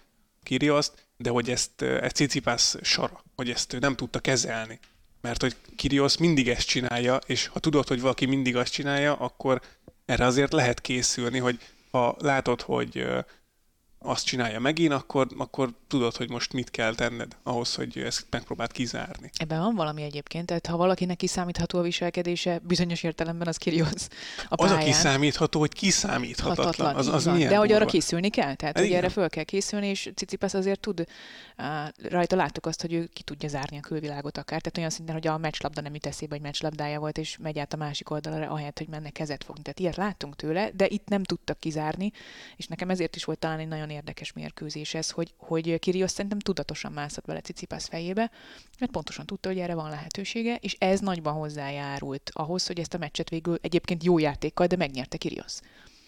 Kyrgioszt, 0.42 1.06
de 1.16 1.30
hogy 1.30 1.50
ezt, 1.50 1.82
ez 1.82 2.12
Cicipász 2.12 2.76
sara, 2.82 3.24
hogy 3.36 3.50
ezt 3.50 3.72
ő 3.72 3.78
nem 3.78 3.96
tudta 3.96 4.18
kezelni. 4.18 4.78
Mert 5.20 5.40
hogy 5.40 5.56
Kyrgios 5.76 6.16
mindig 6.16 6.48
ezt 6.48 6.66
csinálja, 6.66 7.16
és 7.26 7.46
ha 7.46 7.58
tudod, 7.58 7.88
hogy 7.88 8.00
valaki 8.00 8.26
mindig 8.26 8.56
azt 8.56 8.72
csinálja, 8.72 9.14
akkor 9.14 9.60
erre 10.06 10.24
azért 10.24 10.52
lehet 10.52 10.80
készülni, 10.80 11.38
hogy 11.38 11.58
ha 11.90 12.16
látod, 12.18 12.62
hogy 12.62 13.06
azt 14.06 14.24
csinálja 14.24 14.60
megint, 14.60 14.92
akkor, 14.92 15.26
akkor 15.38 15.72
tudod, 15.88 16.16
hogy 16.16 16.30
most 16.30 16.52
mit 16.52 16.70
kell 16.70 16.94
tenned 16.94 17.36
ahhoz, 17.42 17.74
hogy 17.74 17.98
ezt 17.98 18.26
megpróbáld 18.30 18.72
kizárni. 18.72 19.30
Ebben 19.36 19.60
van 19.60 19.74
valami 19.74 20.02
egyébként, 20.02 20.46
tehát 20.46 20.66
ha 20.66 20.76
valakinek 20.76 21.16
kiszámítható 21.16 21.78
a 21.78 21.82
viselkedése, 21.82 22.60
bizonyos 22.62 23.02
értelemben 23.02 23.48
az 23.48 23.56
Kyrgios 23.56 23.88
a 23.88 23.92
Az, 23.92 24.08
pályán. 24.48 24.74
aki 24.74 24.84
kiszámítható, 24.84 25.58
hogy 25.58 25.72
kiszámíthatatlan. 25.72 26.66
Hatatlan, 26.66 26.94
Az, 26.94 27.26
az 27.26 27.34
milyen 27.34 27.48
De 27.48 27.56
hogy 27.56 27.72
arra 27.72 27.84
készülni 27.84 28.28
kell, 28.28 28.54
tehát 28.54 28.78
Igen. 28.78 28.96
erre 28.96 29.08
föl 29.08 29.28
kell 29.28 29.44
készülni, 29.44 29.86
és 29.86 30.10
Cicipas 30.14 30.54
azért 30.54 30.80
tud, 30.80 31.04
rajta 32.08 32.36
láttuk 32.36 32.66
azt, 32.66 32.80
hogy 32.80 32.92
ő 32.92 33.08
ki 33.12 33.22
tudja 33.22 33.48
zárni 33.48 33.76
a 33.76 33.80
külvilágot 33.80 34.38
akár, 34.38 34.60
tehát 34.60 34.78
olyan 34.78 34.90
szinten, 34.90 35.14
hogy 35.14 35.26
a 35.26 35.38
meccslabda 35.38 35.80
nem 35.80 35.94
jut 35.94 36.06
eszébe, 36.06 36.34
hogy 36.34 36.44
meccslabdája 36.44 36.98
volt, 36.98 37.18
és 37.18 37.36
megy 37.42 37.58
át 37.58 37.72
a 37.72 37.76
másik 37.76 38.10
oldalra, 38.10 38.50
ahelyett, 38.50 38.78
hogy 38.78 38.88
menne 38.88 39.10
kezet 39.10 39.44
fogni. 39.44 39.62
Tehát 39.62 39.80
ilyet 39.80 39.96
láttunk 39.96 40.36
tőle, 40.36 40.70
de 40.74 40.86
itt 40.88 41.08
nem 41.08 41.22
tudtak 41.22 41.60
kizárni, 41.60 42.12
és 42.56 42.66
nekem 42.66 42.90
ezért 42.90 43.16
is 43.16 43.24
volt 43.24 43.38
talán 43.38 43.58
egy 43.58 43.68
nagyon 43.68 43.90
érdekes 43.96 44.32
mérkőzés 44.32 44.94
ez, 44.94 45.10
hogy, 45.10 45.34
hogy 45.36 45.78
Kyrgios 45.78 46.10
szerintem 46.10 46.38
tudatosan 46.38 46.92
mászott 46.92 47.24
bele 47.24 47.40
Cicipas 47.40 47.84
fejébe, 47.84 48.30
mert 48.78 48.92
pontosan 48.92 49.26
tudta, 49.26 49.48
hogy 49.48 49.58
erre 49.58 49.74
van 49.74 49.90
lehetősége, 49.90 50.56
és 50.60 50.76
ez 50.78 51.00
nagyban 51.00 51.34
hozzájárult 51.34 52.30
ahhoz, 52.32 52.66
hogy 52.66 52.78
ezt 52.78 52.94
a 52.94 52.98
meccset 52.98 53.28
végül 53.28 53.58
egyébként 53.60 54.04
jó 54.04 54.18
játékkal, 54.18 54.66
de 54.66 54.76
megnyerte 54.76 55.16
Kyrgios. 55.16 55.58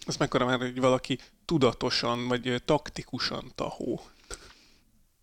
Azt 0.05 0.19
mekkora 0.19 0.45
már, 0.45 0.59
hogy 0.59 0.79
valaki 0.79 1.17
tudatosan, 1.45 2.27
vagy 2.27 2.61
taktikusan 2.65 3.51
tahó 3.55 4.01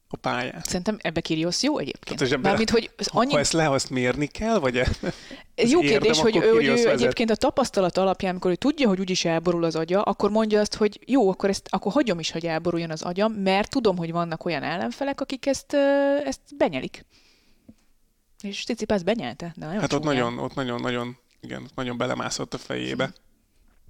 a 0.09 0.17
pályán. 0.17 0.61
Szerintem 0.65 0.97
ebbe 1.01 1.21
Kyrgios 1.21 1.63
jó 1.63 1.79
egyébként. 1.79 2.21
Ebbe- 2.21 2.39
Mármint, 2.43 2.71
hogy 2.71 2.91
annyi... 3.05 3.33
ha 3.33 3.39
ezt 3.39 3.53
le 3.53 3.71
azt 3.71 3.91
mérni 3.91 4.27
kell, 4.27 4.59
vagy 4.59 4.77
e- 4.77 4.89
Ez 5.55 5.71
jó 5.71 5.83
érdem, 5.83 6.01
kérdés, 6.01 6.21
hogy, 6.21 6.37
ő, 6.37 6.51
hogy 6.51 6.65
ő 6.65 6.71
vezet. 6.75 6.93
egyébként 6.93 7.31
a 7.31 7.35
tapasztalat 7.37 7.97
alapján, 7.97 8.31
amikor 8.31 8.51
ő 8.51 8.55
tudja, 8.55 8.89
hogy 8.89 9.01
úgyis 9.01 9.25
elborul 9.25 9.65
az 9.65 9.77
agya, 9.77 10.03
akkor 10.03 10.31
mondja 10.31 10.61
azt, 10.61 10.75
hogy 10.75 11.01
jó, 11.07 11.31
akkor, 11.31 11.49
ezt, 11.49 11.69
akkor 11.71 11.93
hagyom 11.93 12.19
is, 12.19 12.31
hogy 12.31 12.47
elboruljon 12.47 12.91
az 12.91 13.03
agyam, 13.03 13.33
mert 13.33 13.71
tudom, 13.71 13.97
hogy 13.97 14.13
vannak 14.13 14.45
olyan 14.45 14.63
ellenfelek, 14.63 15.21
akik 15.21 15.47
ezt, 15.47 15.75
ezt 16.25 16.41
benyelik. 16.57 17.05
És 18.43 18.65
Cicipász 18.65 19.03
benyelte, 19.03 19.53
de 19.57 19.67
nagyon 19.67 19.81
hát 19.81 19.93
ott 19.93 20.03
nagyon, 20.03 20.39
ott 20.39 20.55
nagyon-nagyon, 20.55 21.17
igen, 21.41 21.63
ott 21.63 21.75
nagyon 21.75 21.97
belemászott 21.97 22.55
a 22.55 22.59
fejébe. 22.59 23.13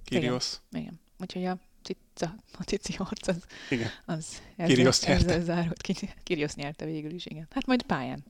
Kyrgios. 0.05 0.55
Igen. 0.71 0.99
Úgyhogy 1.19 1.45
a 1.45 1.57
cica, 1.87 2.35
a 2.59 2.63
cici 2.63 2.93
harc 2.93 3.27
az, 3.27 3.35
Igen. 3.69 3.89
az 4.05 4.41
Kyrgios 4.57 5.01
nyerte. 5.01 5.25
ezzel 5.25 5.43
zárult 5.43 5.81
ki. 5.81 5.93
Kyrgios 6.23 6.53
nyerte 6.53 6.85
végül 6.85 7.11
is, 7.11 7.25
igen. 7.25 7.47
Hát 7.51 7.65
majd 7.65 7.81
pályán. 7.81 8.23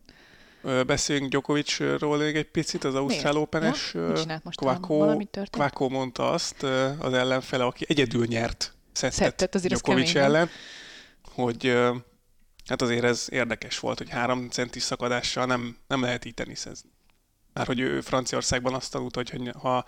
Beszéljünk 0.85 1.29
Djokovicról 1.29 2.17
még 2.17 2.35
egy 2.35 2.51
picit, 2.51 2.83
az 2.83 2.95
Ausztrál? 2.95 3.37
Open-es 3.37 3.93
Ja? 3.93 4.41
Kvakó? 4.55 5.23
Kvakó 5.49 5.89
mondta 5.89 6.31
azt 6.31 6.63
az 6.99 7.13
ellenfele, 7.13 7.65
aki 7.65 7.85
egyedül 7.87 8.25
nyert 8.25 8.73
szettet, 8.91 9.39
Szettet, 9.39 9.83
nem? 10.13 10.23
ellen, 10.23 10.49
hogy 11.33 11.67
hát 12.65 12.81
azért 12.81 13.03
ez 13.03 13.27
érdekes 13.29 13.79
volt, 13.79 13.97
hogy 13.97 14.09
három 14.09 14.49
centis 14.49 14.83
szakadással 14.83 15.45
nem, 15.45 15.77
nem 15.87 16.01
lehet 16.01 16.25
így 16.25 16.33
teniszezni. 16.33 16.89
Már 17.53 17.65
hogy 17.65 17.79
ő 17.79 18.01
Franciaországban 18.01 18.73
azt 18.73 18.91
tanulta, 18.91 19.21
hogy 19.31 19.51
ha 19.59 19.83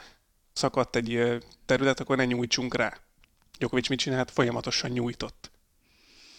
szakadt 0.54 0.96
egy 0.96 1.38
terület, 1.66 2.00
akkor 2.00 2.18
ne 2.18 2.26
nyújtsunk 2.26 2.76
rá. 2.76 2.98
Djokovic 3.60 3.88
mit 3.90 4.00
csinált? 4.00 4.32
Folyamatosan 4.32 4.92
nyújtott. 4.92 5.52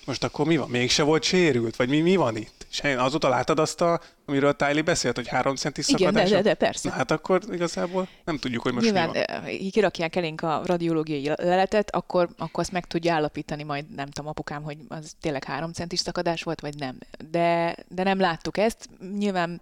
Most 0.05 0.25
akkor 0.25 0.47
mi 0.47 0.57
van? 0.57 0.69
Mégse 0.71 1.03
volt 1.03 1.23
sérült? 1.23 1.77
Vagy 1.77 1.89
mi, 1.89 2.01
mi 2.01 2.17
van 2.17 2.37
itt? 2.37 2.67
És 2.71 2.81
azóta 2.81 3.29
láttad 3.29 3.59
azt, 3.59 3.81
a, 3.81 4.01
amiről 4.27 4.57
Tylee 4.57 4.83
beszélt, 4.83 5.17
hogy 5.17 5.29
három 5.29 5.55
centis 5.57 5.89
Igen, 5.89 5.99
de, 5.99 6.05
szakadás? 6.07 6.31
de, 6.31 6.43
de 6.43 6.55
persze. 6.55 6.89
Na 6.89 6.95
hát 6.95 7.11
akkor 7.11 7.41
igazából 7.53 8.09
nem 8.25 8.39
tudjuk, 8.39 8.63
hogy 8.63 8.73
most 8.73 8.85
Nyilván 8.85 9.09
mi 9.09 9.15
van. 9.27 9.43
eh, 9.45 9.71
kirakják 9.71 10.17
elénk 10.17 10.43
a 10.43 10.63
radiológiai 10.65 11.27
leletet, 11.37 11.95
akkor, 11.95 12.29
akkor 12.39 12.63
azt 12.63 12.73
meg 12.73 12.87
tudja 12.87 13.15
állapítani 13.15 13.63
majd, 13.63 13.95
nem 13.95 14.11
tudom, 14.11 14.31
apukám, 14.31 14.63
hogy 14.63 14.77
az 14.89 15.13
tényleg 15.21 15.45
három 15.45 15.73
centis 15.73 15.99
szakadás 15.99 16.43
volt, 16.43 16.61
vagy 16.61 16.75
nem. 16.75 16.99
De, 17.31 17.77
de 17.89 18.03
nem 18.03 18.21
láttuk 18.21 18.57
ezt. 18.59 18.89
Nyilván 19.19 19.61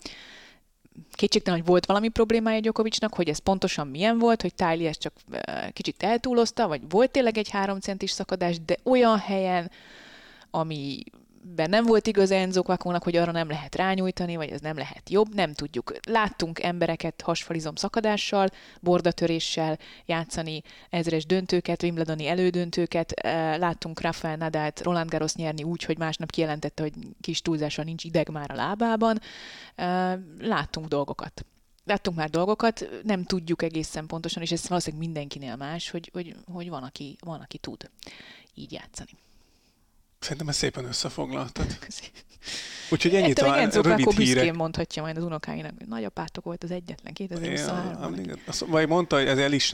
kétségtelen, 1.11 1.59
hogy 1.59 1.68
volt 1.68 1.86
valami 1.86 2.09
problémája 2.09 2.61
Gyokovicsnak, 2.61 3.14
hogy 3.14 3.28
ez 3.28 3.38
pontosan 3.38 3.86
milyen 3.86 4.18
volt, 4.18 4.42
hogy 4.42 4.55
Tylee 4.55 4.88
ezt 4.88 5.01
csak 5.01 5.12
kicsit 5.72 6.03
eltúlozta, 6.03 6.68
vagy 6.68 6.80
volt 6.88 7.11
tényleg 7.11 7.38
egy 7.38 7.51
három 7.51 7.80
centis 7.80 8.11
szakadás, 8.11 8.61
de 8.64 8.76
olyan 8.82 9.18
helyen, 9.18 9.70
ami 10.51 11.03
nem 11.57 11.84
volt 11.84 12.07
igaz 12.07 12.30
Enzo 12.30 12.62
Kvakónak, 12.62 13.03
hogy 13.03 13.16
arra 13.16 13.32
nem 13.32 13.49
lehet 13.49 13.74
rányújtani, 13.74 14.36
vagy 14.36 14.51
ez 14.51 14.61
nem 14.61 14.76
lehet 14.76 15.11
jobb, 15.11 15.34
nem 15.34 15.53
tudjuk. 15.53 15.92
Láttunk 16.09 16.62
embereket 16.62 17.20
hasfalizom 17.20 17.74
szakadással, 17.74 18.49
bordatöréssel 18.80 19.78
játszani 20.07 20.62
ezres 20.90 21.26
döntőket, 21.26 21.82
Wimbledoni 21.82 22.26
elődöntőket, 22.26 23.12
láttunk 23.59 24.01
Rafael 24.01 24.36
Nadát 24.36 24.80
Roland 24.80 25.11
Garros 25.11 25.34
nyerni 25.34 25.62
úgy, 25.62 25.82
hogy 25.82 25.99
másnap 25.99 26.30
kijelentette, 26.30 26.82
hogy 26.82 26.92
kis 27.20 27.42
túlzással 27.42 27.84
nincs 27.84 28.05
ideg 28.05 28.28
már 28.28 28.51
a 28.51 28.55
lábában. 28.55 29.20
Láttunk 30.38 30.86
dolgokat. 30.88 31.44
Láttunk 31.84 32.16
már 32.16 32.30
dolgokat, 32.30 32.88
nem 33.03 33.24
tudjuk 33.24 33.62
egészen 33.62 34.07
pontosan, 34.07 34.42
és 34.42 34.53
ez 34.53 34.68
valószínűleg 34.68 35.07
mindenkinél 35.07 35.57
más, 35.57 35.90
hogy, 35.90 36.11
hogy, 36.12 36.34
hogy 36.53 36.68
van, 36.68 36.82
aki, 36.82 37.16
van, 37.20 37.40
aki 37.40 37.59
tud 37.59 37.90
így 38.55 38.72
játszani. 38.72 39.11
Szerintem 40.18 40.48
ezt 40.48 40.58
szépen 40.58 40.84
összefoglaltad. 40.84 41.66
Úgyhogy 42.90 43.14
ennyit 43.14 43.38
Enzo 43.38 43.80
rövid 43.80 44.04
büszkén 44.04 44.26
hírek. 44.26 44.54
mondhatja 44.54 45.02
majd 45.02 45.16
az 45.16 45.22
unokáinak, 45.22 45.72
hogy 45.78 45.86
nagyapátok 45.86 46.44
volt 46.44 46.64
az 46.64 46.70
egyetlen 46.70 47.12
2023-ban. 47.18 48.26
Ja. 48.26 48.34
Azt, 48.46 48.64
vagy 48.66 48.88
mondta, 48.88 49.16
hogy 49.16 49.26
ez 49.26 49.38
el 49.38 49.52
is, 49.52 49.72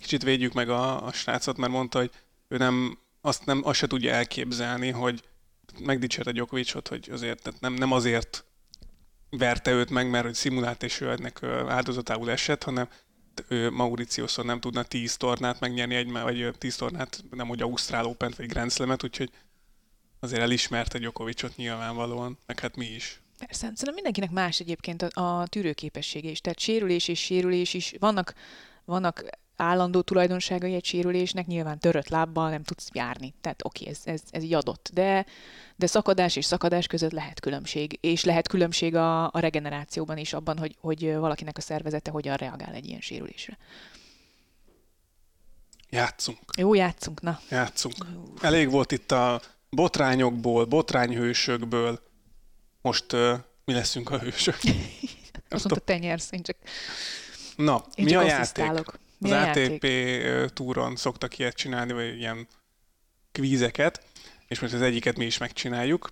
kicsit- 0.00 0.22
védjük 0.22 0.52
meg 0.52 0.68
a, 0.68 1.06
a 1.06 1.12
srácot, 1.12 1.56
mert 1.56 1.72
mondta, 1.72 1.98
hogy 1.98 2.10
ő 2.48 2.56
nem, 2.56 2.98
azt, 3.20 3.44
nem, 3.44 3.60
azt 3.64 3.78
se 3.78 3.86
tudja 3.86 4.12
elképzelni, 4.12 4.90
hogy 4.90 5.22
megdicsérte 5.78 6.30
Gyokovicsot, 6.30 6.88
hogy 6.88 7.08
azért, 7.12 7.42
tehát 7.42 7.60
nem, 7.60 7.74
nem 7.74 7.92
azért 7.92 8.44
verte 9.30 9.70
őt 9.70 9.90
meg, 9.90 10.10
mert 10.10 10.24
hogy 10.24 10.34
szimulált 10.34 10.82
és 10.82 11.00
ő 11.00 11.10
ennek 11.10 11.42
áldozatául 11.68 12.30
esett, 12.30 12.62
hanem 12.62 12.88
ő 13.48 13.70
Mauritiuson 13.70 14.46
nem 14.46 14.60
tudna 14.60 14.82
10 14.82 15.16
tornát 15.16 15.60
megnyerni 15.60 15.94
egy, 15.94 16.10
vagy 16.10 16.40
ö, 16.40 16.50
10 16.50 16.76
tornát, 16.76 17.24
nem 17.30 17.48
hogy 17.48 17.62
Ausztrál 17.62 18.04
open 18.04 18.34
vagy 18.36 18.46
Grand 18.46 18.72
Slam-et, 18.72 19.04
úgyhogy 19.04 19.30
azért 20.26 20.42
elismerte 20.42 20.98
Gyokovicsot 20.98 21.56
nyilvánvalóan, 21.56 22.38
meg 22.46 22.60
hát 22.60 22.76
mi 22.76 22.86
is. 22.86 23.20
Persze, 23.38 23.60
szerintem 23.60 23.94
mindenkinek 23.94 24.30
más 24.30 24.60
egyébként 24.60 25.02
a, 25.02 25.40
a 25.40 25.46
tűrőképessége 25.46 26.30
is. 26.30 26.40
Tehát 26.40 26.58
sérülés 26.58 27.08
és 27.08 27.20
sérülés 27.20 27.74
is. 27.74 27.94
Vannak, 27.98 28.34
vannak 28.84 29.24
állandó 29.56 30.00
tulajdonságai 30.00 30.74
egy 30.74 30.84
sérülésnek, 30.84 31.46
nyilván 31.46 31.78
törött 31.78 32.08
lábbal 32.08 32.50
nem 32.50 32.62
tudsz 32.62 32.88
járni. 32.92 33.34
Tehát 33.40 33.64
oké, 33.64 33.88
ez, 33.88 34.00
ez, 34.04 34.20
ez 34.30 34.42
így 34.42 34.54
adott. 34.54 34.90
De, 34.92 35.26
de 35.76 35.86
szakadás 35.86 36.36
és 36.36 36.44
szakadás 36.44 36.86
között 36.86 37.12
lehet 37.12 37.40
különbség. 37.40 37.98
És 38.00 38.24
lehet 38.24 38.48
különbség 38.48 38.94
a, 38.94 39.24
a 39.24 39.38
regenerációban 39.38 40.16
is 40.16 40.32
abban, 40.32 40.58
hogy, 40.58 40.76
hogy 40.80 41.14
valakinek 41.14 41.56
a 41.56 41.60
szervezete 41.60 42.10
hogyan 42.10 42.36
reagál 42.36 42.74
egy 42.74 42.86
ilyen 42.86 43.00
sérülésre. 43.00 43.58
Játszunk. 45.90 46.38
Jó, 46.56 46.74
játszunk, 46.74 47.20
na. 47.20 47.40
Játszunk. 47.50 47.94
Elég 48.40 48.70
volt 48.70 48.92
itt 48.92 49.12
a 49.12 49.40
botrányokból, 49.70 50.64
botrányhősökből. 50.64 52.00
Most 52.80 53.12
uh, 53.12 53.32
mi 53.64 53.72
leszünk 53.72 54.10
a 54.10 54.18
hősök. 54.18 54.58
Azt 55.48 55.68
mondta, 55.68 55.84
te 55.84 55.98
nyersz, 55.98 56.32
én 56.32 56.42
csak, 56.42 56.56
Na, 57.56 57.84
én 57.94 58.04
mi 58.04 58.10
csak 58.10 58.22
a 58.22 58.24
játék? 58.24 58.84
Mi 59.18 59.32
az 59.32 59.46
a 59.46 59.48
ATP 59.48 59.84
játék? 59.84 60.50
túron 60.52 60.96
szoktak 60.96 61.38
ilyet 61.38 61.54
csinálni, 61.56 61.92
vagy 61.92 62.18
ilyen 62.18 62.46
kvízeket, 63.32 64.02
és 64.48 64.60
most 64.60 64.72
az 64.72 64.80
egyiket 64.80 65.16
mi 65.16 65.24
is 65.24 65.38
megcsináljuk. 65.38 66.10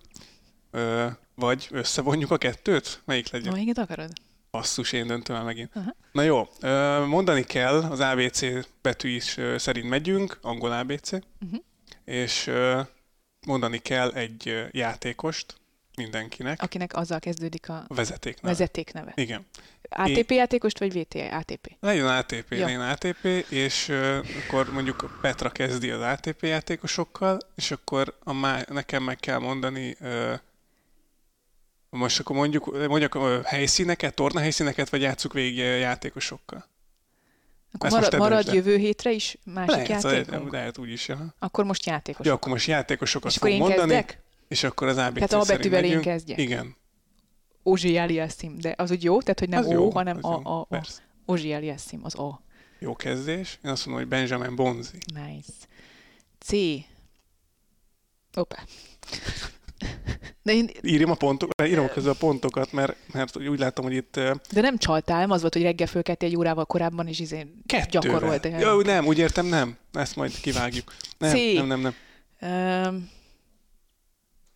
Ö, 0.70 1.06
vagy 1.34 1.68
összevonjuk 1.70 2.30
a 2.30 2.36
kettőt? 2.38 3.02
Melyik 3.04 3.30
legyen? 3.30 3.52
Melyiket 3.52 3.78
akarod? 3.78 4.12
Basszus, 4.50 4.92
én 4.92 5.06
döntöm 5.06 5.36
el 5.36 5.44
megint. 5.44 5.70
Aha. 5.74 5.96
Na 6.12 6.22
jó, 6.22 6.48
ö, 6.60 7.04
mondani 7.06 7.42
kell, 7.44 7.82
az 7.82 8.00
ABC 8.00 8.40
betű 8.82 9.08
is 9.08 9.36
ö, 9.36 9.58
szerint 9.58 9.88
megyünk, 9.88 10.38
angol 10.42 10.72
ABC, 10.72 11.12
Uh-huh. 11.12 11.60
és 12.04 12.46
ö, 12.46 12.80
mondani 13.46 13.78
kell 13.78 14.10
egy 14.12 14.68
játékost 14.70 15.54
mindenkinek, 15.96 16.62
Akinek 16.62 16.96
azzal 16.96 17.18
kezdődik 17.18 17.68
a 17.68 17.84
a 17.88 17.94
vezeték 17.94 18.40
vezetékneve. 18.40 19.12
Igen. 19.16 19.46
ATP 19.88 20.30
játékost, 20.30 20.78
vagy 20.78 20.92
VTA 20.92 21.36
ATP? 21.36 21.76
Legyen 21.80 22.06
ATP, 22.06 22.52
Ja. 22.52 22.64
legyen 22.64 22.80
ATP, 22.80 23.24
és 23.48 23.88
uh, 23.88 24.18
akkor 24.44 24.72
mondjuk 24.72 25.18
Petra 25.20 25.50
kezdi 25.50 25.90
az 25.90 26.00
ATP 26.00 26.42
játékosokkal, 26.42 27.38
és 27.54 27.70
akkor 27.70 28.16
a 28.24 28.32
má- 28.32 28.68
nekem 28.68 29.02
meg 29.02 29.16
kell 29.16 29.38
mondani, 29.38 29.96
uh, 30.00 30.38
most 31.90 32.20
akkor 32.20 32.36
mondjuk, 32.36 32.88
mondjuk 32.88 33.14
uh, 33.14 33.42
helyszíneket, 33.42 34.14
tornahelyszíneket, 34.14 34.88
vagy 34.88 35.00
játsszuk 35.00 35.32
végig 35.32 35.56
játékosokkal. 35.56 36.64
Akkor 37.74 37.86
Ezt 37.86 37.96
marad, 37.96 38.18
marad 38.18 38.54
jövő 38.54 38.76
hétre 38.76 39.12
is 39.12 39.36
másik 39.44 39.70
Lehet, 39.70 39.88
játékunk? 40.02 40.52
lehet 40.52 40.78
úgy 40.78 40.90
is, 40.90 41.08
ja. 41.08 41.34
Akkor 41.38 41.64
most 41.64 41.86
játékos. 41.86 42.26
Jó, 42.26 42.32
akkor 42.32 42.52
most 42.52 42.66
játékosokat 42.66 43.30
És 43.30 43.36
akkor 43.36 43.50
fog 43.50 43.58
én 43.58 43.64
mondani, 43.64 43.92
kezdek? 43.92 44.22
és 44.48 44.64
akkor 44.64 44.88
az 44.88 44.96
ABC 44.96 45.14
Tehát 45.28 45.32
A 45.32 45.52
betűvel 45.52 45.84
én 45.84 46.00
kezdjek. 46.00 46.38
Igen. 46.38 46.76
Ozsi 47.62 47.98
Aliassim, 47.98 48.58
de 48.58 48.74
az 48.76 48.90
úgy 48.90 49.02
jó? 49.02 49.20
Tehát, 49.20 49.38
hogy 49.38 49.48
nem 49.48 49.58
az 49.58 49.66
O, 49.66 49.72
jó, 49.72 49.90
hanem 49.90 50.18
A, 50.20 50.48
A, 50.48 50.66
A. 50.70 50.82
Ozsi 51.24 51.52
Aliassim, 51.52 52.00
az 52.04 52.14
A. 52.18 52.42
Jó 52.78 52.96
kezdés. 52.96 53.58
Én 53.64 53.70
azt 53.70 53.86
mondom, 53.86 54.02
hogy 54.04 54.12
Benjamin 54.12 54.56
Bonzi. 54.56 54.98
Nice. 55.14 55.52
C. 56.38 56.52
Opa. 58.36 58.56
De, 60.42 60.52
én, 60.52 60.70
Írjam 60.82 61.10
a 61.10 61.14
pontokat, 61.14 61.68
írom 61.68 61.88
közben 61.88 62.12
a 62.12 62.16
pontokat, 62.16 62.72
mert, 62.72 62.96
mert 63.12 63.36
úgy 63.36 63.58
látom, 63.58 63.84
hogy 63.84 63.94
itt 63.94 64.16
uh, 64.16 64.30
de 64.52 64.60
nem 64.60 64.78
csaltál, 64.78 65.20
nem 65.20 65.30
az 65.30 65.40
volt, 65.40 65.52
hogy 65.52 65.62
reggel 65.62 65.86
fölkeltél 65.86 66.28
egy 66.28 66.36
órával 66.36 66.64
korábban, 66.64 67.06
és 67.06 67.20
izé 67.20 67.46
Kettővel. 67.66 68.10
gyakorolt. 68.18 68.48
Jó, 68.60 68.80
nem, 68.80 69.06
úgy 69.06 69.18
értem, 69.18 69.46
nem. 69.46 69.76
Ezt 69.92 70.16
majd 70.16 70.40
kivágjuk. 70.40 70.94
Nem, 71.18 71.30
C. 71.30 71.54
nem, 71.54 71.66
nem, 71.66 71.80
nem. 71.80 71.94
Um, 72.40 73.10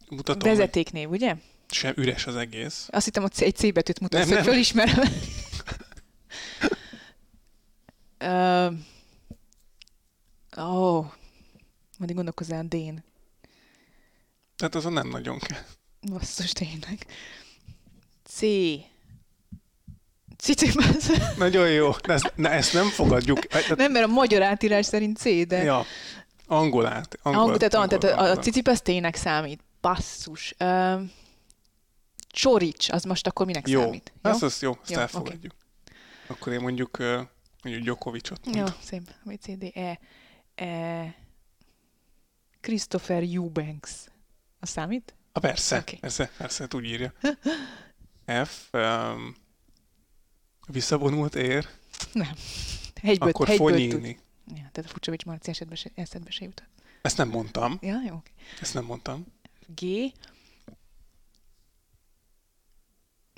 Mutatom, 0.09 0.41
hogy 0.41 0.59
vezetéknév, 0.59 1.11
ugye? 1.11 1.35
sem 1.71 1.93
üres 1.97 2.27
az 2.27 2.37
egész. 2.37 2.89
Azt 2.91 3.05
hittem, 3.05 3.23
hogy 3.23 3.33
egy 3.39 3.57
C 3.57 3.73
betűt 3.73 4.01
mutatsz, 4.01 4.21
Nem, 4.21 4.37
hogy 4.37 4.37
nem. 4.37 4.53
fölismerem. 4.53 5.05
Ó, 10.59 10.97
oh, 10.97 11.07
majd 11.99 12.13
gondolkozzál 12.13 12.65
D-n. 12.65 13.08
Tehát 14.59 14.75
azon 14.75 14.93
nem 14.93 15.09
nagyon 15.09 15.39
kell. 15.39 15.63
Basszus, 16.01 16.53
tényleg. 16.53 17.07
C. 18.25 18.41
Cicibász. 20.37 21.11
Nagyon 21.37 21.71
jó. 21.71 21.91
De 21.91 22.13
ezt, 22.13 22.33
ne, 22.37 22.51
ezt 22.51 22.73
nem 22.73 22.89
fogadjuk. 22.89 23.39
Nem, 23.77 23.93
mert 23.93 24.05
a 24.05 24.09
magyar 24.09 24.43
átírás 24.43 24.87
szerint 24.87 25.17
C, 25.17 25.47
de... 25.47 25.63
Ja, 25.63 25.85
angolát. 26.47 27.19
Angol, 27.23 27.41
Angol, 27.41 27.57
tehát, 27.57 27.75
angol, 27.75 27.99
tehát 27.99 28.19
a, 28.19 28.21
a 28.23 28.27
angol. 28.29 28.43
cicipász 28.43 28.83
tényleg 28.83 29.15
számít. 29.15 29.61
Basszus. 29.81 30.55
Uh, 30.59 31.01
Csorics, 32.29 32.91
az 32.91 33.05
most 33.05 33.27
akkor 33.27 33.47
minek 33.47 33.69
Jó, 33.69 33.81
számít? 33.81 34.13
Jó? 34.23 34.31
azt, 34.31 34.43
azt 34.43 34.63
jó, 34.63 34.79
azt 34.81 34.91
Jó, 34.91 34.99
elfogadjuk. 34.99 35.55
Akkor 36.27 36.53
én 36.53 36.61
mondjuk, 36.61 36.99
ö, 36.99 37.21
mondjuk 37.63 37.85
Gyokovicsot 37.85 38.41
Jó, 38.45 38.53
mondom. 38.53 38.75
szép. 38.83 39.03
B, 39.25 39.39
C, 39.41 39.59
D, 39.59 39.71
E. 39.75 39.99
e 40.65 41.15
Christopher 42.61 43.23
Eubanks. 43.23 43.91
Az 44.61 44.69
számít? 44.69 45.15
Ah, 45.33 45.43
persze, 45.43 45.79
okay. 45.79 45.99
persze, 45.99 46.31
persze, 46.37 46.63
hát 46.63 46.75
úgy 46.75 46.85
írja. 46.85 47.13
F, 48.45 48.73
um, 48.73 49.37
visszavonult 50.67 51.35
ér, 51.35 51.69
Nem. 52.13 52.33
Egyből, 53.03 53.29
akkor 53.29 53.49
egyből 53.49 53.71
tud. 53.71 53.91
Fonyini. 53.91 54.19
Ja, 54.47 54.55
tehát 54.55 54.85
a 54.85 54.89
Fucsovics 54.89 55.25
Marci 55.25 55.51
esetben 55.51 55.77
se, 55.77 55.91
eszedbe 55.95 56.31
se 56.31 56.45
jutott. 56.45 56.69
Ezt 57.03 57.17
nem 57.17 57.29
mondtam, 57.29 57.79
Ja, 57.81 58.01
jó. 58.07 58.15
oké. 58.15 58.31
ezt 58.61 58.75
nem 58.75 58.85
mondtam. 58.85 59.27
G. 59.67 59.85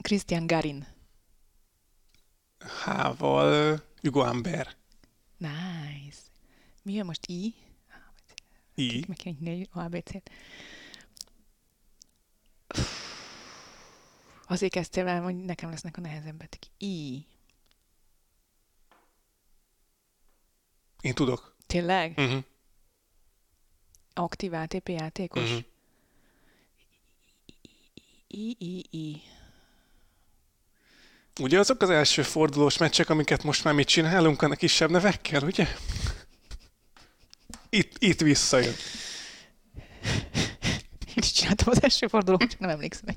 Christian 0.02 0.46
Garin. 0.46 0.86
H-val 2.58 3.82
Hugo 4.00 4.20
Amber. 4.20 4.76
Nice. 5.36 6.18
Mi 6.82 6.92
jön 6.92 7.06
most? 7.06 7.26
I? 7.26 7.54
I. 8.74 9.04
Meg 9.08 9.16
kéne 9.16 9.36
nyitni 9.40 9.50
egy 9.60 9.68
ABC-t. 9.72 10.30
Azért 14.46 14.72
kezdtél 14.72 15.06
el, 15.06 15.22
hogy 15.22 15.36
nekem 15.36 15.70
lesznek 15.70 15.96
a 15.96 16.00
nehezebbek. 16.00 16.58
I. 16.78 17.26
Én 21.00 21.14
tudok. 21.14 21.56
Tényleg? 21.66 22.14
Uh-huh. 22.16 22.42
Aktív 24.14 24.52
ATP 24.52 24.88
játékos? 24.88 25.50
Mhm. 25.50 25.58
I, 28.26 28.56
I, 28.58 28.86
I. 28.90 29.22
Ugye 31.40 31.58
azok 31.58 31.82
az 31.82 31.90
első 31.90 32.22
fordulós 32.22 32.78
meccsek, 32.78 33.08
amiket 33.08 33.42
most 33.42 33.64
már 33.64 33.74
mit 33.74 33.88
csinálunk 33.88 34.42
a 34.42 34.48
kisebb 34.48 34.90
nevekkel, 34.90 35.42
ugye? 35.42 35.66
Itt, 37.68 37.92
itt 37.98 38.20
visszajön. 38.20 38.74
Én 41.20 41.26
is 41.26 41.32
csináltam 41.32 41.68
az 41.70 41.82
első 41.82 42.06
fordulót, 42.06 42.40
csak 42.50 42.58
nem 42.58 42.70
emlékszem. 42.70 43.14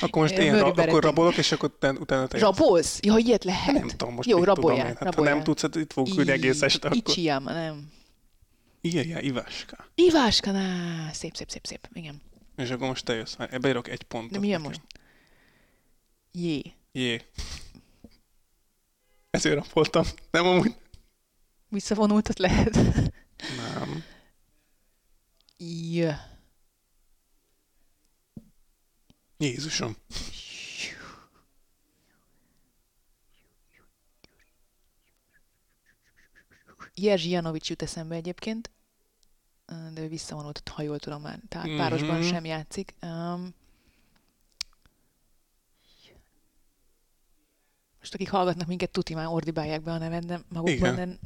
Akkor 0.00 0.22
most 0.22 0.34
én 0.38 0.58
ra- 0.58 0.78
akkor 0.78 1.02
rabolok, 1.02 1.36
és 1.36 1.52
akkor 1.52 1.70
utána, 1.76 1.98
utána 1.98 2.26
te. 2.26 2.38
Rabolsz? 2.38 2.98
Ja, 3.02 3.16
ilyet 3.16 3.44
lehet. 3.44 3.74
Nem 3.74 3.88
tudom, 3.88 4.14
most 4.14 4.28
Jó, 4.28 4.36
mit 4.36 4.44
tudom 4.46 4.62
raboljál, 4.62 4.86
én. 4.86 4.92
Hát, 4.92 4.98
ha 4.98 5.04
raboljál. 5.04 5.34
nem 5.34 5.44
tudsz, 5.44 5.60
hát 5.62 5.74
itt 5.74 5.92
fogunk 5.92 6.18
ülni 6.18 6.30
egész 6.30 6.62
este 6.62 6.86
akkor. 6.88 6.98
Ichiyama, 6.98 7.52
nem. 7.52 7.92
Írja, 8.80 9.20
Iváska. 9.20 9.86
Iváska, 9.94 10.50
na, 10.50 10.62
szép, 11.12 11.36
szép, 11.36 11.50
szép, 11.50 11.66
szép, 11.66 11.88
igen. 11.92 12.22
És 12.56 12.70
akkor 12.70 12.88
most 12.88 13.04
te 13.04 13.14
jössz. 13.14 13.34
Hát 13.38 13.52
Ebbe 13.52 13.68
írok 13.68 13.88
egy 13.88 14.02
pontot. 14.02 14.32
De 14.32 14.38
mi 14.38 14.48
jön 14.48 14.60
most? 14.60 14.80
Jé. 16.32 16.62
Jé. 16.92 17.22
Ezért 19.30 19.54
rapoltam. 19.54 20.04
Nem 20.30 20.46
amúgy. 20.46 20.74
Visszavonultat 21.68 22.38
lehet. 22.38 22.74
Nem. 23.56 24.04
J. 25.58 26.04
Jézusom. 29.38 29.96
Jerzy 36.94 37.28
Janovics 37.30 37.68
jut 37.68 37.82
eszembe 37.82 38.14
egyébként, 38.14 38.70
de 39.66 40.00
ő 40.00 40.08
visszavonult, 40.08 40.68
ha 40.74 40.82
jól 40.82 40.98
tudom 40.98 41.22
már. 41.22 41.40
Tehát 41.48 41.76
párosban 41.76 42.18
Mhm. 42.18 42.26
sem 42.28 42.44
játszik. 42.44 42.94
Um, 43.02 43.54
most 47.98 48.14
akik 48.14 48.30
hallgatnak 48.30 48.66
minket, 48.68 48.90
tuti 48.90 49.14
már 49.14 49.26
ordibálják 49.26 49.82
be 49.82 49.92
a 49.92 49.98
neved, 49.98 50.24
de 50.24 50.40
magukban 50.48 50.94
nem, 50.94 51.18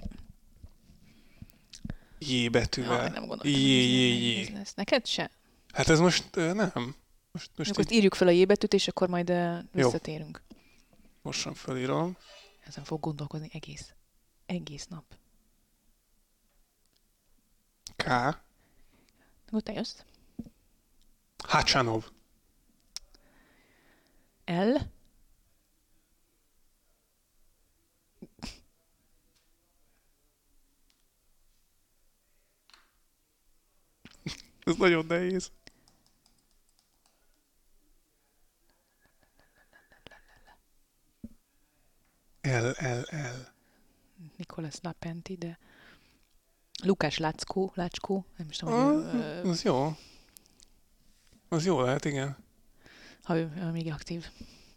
J 2.19 2.35
Jaj, 2.35 2.49
betűvel. 2.49 3.09
nem 3.09 3.27
gondoltam, 3.27 3.51
Jé, 3.51 3.81
hogy 3.81 3.91
jé, 3.93 4.13
ez 4.13 4.19
jé. 4.23 4.33
nehéz 4.43 4.49
lesz. 4.55 4.75
Neked 4.75 5.07
se? 5.07 5.31
Hát 5.73 5.89
ez 5.89 5.99
most 6.01 6.35
nem. 6.35 6.95
Most, 7.33 7.51
most 7.57 7.71
Akkor 7.71 7.85
így 7.85 7.93
írjuk 7.93 8.15
fel 8.15 8.29
a 8.29 8.31
J 8.31 8.45
betűt, 8.45 8.73
és 8.73 8.89
akkor 8.89 9.09
majd 9.09 9.33
visszatérünk. 9.73 10.43
gyorsan 11.23 11.55
felírom. 11.55 12.17
Ezen 12.61 12.85
fog 12.85 13.01
gondolkozni 13.01 13.49
egész, 13.53 13.95
egész 14.47 14.87
nap. 14.87 15.05
K. 17.97 18.07
Akkor 19.47 19.63
te 19.63 19.73
jössz. 19.73 20.01
Hacsanov. 21.45 22.11
L. 24.45 24.77
Ez 34.65 34.77
nagyon 34.77 35.07
nehéz. 35.07 35.51
L, 42.43 42.67
L, 42.85 43.01
L. 43.11 43.53
Nikolas 44.37 44.75
Lapenti, 44.83 45.37
de 45.37 45.59
Lukás 46.83 47.19
Láckó, 47.19 47.73
Lácskó, 47.75 48.25
nem 48.37 48.47
is 48.51 48.57
tudom, 48.57 48.75
hogy 48.85 48.95
ő, 48.95 49.09
Ah, 49.09 49.15
ö, 49.45 49.49
az 49.49 49.63
jó. 49.63 49.97
Az 51.49 51.65
jó 51.65 51.81
lehet, 51.81 52.05
igen. 52.05 52.37
ha 53.23 53.37
ő, 53.37 53.53
ő 53.57 53.71
még 53.71 53.91
aktív, 53.93 54.27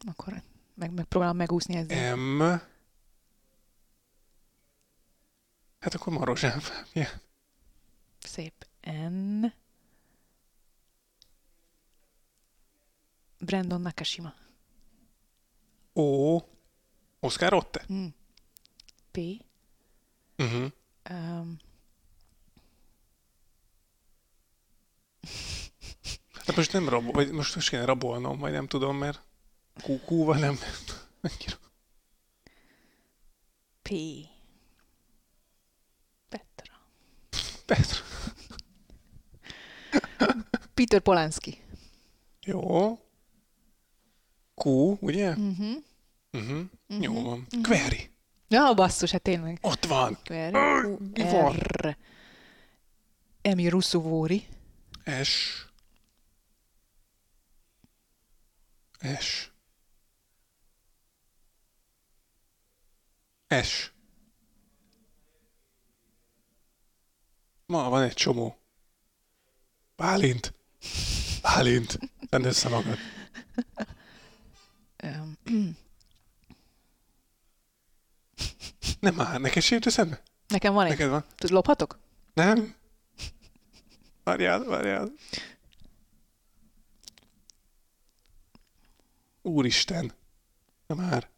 akkor 0.06 0.42
meg, 0.74 0.92
megpróbálom 0.92 1.38
megúszni 1.38 1.76
ezzel. 1.76 2.16
M. 2.16 2.40
Hát 5.80 5.94
akkor 5.94 6.14
Marozsán 6.14 6.60
Fábián. 6.60 7.22
Szép. 8.20 8.68
N. 9.10 9.46
Brandon 13.40 13.82
Nakashima. 13.82 14.34
O. 15.94 16.38
Oscar 17.26 17.54
Otte. 17.54 17.84
Hm. 17.88 18.06
P. 19.12 19.20
Uh-huh. 20.38 20.72
Um, 21.10 21.58
Hát 26.46 26.56
most 26.56 26.74
nem 26.74 26.90
rabol, 26.90 27.12
vagy 27.12 27.32
most, 27.32 27.56
most 27.56 27.70
kéne 27.70 27.86
rabolnom, 27.86 28.40
vagy 28.40 28.52
nem 28.52 28.68
tudom, 28.68 28.98
mert 28.98 29.22
QQ-val 29.84 30.38
nem. 30.38 30.58
Annyira. 31.22 31.58
P. 33.82 33.90
Petra. 36.30 36.74
Petra. 37.66 38.04
Peter 40.74 41.00
Polanski. 41.00 41.62
Jó. 42.42 43.00
Q, 44.56 44.70
ugye? 45.00 45.30
Uh-huh. 45.30 45.84
Uh-huh. 46.36 46.66
Jó 46.88 47.22
van. 47.22 47.48
Query. 47.62 48.10
Ja, 48.48 48.74
basszus, 48.74 49.12
hát 49.12 49.22
tényleg. 49.22 49.58
Ott 49.62 49.86
van. 49.86 50.18
Query. 50.24 50.58
R. 51.58 51.98
Emi 53.42 53.68
Russuvóri. 53.68 54.48
S. 55.24 55.66
S. 59.20 59.52
S. 63.64 63.92
Ma 67.66 67.90
van 67.90 68.02
egy 68.04 68.14
csomó. 68.14 68.58
Bálint. 69.96 70.54
Bálint. 71.42 72.00
Tedd 72.30 72.44
össze 72.44 72.70
magad. 72.70 72.98
Um, 75.04 75.78
Nem 79.00 79.16
már, 79.16 79.40
neked 79.40 79.64
sem 79.64 79.78
jut 79.78 79.86
eszedbe? 79.86 80.22
nekem 80.48 80.74
van 80.74 80.86
egy. 80.86 80.92
Neked 80.92 81.10
van? 81.10 81.26
Tud, 81.36 81.50
lophatok? 81.50 82.00
Nem? 82.34 82.76
Várjál, 84.24 84.64
várjál. 84.64 85.12
Úristen. 89.42 90.14
Nem 90.88 90.98
már. 90.98 91.30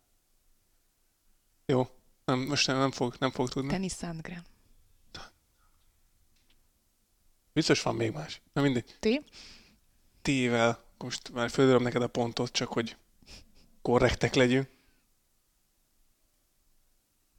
Jó. 1.65 1.87
Nem, 2.25 2.39
most 2.39 2.67
nem, 2.67 2.77
nem 2.77 2.91
fog, 2.91 3.15
nem 3.19 3.31
fog 3.31 3.49
tudni. 3.49 3.69
Dennis 3.69 3.93
Sandgren. 3.93 4.45
Biztos 7.53 7.81
van 7.81 7.95
még 7.95 8.11
más. 8.11 8.41
Na 8.53 8.61
mindegy. 8.61 8.95
T. 8.99 9.07
T-vel. 10.21 10.83
Most 10.97 11.31
már 11.33 11.49
fölírom 11.49 11.83
neked 11.83 12.01
a 12.01 12.07
pontot, 12.07 12.51
csak 12.51 12.73
hogy 12.73 12.97
korrektek 13.81 14.33
legyünk. 14.33 14.69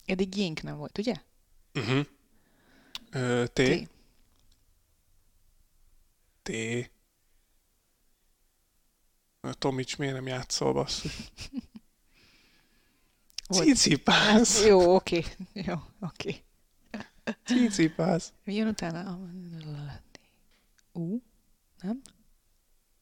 Eddig 0.09 0.37
Yink 0.37 0.63
nem 0.63 0.77
volt, 0.77 0.99
ugye? 0.99 1.15
Uh-huh. 1.75 2.07
Ö, 3.11 3.45
T. 3.47 3.61
T. 3.63 3.89
T. 6.43 6.51
Tomics 9.59 9.99
miért 9.99 10.15
nem 10.15 10.27
játszol, 10.27 10.73
basszus? 10.73 11.17
Cicipász. 13.49 14.65
Jó, 14.65 14.95
oké. 14.95 15.25
Jó, 15.67 15.75
oké. 16.01 16.37
Cicipász. 17.45 18.33
Mi 18.45 18.55
jön 18.55 18.69
utána? 18.69 19.19
U? 20.93 21.23
Nem? 21.81 22.03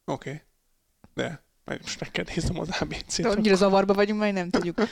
Oké. 0.04 0.30
Okay. 0.30 0.42
De 1.14 1.44
majd 1.64 1.80
most 1.82 2.00
meg 2.00 2.10
kell 2.10 2.24
néznem 2.34 2.58
az 2.58 2.68
ABC-t. 2.68 3.24
Annyira 3.24 3.54
zavarba 3.54 3.94
vagyunk, 3.94 4.18
majd 4.18 4.34
nem 4.34 4.50
tudjuk. 4.50 4.78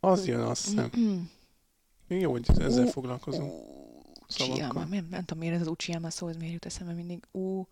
Az 0.00 0.26
jön, 0.26 0.40
azt 0.40 0.64
hiszem. 0.64 0.90
Jó, 2.08 2.30
hogy 2.30 2.46
ezzel 2.58 2.86
foglalkozunk. 2.86 3.52
Uchiyama. 4.28 4.56
Szavakkal. 4.56 4.84
Nem, 4.84 5.06
nem 5.10 5.24
tudom, 5.24 5.38
miért 5.38 5.54
ez 5.54 5.60
az 5.60 5.66
Uchiyama 5.66 6.10
szó, 6.10 6.28
ez 6.28 6.36
miért 6.36 6.52
jut 6.52 6.64
eszembe 6.64 6.92
mindig. 6.92 7.26
U... 7.32 7.64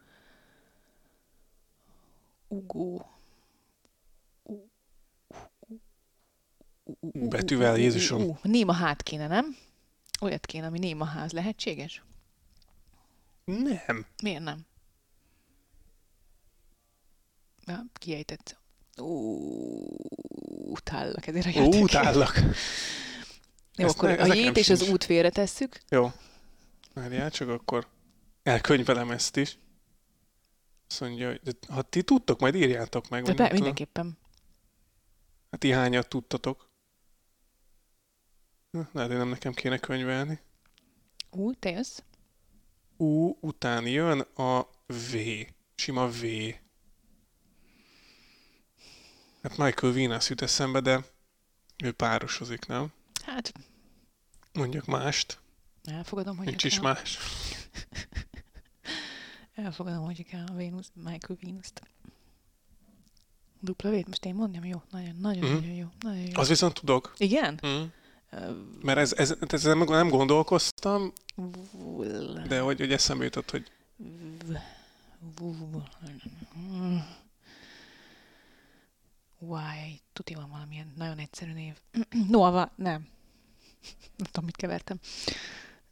Ugo. 2.49 3.01
U... 4.43 4.55
U 7.01 7.29
betűvel, 7.29 7.77
Jézusom. 7.77 8.39
Néma 8.43 8.73
hát 8.73 9.03
kéne, 9.03 9.27
nem? 9.27 9.57
Olyat 10.21 10.47
kéne, 10.47 10.67
ami 10.67 10.79
néma 10.79 11.05
ház. 11.05 11.33
Lehetséges? 11.33 12.03
Nem. 13.45 14.07
Miért 14.23 14.43
nem? 14.43 14.67
Ja, 17.67 17.85
kiejtett. 17.93 18.59
Ú, 19.01 19.97
utállak 20.71 21.27
ezért 21.27 21.47
a 21.47 21.49
Ó, 21.49 21.53
játékért. 21.53 21.83
utállak. 21.83 22.37
Jó, 23.77 23.85
Ezt 23.87 23.97
akkor 23.97 24.09
ne- 24.09 24.23
a 24.23 24.35
jét 24.35 24.57
és 24.57 24.69
az 24.69 24.89
út 24.89 25.05
félre 25.05 25.31
tesszük. 25.31 25.81
Jó. 25.89 26.11
Várjál, 26.95 27.31
csak 27.31 27.49
akkor 27.49 27.87
elkönyvelem 28.43 29.11
ezt 29.11 29.37
is. 29.37 29.59
Azt 30.89 31.01
mondja, 31.01 31.29
hogy 31.29 31.57
ha 31.69 31.83
ti 31.83 32.03
tudtok, 32.03 32.41
majd 32.41 32.55
írjátok 32.55 33.09
meg. 33.09 33.23
De 33.23 33.35
be, 33.35 33.53
mindenképpen. 33.53 34.19
Hát 35.51 35.61
ti 35.61 35.71
hányat 35.71 36.09
tudtatok? 36.09 36.71
Na, 38.71 38.89
Lehet, 38.93 39.11
hogy 39.11 39.19
nem 39.21 39.29
nekem 39.29 39.53
kéne 39.53 39.79
könyvelni. 39.79 40.41
Ú, 41.31 41.55
te 41.55 41.71
jössz? 41.71 41.99
U 42.97 43.33
után 43.41 43.87
jön 43.87 44.21
a 44.21 44.61
V. 44.87 45.17
Sima 45.75 46.09
V. 46.09 46.25
Hát 49.49 49.57
Michael 49.57 49.93
Venus 49.93 50.29
jut 50.29 50.43
eszembe, 50.43 50.81
de 50.81 51.01
ő 51.85 51.93
párosozik, 51.93 52.67
nem? 52.67 52.93
Hát, 53.25 53.53
Mondjak 54.53 54.87
mást. 54.87 55.39
elfogadom, 55.85 56.37
hogy 56.37 56.47
Nincs 56.47 56.65
is 56.65 56.75
kell. 56.75 56.83
más. 56.83 57.19
Elfogadom, 59.55 60.05
hogy 60.05 60.25
kell 60.27 60.45
a 60.47 60.55
Venus, 60.55 60.87
Michael 60.95 61.39
Venus-t. 61.43 61.83
Dupla 63.61 63.91
vét, 63.91 64.07
most 64.07 64.25
én 64.25 64.35
mondjam, 64.35 64.65
jó, 64.65 64.83
nagyon, 64.91 65.17
nagyon, 65.21 65.45
Mhm. 65.45 65.55
nagyon 65.55 65.75
jó, 65.75 65.87
nagyon 66.01 66.21
jó. 66.27 66.41
Az 66.41 66.49
viszont 66.49 66.75
tudok. 66.75 67.15
Igen? 67.17 67.61
Mm. 67.67 67.83
Mert 68.83 68.99
ez, 68.99 69.13
ez, 69.13 69.35
ez 69.49 69.63
nem, 69.63 69.79
nem 69.79 70.09
gondolkoztam, 70.09 71.13
de 72.49 72.61
hogy, 72.61 72.79
hogy 72.79 72.93
eszembe 72.93 73.25
jutott, 73.25 73.51
hogy 73.51 73.71
Why? 79.39 80.01
Tuti 80.13 80.35
van 80.35 80.51
valamilyen 80.51 80.93
nagyon 80.97 81.19
egyszerű 81.19 81.53
név. 81.53 81.81
Nova, 82.29 82.73
nem. 82.77 83.09
Nem 84.17 84.27
tudom, 84.31 84.45
mit 84.45 84.57
kevertem. 84.57 85.01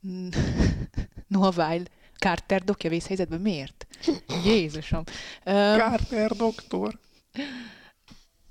Noah 1.29 1.57
Weil. 1.57 1.87
Carter 2.19 2.63
dokja 2.65 2.91
vészhelyzetben? 2.91 3.41
Miért? 3.41 3.87
Jézusom. 4.45 5.05
Carter 5.45 6.31
doktor. 6.31 7.01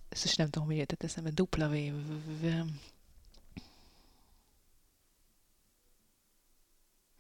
ezt 0.10 0.26
is 0.26 0.36
nem 0.36 0.50
tudom, 0.50 0.68
mi 0.68 0.76
jutott 0.76 1.04
eszembe. 1.04 1.30
Dupla 1.30 1.70
V. 1.70 1.74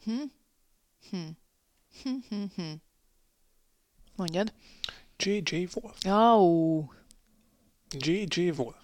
Hm? 0.03 0.21
Hm. 1.09 1.17
Hm, 2.03 2.15
hm, 2.29 2.43
hm. 2.55 2.73
Mondjad. 4.15 4.53
J.J. 5.17 5.67
Wolf. 5.73 5.97
J.J. 7.97 8.49
Wolf. 8.49 8.75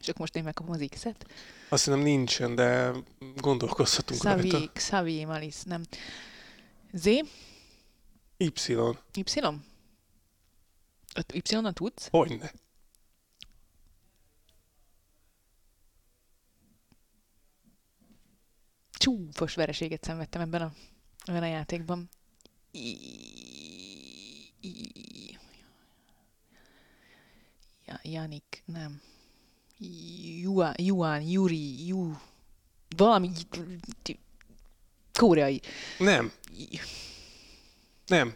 és 0.00 0.08
akkor 0.08 0.20
most 0.20 0.36
én 0.36 0.42
megkapom 0.42 0.72
az 0.74 0.86
X-et. 0.90 1.26
Azt 1.68 1.84
hiszem 1.84 2.00
nincsen, 2.00 2.54
de 2.54 2.92
gondolkozhatunk 3.36 4.22
rajta. 4.22 4.40
Xavier, 4.48 4.72
Xavier 4.72 5.26
Malice, 5.26 5.62
nem. 5.66 5.82
Z, 6.92 7.06
Y. 7.06 7.24
Y? 9.16 9.22
Y-nal 11.34 11.72
tudsz? 11.72 12.08
Hogyne. 12.10 12.52
Csúfos 18.92 19.54
vereséget 19.54 20.04
szenvedtem 20.04 20.40
ebben 20.40 20.62
a, 20.62 20.72
ebben 21.24 21.42
a 21.42 21.46
játékban. 21.46 22.08
I- 22.70 22.98
I- 24.60 25.12
Ja, 25.12 25.17
Janik, 28.02 28.62
nem. 28.64 29.00
Juan, 30.40 30.74
Juan, 30.76 31.22
Yuri, 31.22 31.86
Ju... 31.86 32.16
Valami... 32.96 33.30
Koreai. 35.12 35.60
Nem, 35.98 36.32
nem. 38.06 38.34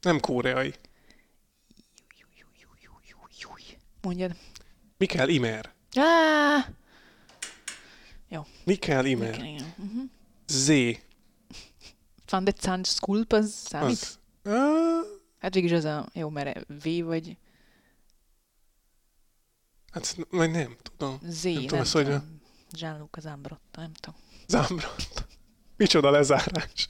Nem 0.00 0.20
koreai. 0.20 0.74
Mondjad. 4.02 4.36
Mikael 4.96 5.28
Imer. 5.28 5.72
Á! 5.94 6.68
Mikael 8.64 9.06
Imer. 9.06 9.38
Uh-huh. 9.78 10.02
Z. 10.46 10.68
Van 12.26 12.44
de 12.44 12.52
Zand 12.60 12.86
Skulp, 12.86 13.32
az 13.32 13.52
számít? 13.52 13.90
Az. 13.92 14.18
Ah, 14.42 15.06
Hát 15.38 15.54
végig 15.54 15.72
az 15.72 15.84
a... 15.84 16.08
Jó, 16.12 16.28
mert 16.28 16.66
V 16.82 16.88
vagy 17.04 17.36
hát 19.92 20.16
vagy 20.30 20.50
nem 20.50 20.76
tudom. 20.82 21.18
Z, 21.28 21.42
Nem 21.44 21.52
nem, 21.52 21.62
tudom, 21.62 21.80
ezt 21.80 21.92
hogy- 21.92 22.04
tudom. 22.04 22.40
Gianluca 22.70 23.20
Zambrotta, 23.20 23.80
nem 23.80 23.92
tudom. 23.92 24.20
Zambrant. 24.46 25.26
Micsoda 25.76 26.10
lezárás. 26.10 26.86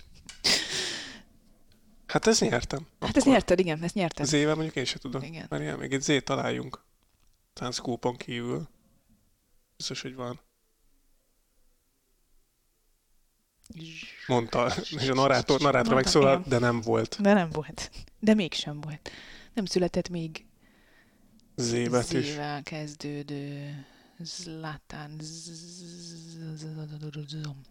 Hát 2.07 2.27
ezt 2.27 2.41
nyertem. 2.41 2.87
Hát 3.01 3.17
ezt 3.17 3.27
nyerted, 3.27 3.59
igen, 3.59 3.83
ezt 3.83 3.95
nyerted. 3.95 4.25
Az 4.25 4.33
éve 4.33 4.55
mondjuk 4.55 4.77
én 4.77 4.85
sem 4.85 4.99
tudom. 4.99 5.23
Igen. 5.23 5.47
Mert 5.49 5.63
ilyen, 5.63 5.79
még 5.79 5.93
egy 5.93 6.01
Z 6.03 6.23
találjunk. 6.25 6.85
Talán 7.53 7.73
scoopon 7.73 8.17
kívül. 8.17 8.69
Biztos, 9.77 10.03
hogy 10.03 10.15
van. 10.15 10.41
Mondta, 14.27 14.73
és 14.91 15.09
a 15.09 15.15
narrátor, 15.15 15.61
narrátor 15.61 15.93
Mondta, 15.93 15.95
megszólal, 15.95 16.39
igen. 16.39 16.49
de 16.49 16.59
nem 16.59 16.81
volt 16.81 17.21
De 17.21 17.33
nem 17.33 17.51
volt. 17.51 17.91
De 18.19 18.35
mégsem 18.35 18.81
volt. 18.81 19.11
Nem 19.55 19.65
született 19.65 20.09
még 20.09 20.47
Z 21.63 21.89
betűs. 21.91 22.33
Z-vel 22.33 22.63
kezdődő 22.63 23.75
Zlatán. 24.25 25.21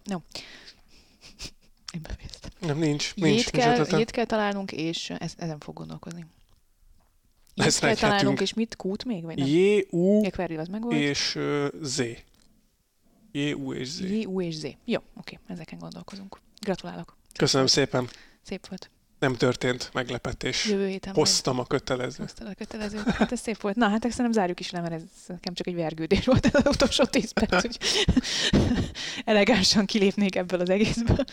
No. 0.04 0.18
Én 1.94 2.02
befejeztem. 2.02 2.52
Nem, 2.60 2.78
nincs, 2.78 3.16
nincs, 3.16 3.36
Jét 3.36 3.50
kell, 3.50 3.98
jét 3.98 4.12
kell 4.12 4.26
találnunk, 4.26 4.72
és 4.72 5.10
ez, 5.10 5.34
ezen 5.38 5.60
fog 5.60 5.76
gondolkozni. 5.76 6.26
Jét 7.54 7.66
Ezt 7.68 7.80
kell 7.80 7.96
találnunk, 7.96 8.42
és 8.42 8.54
mit? 8.54 8.76
Kút 8.76 9.06
még? 9.06 9.24
Vagy 9.24 9.38
nem? 9.38 9.48
J, 9.48 9.86
U 9.90 10.26
az 10.58 10.68
meg 10.68 10.82
volt. 10.82 10.96
és 10.96 11.36
ö, 11.36 11.68
Z. 11.82 12.02
J, 13.32 13.52
U 13.52 13.74
és 13.74 13.88
Z. 13.88 14.00
J, 14.00 14.26
U 14.26 14.42
és 14.42 14.56
Z. 14.56 14.68
Jó, 14.86 15.00
oké, 15.16 15.40
ezeken 15.48 15.80
gondolkozunk. 15.80 16.40
Gratulálok. 16.60 17.18
Köszönöm 17.34 17.68
szépen. 17.68 18.10
Szép 18.42 18.68
volt. 18.68 18.90
Nem 19.22 19.36
történt 19.36 19.90
meglepetés. 19.94 20.66
Jövő 20.66 20.88
héten 20.88 21.14
majd 21.14 21.28
Hoztam 21.28 21.60
a 21.60 21.66
kötelező. 21.66 22.24
hoztad 22.24 22.48
a 22.48 22.54
kötelező. 22.54 23.02
Hát 23.06 23.32
ez 23.32 23.40
szép 23.40 23.62
volt. 23.62 23.76
Na, 23.76 23.90
hát 23.90 24.02
szerintem 24.02 24.32
zárjuk 24.32 24.60
is 24.60 24.72
le, 24.72 24.82
mert 24.82 24.94
ez 24.94 25.02
nekem 25.28 25.54
csak 25.54 25.68
egy 25.68 25.76
vergődés 25.76 26.26
volt 26.26 26.46
ez 26.46 26.54
az 26.54 26.66
utolsó 26.66 27.04
10 27.04 27.32
perc, 27.32 27.62
hogy 27.62 27.78
elegánsan 29.26 29.86
kilépnék 29.86 30.36
ebből 30.36 30.60
az 30.60 30.70
egészből. 30.70 31.26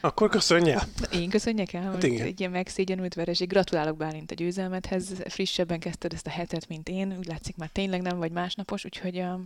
Akkor 0.00 0.28
köszönje. 0.28 0.82
Én 1.12 1.28
köszönjek 1.28 1.72
el, 1.72 1.92
hogy 1.92 2.04
igen. 2.04 2.26
egy 2.26 2.40
ilyen 2.40 2.52
megszégyenült 2.52 3.14
vereség. 3.14 3.48
Gratulálok 3.48 3.96
Bálint 3.96 4.30
a 4.30 4.34
győzelmethez. 4.34 5.12
Frissebben 5.28 5.78
kezdted 5.78 6.12
ezt 6.12 6.26
a 6.26 6.30
hetet, 6.30 6.68
mint 6.68 6.88
én. 6.88 7.16
Úgy 7.18 7.26
látszik 7.26 7.56
már 7.56 7.68
tényleg 7.72 8.02
nem 8.02 8.18
vagy 8.18 8.32
másnapos, 8.32 8.84
úgyhogy 8.84 9.18
uh, 9.18 9.40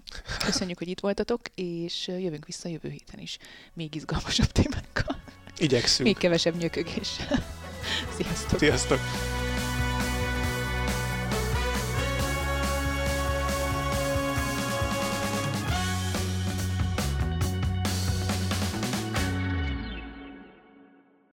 köszönjük, 0.45 0.79
hogy 0.79 0.89
itt 0.89 1.01
voltatok, 1.01 1.41
és 1.55 2.07
uh, 2.09 2.23
jövünk 2.23 2.47
vissza 2.47 2.69
jövő 2.69 2.89
héten 2.89 3.21
is 3.21 3.39
még 3.75 3.95
izgalmasabb 3.95 4.53
témákkal. 4.53 5.17
Igyekszünk. 5.59 6.09
Még 6.09 6.19
kevesebb 6.19 6.57
nyökögés. 6.57 7.09
Sziasztok! 8.17 8.59
Sziasztok! 8.59 8.99